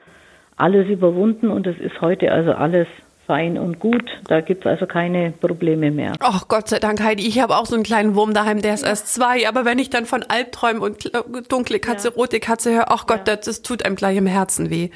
alles 0.55 0.87
überwunden 0.87 1.49
und 1.49 1.65
es 1.65 1.79
ist 1.79 1.99
heute 1.99 2.31
also 2.31 2.51
alles 2.51 2.85
fein 3.25 3.57
und 3.57 3.79
gut. 3.79 4.07
Da 4.27 4.41
gibt 4.41 4.67
es 4.67 4.69
also 4.69 4.85
keine 4.85 5.31
Probleme 5.31 5.89
mehr. 5.89 6.13
Ach 6.19 6.47
Gott 6.47 6.69
sei 6.69 6.77
Dank, 6.77 7.01
Heidi. 7.01 7.27
Ich 7.27 7.39
habe 7.39 7.55
auch 7.55 7.65
so 7.65 7.73
einen 7.73 7.83
kleinen 7.83 8.13
Wurm 8.13 8.35
daheim, 8.35 8.61
der 8.61 8.75
ist 8.75 8.83
erst 8.83 9.11
zwei. 9.11 9.49
Aber 9.49 9.65
wenn 9.65 9.79
ich 9.79 9.89
dann 9.89 10.05
von 10.05 10.21
Albträumen 10.21 10.83
und 10.83 11.11
dunkle 11.51 11.79
Katze, 11.79 12.09
ja. 12.09 12.13
rote 12.13 12.39
Katze 12.39 12.71
höre, 12.71 12.91
ach 12.91 13.07
Gott, 13.07 13.27
ja. 13.27 13.35
das, 13.35 13.47
das, 13.47 13.61
tut 13.63 13.83
einem 13.83 13.95
gleich 13.95 14.17
im 14.17 14.27
Herzen 14.27 14.69
weh. 14.69 14.91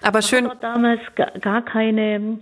Aber 0.00 0.22
schön. 0.22 0.44
Ich 0.44 0.50
habe 0.52 0.60
damals 0.60 1.00
gar 1.40 1.62
keine 1.62 2.38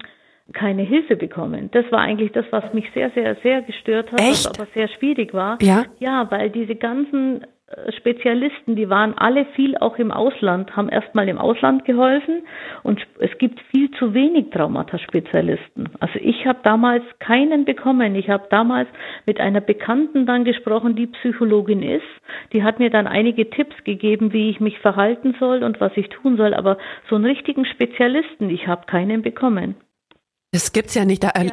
keine 0.53 0.83
Hilfe 0.83 1.17
bekommen. 1.17 1.71
Das 1.73 1.91
war 1.91 2.01
eigentlich 2.01 2.33
das, 2.33 2.45
was 2.51 2.73
mich 2.73 2.91
sehr, 2.93 3.11
sehr, 3.11 3.37
sehr 3.37 3.63
gestört 3.63 4.13
hat, 4.13 4.21
Echt? 4.21 4.47
was 4.47 4.59
aber 4.59 4.69
sehr 4.75 4.89
schwierig 4.89 5.33
war. 5.33 5.59
Ja. 5.63 5.85
Ja, 5.99 6.31
weil 6.31 6.51
diese 6.51 6.75
ganzen 6.75 7.45
äh, 7.71 7.93
Spezialisten, 7.93 8.75
die 8.75 8.91
waren 8.91 9.17
alle 9.17 9.45
viel 9.57 9.77
auch 9.79 9.99
im 9.99 10.11
Ausland, 10.11 10.77
haben 10.77 10.89
erstmal 10.89 11.29
im 11.29 11.39
Ausland 11.39 11.85
geholfen 11.85 12.43
und 12.83 13.01
es 13.19 13.31
gibt 13.39 13.61
viel 13.71 13.91
zu 13.93 14.13
wenig 14.13 14.51
Traumata-Spezialisten. 14.51 15.91
Also 16.01 16.19
ich 16.21 16.47
habe 16.47 16.59
damals 16.65 17.05
keinen 17.21 17.65
bekommen. 17.65 18.15
Ich 18.17 18.29
habe 18.29 18.47
damals 18.51 18.89
mit 19.27 19.41
einer 19.41 19.61
Bekannten 19.61 20.27
dann 20.27 20.45
gesprochen, 20.45 20.97
die 20.97 21.07
Psychologin 21.07 21.83
ist. 21.83 22.03
Die 22.53 22.65
hat 22.65 22.81
mir 22.81 22.91
dann 22.91 23.07
einige 23.07 23.49
Tipps 23.51 23.77
gegeben, 23.85 24.33
wie 24.33 24.51
ich 24.51 24.61
mich 24.61 24.79
verhalten 24.81 25.37
soll 25.39 25.63
und 25.63 25.81
was 25.81 25.93
ich 25.97 26.09
tun 26.09 26.37
soll. 26.37 26.55
Aber 26.55 26.77
so 27.09 27.17
einen 27.17 27.27
richtigen 27.27 27.65
Spezialisten, 27.65 28.51
ich 28.51 28.67
habe 28.67 28.87
keinen 28.87 29.23
bekommen. 29.23 29.77
Das 30.53 30.73
gibt's 30.73 30.95
ja 30.95 31.05
nicht. 31.05 31.23
Da 31.23 31.31
ja. 31.37 31.51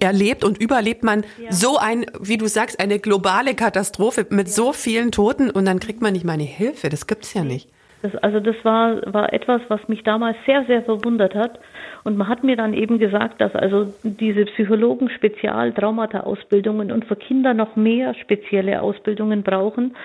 erlebt 0.00 0.44
und 0.44 0.60
überlebt 0.60 1.04
man 1.04 1.24
ja. 1.40 1.52
so 1.52 1.78
ein, 1.78 2.06
wie 2.20 2.36
du 2.36 2.46
sagst, 2.46 2.80
eine 2.80 2.98
globale 2.98 3.54
Katastrophe 3.54 4.26
mit 4.30 4.48
ja. 4.48 4.52
so 4.52 4.72
vielen 4.72 5.12
Toten 5.12 5.50
und 5.50 5.66
dann 5.66 5.78
kriegt 5.78 6.02
man 6.02 6.12
nicht 6.12 6.24
mal 6.24 6.32
eine 6.32 6.42
Hilfe. 6.42 6.88
Das 6.88 7.06
gibt's 7.06 7.32
ja 7.32 7.44
nicht. 7.44 7.70
Das, 8.02 8.14
also 8.16 8.40
das 8.40 8.56
war, 8.64 9.00
war 9.12 9.32
etwas, 9.32 9.60
was 9.68 9.86
mich 9.86 10.02
damals 10.02 10.36
sehr, 10.46 10.64
sehr 10.64 10.82
verwundert 10.82 11.34
hat. 11.34 11.60
Und 12.02 12.16
man 12.16 12.28
hat 12.28 12.42
mir 12.42 12.56
dann 12.56 12.72
eben 12.72 12.98
gesagt, 12.98 13.40
dass 13.40 13.54
also 13.54 13.92
diese 14.02 14.46
Psychologen 14.46 15.10
Spezial-Traumata-Ausbildungen 15.10 16.90
und 16.90 17.04
für 17.04 17.16
Kinder 17.16 17.54
noch 17.54 17.76
mehr 17.76 18.14
spezielle 18.14 18.82
Ausbildungen 18.82 19.42
brauchen. 19.42 19.96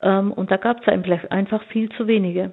Ähm, 0.00 0.32
und 0.32 0.50
da 0.50 0.56
gab 0.56 0.80
es 0.86 1.30
einfach 1.30 1.62
viel 1.64 1.90
zu 1.90 2.06
wenige. 2.06 2.52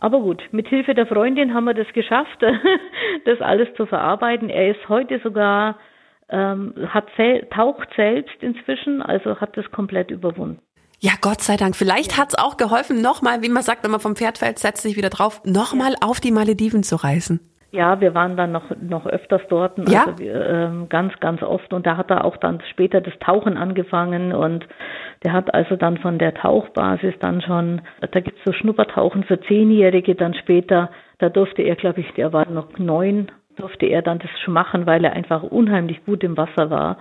Aber 0.00 0.20
gut, 0.20 0.42
mit 0.50 0.66
Hilfe 0.68 0.94
der 0.94 1.06
Freundin 1.06 1.54
haben 1.54 1.64
wir 1.64 1.74
das 1.74 1.92
geschafft, 1.92 2.42
das 3.26 3.40
alles 3.40 3.68
zu 3.76 3.86
verarbeiten. 3.86 4.48
Er 4.48 4.70
ist 4.70 4.88
heute 4.88 5.20
sogar, 5.22 5.78
ähm, 6.30 6.74
hat 6.88 7.06
taucht 7.50 7.88
selbst 7.94 8.42
inzwischen, 8.42 9.02
also 9.02 9.40
hat 9.40 9.56
das 9.56 9.70
komplett 9.70 10.10
überwunden. 10.10 10.60
Ja, 10.98 11.12
Gott 11.20 11.40
sei 11.40 11.56
Dank. 11.56 11.76
Vielleicht 11.76 12.18
hat's 12.18 12.34
auch 12.34 12.56
geholfen, 12.56 13.00
nochmal, 13.00 13.42
wie 13.42 13.48
man 13.48 13.62
sagt, 13.62 13.84
wenn 13.84 13.90
man 13.90 14.00
vom 14.00 14.16
Pferd 14.16 14.38
fällt, 14.38 14.58
setzt 14.58 14.82
sich 14.82 14.96
wieder 14.96 15.08
drauf, 15.08 15.40
nochmal 15.44 15.94
auf 16.02 16.20
die 16.20 16.30
Malediven 16.30 16.82
zu 16.82 16.96
reisen. 16.96 17.40
Ja, 17.72 18.00
wir 18.00 18.14
waren 18.14 18.36
dann 18.36 18.50
noch, 18.50 18.64
noch 18.80 19.06
öfters 19.06 19.42
dort, 19.48 19.78
also 19.78 19.92
ja? 19.92 20.06
wir, 20.18 20.46
ähm, 20.46 20.88
ganz, 20.88 21.12
ganz 21.20 21.42
oft. 21.42 21.72
Und 21.72 21.86
da 21.86 21.96
hat 21.96 22.10
er 22.10 22.24
auch 22.24 22.36
dann 22.36 22.60
später 22.70 23.00
das 23.00 23.16
Tauchen 23.20 23.56
angefangen 23.56 24.32
und 24.32 24.66
der 25.22 25.32
hat 25.32 25.54
also 25.54 25.76
dann 25.76 25.96
von 25.98 26.18
der 26.18 26.34
Tauchbasis 26.34 27.14
dann 27.20 27.42
schon, 27.42 27.82
da 28.00 28.20
gibt's 28.20 28.40
so 28.44 28.52
Schnuppertauchen 28.52 29.22
für 29.24 29.40
Zehnjährige 29.42 30.16
dann 30.16 30.34
später, 30.34 30.90
da 31.18 31.28
durfte 31.28 31.62
er, 31.62 31.76
glaube 31.76 32.00
ich, 32.00 32.10
der 32.14 32.32
war 32.32 32.48
noch 32.48 32.78
neun, 32.78 33.30
durfte 33.56 33.86
er 33.86 34.02
dann 34.02 34.18
das 34.18 34.30
schon 34.44 34.54
machen, 34.54 34.86
weil 34.86 35.04
er 35.04 35.12
einfach 35.12 35.42
unheimlich 35.42 36.04
gut 36.04 36.24
im 36.24 36.36
Wasser 36.36 36.70
war. 36.70 36.96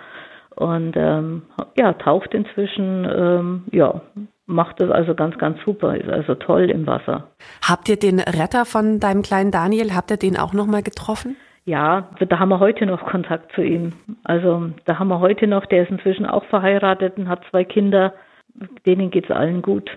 Und 0.55 0.95
ähm, 0.97 1.43
ja, 1.77 1.93
taucht 1.93 2.33
inzwischen, 2.33 3.05
ähm, 3.05 3.63
ja, 3.71 4.01
macht 4.49 4.81
das 4.81 4.89
also 4.89 5.15
ganz, 5.15 5.37
ganz 5.37 5.59
super, 5.63 5.95
ist 5.95 6.09
also 6.09 6.35
toll 6.35 6.69
im 6.69 6.87
Wasser. 6.87 7.29
Habt 7.61 7.87
ihr 7.87 7.97
den 7.97 8.19
Retter 8.19 8.65
von 8.65 8.99
deinem 8.99 9.21
kleinen 9.21 9.51
Daniel, 9.51 9.95
habt 9.95 10.11
ihr 10.11 10.17
den 10.17 10.37
auch 10.37 10.53
nochmal 10.53 10.83
getroffen? 10.83 11.37
Ja, 11.65 12.09
da 12.19 12.39
haben 12.39 12.49
wir 12.49 12.59
heute 12.59 12.87
noch 12.87 13.05
Kontakt 13.05 13.53
zu 13.53 13.61
ihm. 13.61 13.93
Also 14.23 14.71
da 14.85 14.97
haben 14.97 15.09
wir 15.09 15.19
heute 15.19 15.45
noch, 15.45 15.65
der 15.67 15.83
ist 15.83 15.91
inzwischen 15.91 16.25
auch 16.25 16.43
verheiratet 16.45 17.17
und 17.17 17.29
hat 17.29 17.43
zwei 17.51 17.63
Kinder. 17.63 18.13
Denen 18.87 19.11
geht's 19.11 19.29
allen 19.29 19.61
gut. 19.61 19.91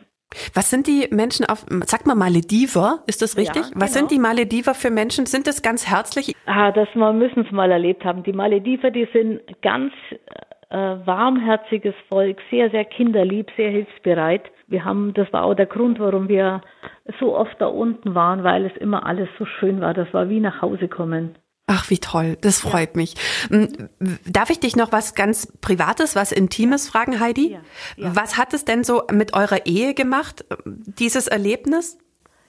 Was 0.54 0.70
sind 0.70 0.86
die 0.86 1.08
Menschen 1.10 1.46
auf, 1.46 1.64
sag 1.86 2.06
mal 2.06 2.14
Malediver, 2.14 3.00
ist 3.06 3.22
das 3.22 3.36
richtig? 3.36 3.62
Ja, 3.62 3.68
genau. 3.70 3.80
Was 3.80 3.94
sind 3.94 4.10
die 4.10 4.18
Malediver 4.18 4.74
für 4.74 4.90
Menschen? 4.90 5.26
Sind 5.26 5.46
das 5.46 5.62
ganz 5.62 5.88
herzlich? 5.88 6.34
Ah, 6.46 6.72
das 6.72 6.88
wir 6.94 7.12
müssen 7.12 7.46
es 7.46 7.52
mal 7.52 7.70
erlebt 7.70 8.04
haben. 8.04 8.22
Die 8.22 8.32
Malediver, 8.32 8.90
die 8.90 9.08
sind 9.12 9.40
ganz 9.62 9.92
äh, 10.72 11.06
warmherziges 11.06 11.94
Volk, 12.08 12.38
sehr, 12.50 12.70
sehr 12.70 12.86
kinderlieb, 12.86 13.50
sehr 13.56 13.70
hilfsbereit. 13.70 14.50
Wir 14.68 14.84
haben, 14.84 15.12
das 15.12 15.30
war 15.32 15.44
auch 15.44 15.54
der 15.54 15.66
Grund, 15.66 16.00
warum 16.00 16.28
wir 16.28 16.62
so 17.20 17.36
oft 17.36 17.60
da 17.60 17.66
unten 17.66 18.14
waren, 18.14 18.42
weil 18.42 18.64
es 18.64 18.76
immer 18.78 19.04
alles 19.04 19.28
so 19.38 19.44
schön 19.44 19.82
war. 19.82 19.92
Das 19.92 20.12
war 20.14 20.30
wie 20.30 20.40
nach 20.40 20.62
Hause 20.62 20.88
kommen. 20.88 21.34
Ach, 21.66 21.90
wie 21.90 21.98
toll. 21.98 22.38
Das 22.40 22.60
freut 22.60 22.94
ja. 22.94 22.96
mich. 22.96 23.14
Hm, 23.50 23.68
darf 24.26 24.48
ich 24.48 24.60
dich 24.60 24.74
noch 24.74 24.92
was 24.92 25.14
ganz 25.14 25.46
Privates, 25.60 26.16
was 26.16 26.32
Intimes 26.32 26.88
fragen, 26.88 27.20
Heidi? 27.20 27.52
Ja. 27.52 27.58
Ja. 27.96 28.16
Was 28.16 28.38
hat 28.38 28.54
es 28.54 28.64
denn 28.64 28.82
so 28.82 29.02
mit 29.12 29.34
eurer 29.34 29.66
Ehe 29.66 29.92
gemacht, 29.92 30.44
dieses 30.64 31.28
Erlebnis? 31.28 31.98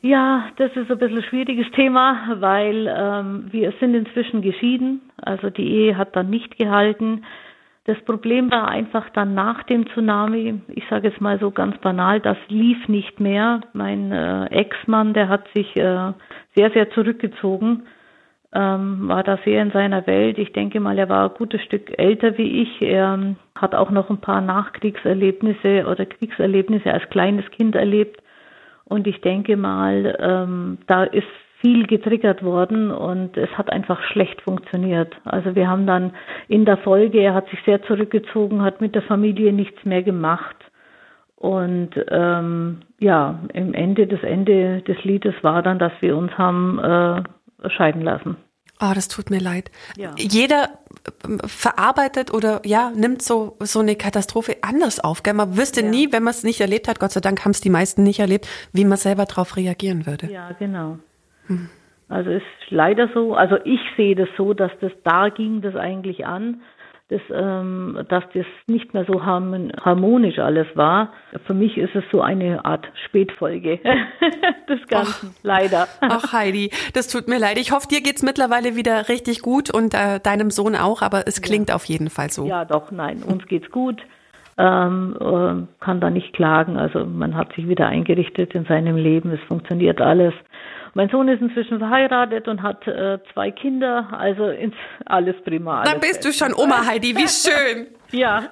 Ja, 0.02 0.50
das 0.58 0.72
ist 0.76 0.90
ein 0.90 0.98
bisschen 0.98 1.18
ein 1.18 1.24
schwieriges 1.24 1.70
Thema, 1.72 2.36
weil 2.40 2.88
ähm, 2.88 3.48
wir 3.52 3.74
sind 3.80 3.96
inzwischen 3.96 4.42
geschieden. 4.42 5.02
Also 5.18 5.50
die 5.50 5.70
Ehe 5.70 5.98
hat 5.98 6.16
dann 6.16 6.30
nicht 6.30 6.58
gehalten. 6.58 7.24
Das 7.86 8.00
Problem 8.06 8.50
war 8.50 8.70
einfach 8.70 9.10
dann 9.10 9.34
nach 9.34 9.64
dem 9.64 9.86
Tsunami, 9.88 10.62
ich 10.70 10.86
sage 10.90 11.10
jetzt 11.10 11.20
mal 11.20 11.38
so 11.40 11.52
ganz 11.52 11.78
banal, 11.80 12.22
das 12.22 12.38
lief 12.48 12.88
nicht 12.88 13.20
mehr. 13.20 13.60
Mein 13.74 14.12
äh, 14.12 14.46
Ex-Mann, 14.46 15.14
der 15.14 15.28
hat 15.28 15.48
sich 15.54 15.76
äh, 15.76 16.14
sehr, 16.56 16.72
sehr 16.72 16.90
zurückgezogen 16.92 17.84
ähm, 18.54 19.08
war 19.08 19.24
da 19.24 19.40
sehr 19.44 19.62
in 19.62 19.72
seiner 19.72 20.06
Welt. 20.06 20.38
Ich 20.38 20.54
denke 20.54 20.80
mal, 20.80 20.98
er 20.98 21.10
war 21.10 21.30
ein 21.30 21.36
gutes 21.36 21.62
Stück 21.64 21.98
älter 21.98 22.38
wie 22.38 22.62
ich. 22.62 22.82
Er 22.82 23.16
ähm, 23.16 23.36
hat 23.56 23.74
auch 23.74 23.90
noch 23.90 24.10
ein 24.10 24.22
paar 24.22 24.42
Nachkriegserlebnisse 24.42 25.86
oder 25.88 26.06
Kriegserlebnisse 26.06 26.94
als 26.94 27.10
kleines 27.10 27.50
Kind 27.52 27.76
erlebt. 27.76 28.22
Und 28.86 29.08
ich 29.08 29.22
denke 29.22 29.58
mal, 29.58 30.18
ähm, 30.20 30.78
da 30.88 31.04
ist 31.04 31.28
viel 31.64 31.88
getriggert 31.88 32.44
worden 32.44 32.92
und 32.92 33.38
es 33.38 33.50
hat 33.58 33.72
einfach 33.72 34.04
schlecht 34.12 34.42
funktioniert. 34.42 35.16
Also 35.24 35.56
wir 35.56 35.70
haben 35.70 35.88
dann 35.88 36.12
in 36.50 36.66
der 36.66 36.76
Folge, 36.76 37.22
er 37.22 37.34
hat 37.34 37.48
sich 37.50 37.60
sehr 37.66 37.82
zurückgezogen, 37.84 38.62
hat 38.62 38.82
mit 38.82 38.96
der 38.96 39.02
Familie 39.04 39.54
nichts 39.54 39.86
mehr 39.86 40.04
gemacht. 40.04 40.58
Und 41.38 41.92
ähm, 42.10 42.82
ja, 43.00 43.40
im 43.54 43.74
Ende, 43.74 44.08
das 44.08 44.22
Ende 44.24 44.82
des 44.82 45.02
Liedes 45.06 45.36
war 45.42 45.64
dann, 45.64 45.80
dass 45.80 45.94
wir 46.02 46.18
uns 46.18 46.38
haben 46.38 46.80
äh, 46.80 47.70
scheiden 47.70 48.02
lassen. 48.02 48.36
Oh, 48.82 48.92
das 48.94 49.08
tut 49.08 49.30
mir 49.30 49.40
leid. 49.40 49.72
Ja. 49.96 50.14
Jeder 50.18 50.68
ähm, 51.24 51.40
verarbeitet 51.46 52.34
oder 52.34 52.62
ja, 52.66 52.92
nimmt 52.94 53.22
so, 53.22 53.56
so 53.62 53.80
eine 53.80 53.96
Katastrophe 53.96 54.58
anders 54.64 55.00
auf. 55.00 55.24
Gell? 55.24 55.34
Man 55.34 55.56
wüsste 55.56 55.82
ja. 55.82 55.90
nie, 55.90 56.12
wenn 56.12 56.24
man 56.24 56.32
es 56.32 56.44
nicht 56.44 56.60
erlebt 56.60 56.90
hat, 56.90 57.00
Gott 57.00 57.12
sei 57.12 57.22
Dank 57.22 57.46
haben 57.46 57.52
es 57.52 57.62
die 57.62 57.70
meisten 57.70 58.04
nicht 58.04 58.20
erlebt, 58.20 58.50
wie 58.74 58.84
man 58.84 58.98
selber 58.98 59.26
darauf 59.26 59.56
reagieren 59.56 60.06
würde. 60.06 60.30
Ja, 60.30 60.52
genau. 60.60 60.98
Hm. 61.48 61.70
Also 62.10 62.30
ist 62.32 62.44
leider 62.70 63.10
so, 63.14 63.34
also 63.34 63.58
ich 63.64 63.80
sehe 63.98 64.16
das 64.16 64.30
so, 64.38 64.54
dass 64.54 64.72
das 64.82 64.92
da 65.04 65.30
ging 65.30 65.62
das 65.62 65.76
eigentlich 65.76 66.26
an 66.26 66.62
das, 67.14 67.22
ähm, 67.32 68.06
dass 68.10 68.24
das 68.34 68.46
nicht 68.68 68.94
mehr 68.94 69.06
so 69.06 69.24
harmonisch 69.26 70.40
alles 70.40 70.68
war. 70.76 71.14
Für 71.46 71.54
mich 71.54 71.78
ist 71.78 71.96
es 71.96 72.04
so 72.12 72.22
eine 72.22 72.66
Art 72.66 72.86
Spätfolge 73.06 73.80
des 74.70 74.88
Ganzen, 74.88 75.30
Och. 75.30 75.44
leider. 75.44 75.88
Ach 76.02 76.34
Heidi, 76.34 76.72
das 76.94 77.08
tut 77.08 77.28
mir 77.28 77.40
leid. 77.40 77.58
Ich 77.58 77.72
hoffe, 77.72 77.88
dir 77.88 78.02
geht's 78.02 78.24
mittlerweile 78.24 78.76
wieder 78.76 79.10
richtig 79.10 79.42
gut 79.42 79.70
und 79.70 79.94
äh, 79.94 80.20
deinem 80.22 80.50
Sohn 80.50 80.76
auch, 80.76 81.02
aber 81.02 81.28
es 81.28 81.42
klingt 81.42 81.70
ja. 81.70 81.76
auf 81.76 81.86
jeden 81.86 82.10
Fall 82.10 82.32
so. 82.32 82.48
Ja, 82.48 82.66
doch, 82.66 82.92
nein, 82.92 83.22
uns 83.22 83.46
geht's 83.48 83.70
gut. 83.70 84.02
Ähm, 84.58 85.16
äh, 85.20 85.84
kann 85.84 86.00
da 86.00 86.10
nicht 86.10 86.34
klagen. 86.34 86.78
Also 86.78 87.06
man 87.06 87.36
hat 87.36 87.54
sich 87.54 87.68
wieder 87.68 87.88
eingerichtet 87.88 88.54
in 88.54 88.66
seinem 88.66 88.98
Leben. 88.98 89.32
Es 89.32 89.42
funktioniert 89.48 90.00
alles. 90.00 90.34
Mein 90.96 91.10
Sohn 91.10 91.28
ist 91.28 91.42
inzwischen 91.42 91.80
verheiratet 91.80 92.48
und 92.48 92.62
hat 92.62 92.88
äh, 92.88 93.18
zwei 93.34 93.50
Kinder, 93.50 94.10
also 94.12 94.48
ins, 94.50 94.76
alles 95.06 95.36
prima. 95.44 95.80
Alles 95.80 95.92
dann 95.92 96.02
bist 96.02 96.24
du 96.24 96.32
schon 96.32 96.54
Oma 96.54 96.86
Heidi, 96.86 97.16
wie 97.16 97.28
schön. 97.28 97.88
ja. 98.12 98.44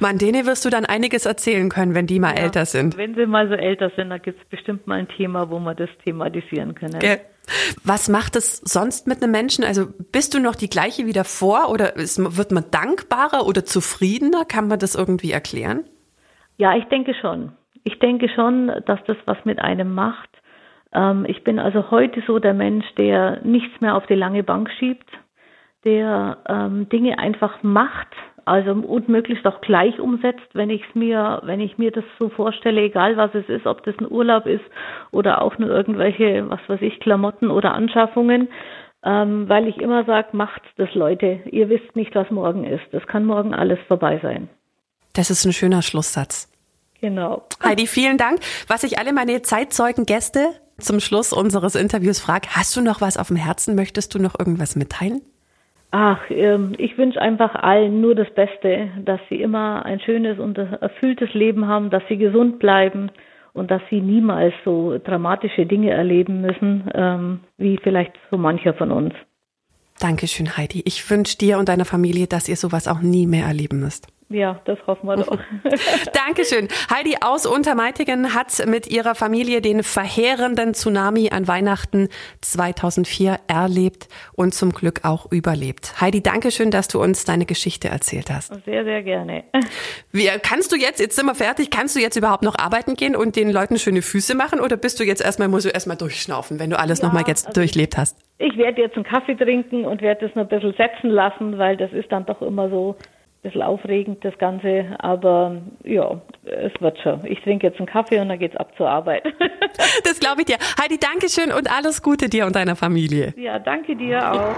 Man, 0.00 0.16
denen 0.16 0.46
wirst 0.46 0.64
du 0.64 0.70
dann 0.70 0.86
einiges 0.86 1.26
erzählen 1.26 1.68
können, 1.68 1.94
wenn 1.94 2.06
die 2.06 2.20
mal 2.20 2.34
ja, 2.34 2.44
älter 2.44 2.64
sind. 2.64 2.96
Wenn 2.96 3.14
sie 3.14 3.26
mal 3.26 3.48
so 3.48 3.54
älter 3.54 3.90
sind, 3.96 4.08
dann 4.08 4.22
gibt 4.22 4.40
es 4.40 4.48
bestimmt 4.48 4.86
mal 4.86 4.98
ein 4.98 5.08
Thema, 5.08 5.50
wo 5.50 5.58
wir 5.58 5.74
das 5.74 5.90
thematisieren 6.04 6.74
können. 6.74 6.96
Okay. 6.96 7.18
Was 7.84 8.08
macht 8.08 8.36
es 8.36 8.58
sonst 8.58 9.06
mit 9.06 9.22
einem 9.22 9.32
Menschen? 9.32 9.64
Also 9.64 9.86
bist 10.12 10.34
du 10.34 10.40
noch 10.40 10.54
die 10.54 10.68
gleiche 10.68 11.06
wie 11.06 11.12
davor 11.12 11.70
oder 11.70 11.96
ist, 11.96 12.18
wird 12.36 12.52
man 12.52 12.70
dankbarer 12.70 13.46
oder 13.46 13.64
zufriedener? 13.64 14.44
Kann 14.44 14.68
man 14.68 14.78
das 14.78 14.94
irgendwie 14.94 15.32
erklären? 15.32 15.84
Ja, 16.56 16.76
ich 16.76 16.84
denke 16.86 17.14
schon. 17.14 17.52
Ich 17.84 17.98
denke 18.00 18.28
schon, 18.28 18.68
dass 18.86 18.98
das 19.06 19.16
was 19.24 19.38
mit 19.44 19.60
einem 19.60 19.94
macht. 19.94 20.28
Ähm, 20.92 21.24
ich 21.28 21.44
bin 21.44 21.58
also 21.58 21.90
heute 21.90 22.22
so 22.26 22.38
der 22.38 22.54
Mensch, 22.54 22.86
der 22.96 23.40
nichts 23.44 23.80
mehr 23.80 23.96
auf 23.96 24.06
die 24.06 24.14
lange 24.14 24.42
Bank 24.42 24.70
schiebt, 24.78 25.08
der 25.84 26.38
ähm, 26.48 26.88
Dinge 26.88 27.18
einfach 27.18 27.62
macht, 27.62 28.08
also 28.48 28.72
und 28.72 29.08
möglichst 29.08 29.46
auch 29.46 29.60
gleich 29.60 29.98
umsetzt, 30.00 30.48
wenn 30.54 30.70
ich 30.70 30.82
mir, 30.94 31.40
wenn 31.44 31.60
ich 31.60 31.78
mir 31.78 31.90
das 31.90 32.04
so 32.18 32.28
vorstelle, 32.28 32.82
egal 32.82 33.16
was 33.16 33.34
es 33.34 33.48
ist, 33.48 33.66
ob 33.66 33.84
das 33.84 33.94
ein 33.98 34.10
Urlaub 34.10 34.46
ist 34.46 34.64
oder 35.10 35.42
auch 35.42 35.58
nur 35.58 35.68
irgendwelche, 35.68 36.48
was 36.48 36.60
weiß 36.66 36.80
ich, 36.82 36.98
Klamotten 37.00 37.50
oder 37.50 37.74
Anschaffungen, 37.74 38.48
ähm, 39.04 39.48
weil 39.48 39.68
ich 39.68 39.78
immer 39.78 40.04
sage, 40.04 40.28
macht 40.32 40.62
das 40.76 40.92
Leute. 40.94 41.40
Ihr 41.50 41.68
wisst 41.68 41.94
nicht, 41.94 42.14
was 42.14 42.30
morgen 42.30 42.64
ist. 42.64 42.84
Das 42.92 43.06
kann 43.06 43.24
morgen 43.24 43.54
alles 43.54 43.78
vorbei 43.86 44.18
sein. 44.22 44.48
Das 45.12 45.30
ist 45.30 45.44
ein 45.44 45.52
schöner 45.52 45.82
Schlusssatz. 45.82 46.50
Genau. 47.00 47.44
Heidi, 47.62 47.86
vielen 47.86 48.18
Dank. 48.18 48.40
Was 48.66 48.82
ich 48.82 48.98
alle 48.98 49.12
meine 49.12 49.42
Zeitzeugen-Gäste 49.42 50.48
zum 50.78 51.00
Schluss 51.00 51.32
unseres 51.32 51.74
Interviews 51.74 52.20
frage, 52.20 52.48
hast 52.50 52.76
du 52.76 52.80
noch 52.80 53.00
was 53.00 53.16
auf 53.16 53.28
dem 53.28 53.36
Herzen? 53.36 53.74
Möchtest 53.74 54.14
du 54.14 54.18
noch 54.18 54.38
irgendwas 54.38 54.74
mitteilen? 54.74 55.22
Ach, 55.90 56.20
ähm, 56.28 56.74
ich 56.76 56.98
wünsche 56.98 57.20
einfach 57.20 57.54
allen 57.54 58.00
nur 58.00 58.14
das 58.14 58.28
Beste, 58.34 58.88
dass 59.04 59.20
sie 59.28 59.40
immer 59.40 59.86
ein 59.86 60.00
schönes 60.00 60.38
und 60.38 60.58
erfülltes 60.58 61.32
Leben 61.32 61.66
haben, 61.66 61.88
dass 61.88 62.02
sie 62.08 62.18
gesund 62.18 62.58
bleiben 62.58 63.10
und 63.54 63.70
dass 63.70 63.80
sie 63.88 64.00
niemals 64.00 64.52
so 64.64 64.98
dramatische 64.98 65.64
Dinge 65.64 65.90
erleben 65.90 66.42
müssen, 66.42 66.90
ähm, 66.94 67.40
wie 67.56 67.78
vielleicht 67.82 68.12
so 68.30 68.36
mancher 68.36 68.74
von 68.74 68.92
uns. 68.92 69.14
Dankeschön, 69.98 70.56
Heidi. 70.56 70.82
Ich 70.84 71.10
wünsche 71.10 71.38
dir 71.38 71.58
und 71.58 71.68
deiner 71.68 71.86
Familie, 71.86 72.26
dass 72.26 72.48
ihr 72.48 72.56
sowas 72.56 72.86
auch 72.86 73.00
nie 73.00 73.26
mehr 73.26 73.46
erleben 73.46 73.80
müsst. 73.80 74.06
Ja, 74.30 74.60
das 74.66 74.78
hoffen 74.86 75.06
wir 75.06 75.16
doch. 75.16 75.38
Dankeschön. 76.12 76.68
Heidi 76.90 77.16
aus 77.22 77.46
Untermeitigen 77.46 78.34
hat 78.34 78.66
mit 78.66 78.86
ihrer 78.86 79.14
Familie 79.14 79.62
den 79.62 79.82
verheerenden 79.82 80.74
Tsunami 80.74 81.30
an 81.30 81.48
Weihnachten 81.48 82.08
2004 82.42 83.38
erlebt 83.46 84.08
und 84.34 84.52
zum 84.52 84.72
Glück 84.72 85.00
auch 85.04 85.32
überlebt. 85.32 85.98
Heidi, 86.02 86.22
Dankeschön, 86.22 86.70
dass 86.70 86.88
du 86.88 87.00
uns 87.00 87.24
deine 87.24 87.46
Geschichte 87.46 87.88
erzählt 87.88 88.30
hast. 88.30 88.52
Sehr, 88.66 88.84
sehr 88.84 89.02
gerne. 89.02 89.44
Wie, 90.12 90.28
kannst 90.42 90.72
du 90.72 90.76
jetzt, 90.76 91.00
jetzt 91.00 91.16
sind 91.16 91.24
wir 91.24 91.34
fertig, 91.34 91.70
kannst 91.70 91.96
du 91.96 92.00
jetzt 92.00 92.16
überhaupt 92.16 92.42
noch 92.42 92.58
arbeiten 92.58 92.96
gehen 92.96 93.16
und 93.16 93.34
den 93.34 93.50
Leuten 93.50 93.78
schöne 93.78 94.02
Füße 94.02 94.34
machen 94.34 94.60
oder 94.60 94.76
bist 94.76 95.00
du 95.00 95.04
jetzt 95.04 95.24
erstmal, 95.24 95.48
musst 95.48 95.64
du 95.64 95.70
erstmal 95.70 95.96
durchschnaufen, 95.96 96.60
wenn 96.60 96.68
du 96.68 96.78
alles 96.78 97.00
ja, 97.00 97.06
nochmal 97.06 97.24
jetzt 97.26 97.46
also 97.46 97.60
durchlebt 97.60 97.96
hast? 97.96 98.18
Ich 98.36 98.58
werde 98.58 98.82
jetzt 98.82 98.94
einen 98.94 99.04
Kaffee 99.04 99.36
trinken 99.36 99.86
und 99.86 100.02
werde 100.02 100.26
das 100.26 100.36
noch 100.36 100.42
ein 100.42 100.48
bisschen 100.48 100.74
setzen 100.74 101.08
lassen, 101.08 101.56
weil 101.56 101.78
das 101.78 101.92
ist 101.92 102.12
dann 102.12 102.26
doch 102.26 102.42
immer 102.42 102.68
so 102.68 102.94
bisschen 103.42 103.62
aufregend, 103.62 104.24
das 104.24 104.36
Ganze, 104.38 104.86
aber 104.98 105.60
ja, 105.84 106.20
es 106.44 106.72
wird 106.80 106.98
schon. 107.00 107.24
Ich 107.26 107.40
trinke 107.40 107.66
jetzt 107.66 107.78
einen 107.78 107.86
Kaffee 107.86 108.20
und 108.20 108.28
dann 108.28 108.38
geht's 108.38 108.56
ab 108.56 108.72
zur 108.76 108.88
Arbeit. 108.88 109.24
das 110.04 110.18
glaube 110.20 110.40
ich 110.42 110.46
dir. 110.46 110.56
Heidi, 110.80 110.98
danke 110.98 111.28
schön 111.28 111.52
und 111.52 111.70
alles 111.72 112.02
Gute 112.02 112.28
dir 112.28 112.46
und 112.46 112.56
deiner 112.56 112.76
Familie. 112.76 113.34
Ja, 113.36 113.58
danke 113.58 113.96
dir 113.96 114.32
auch. 114.32 114.56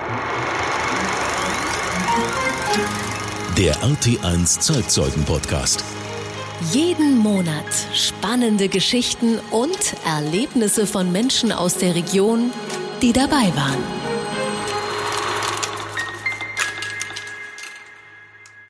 Der 3.58 3.74
RT1 3.74 4.60
Zeitzeugen 4.60 5.24
Podcast. 5.24 5.84
Jeden 6.72 7.18
Monat 7.18 7.72
spannende 7.94 8.68
Geschichten 8.68 9.38
und 9.50 9.94
Erlebnisse 10.06 10.86
von 10.86 11.10
Menschen 11.10 11.52
aus 11.52 11.78
der 11.78 11.94
Region, 11.94 12.52
die 13.02 13.12
dabei 13.12 13.50
waren. 13.56 14.19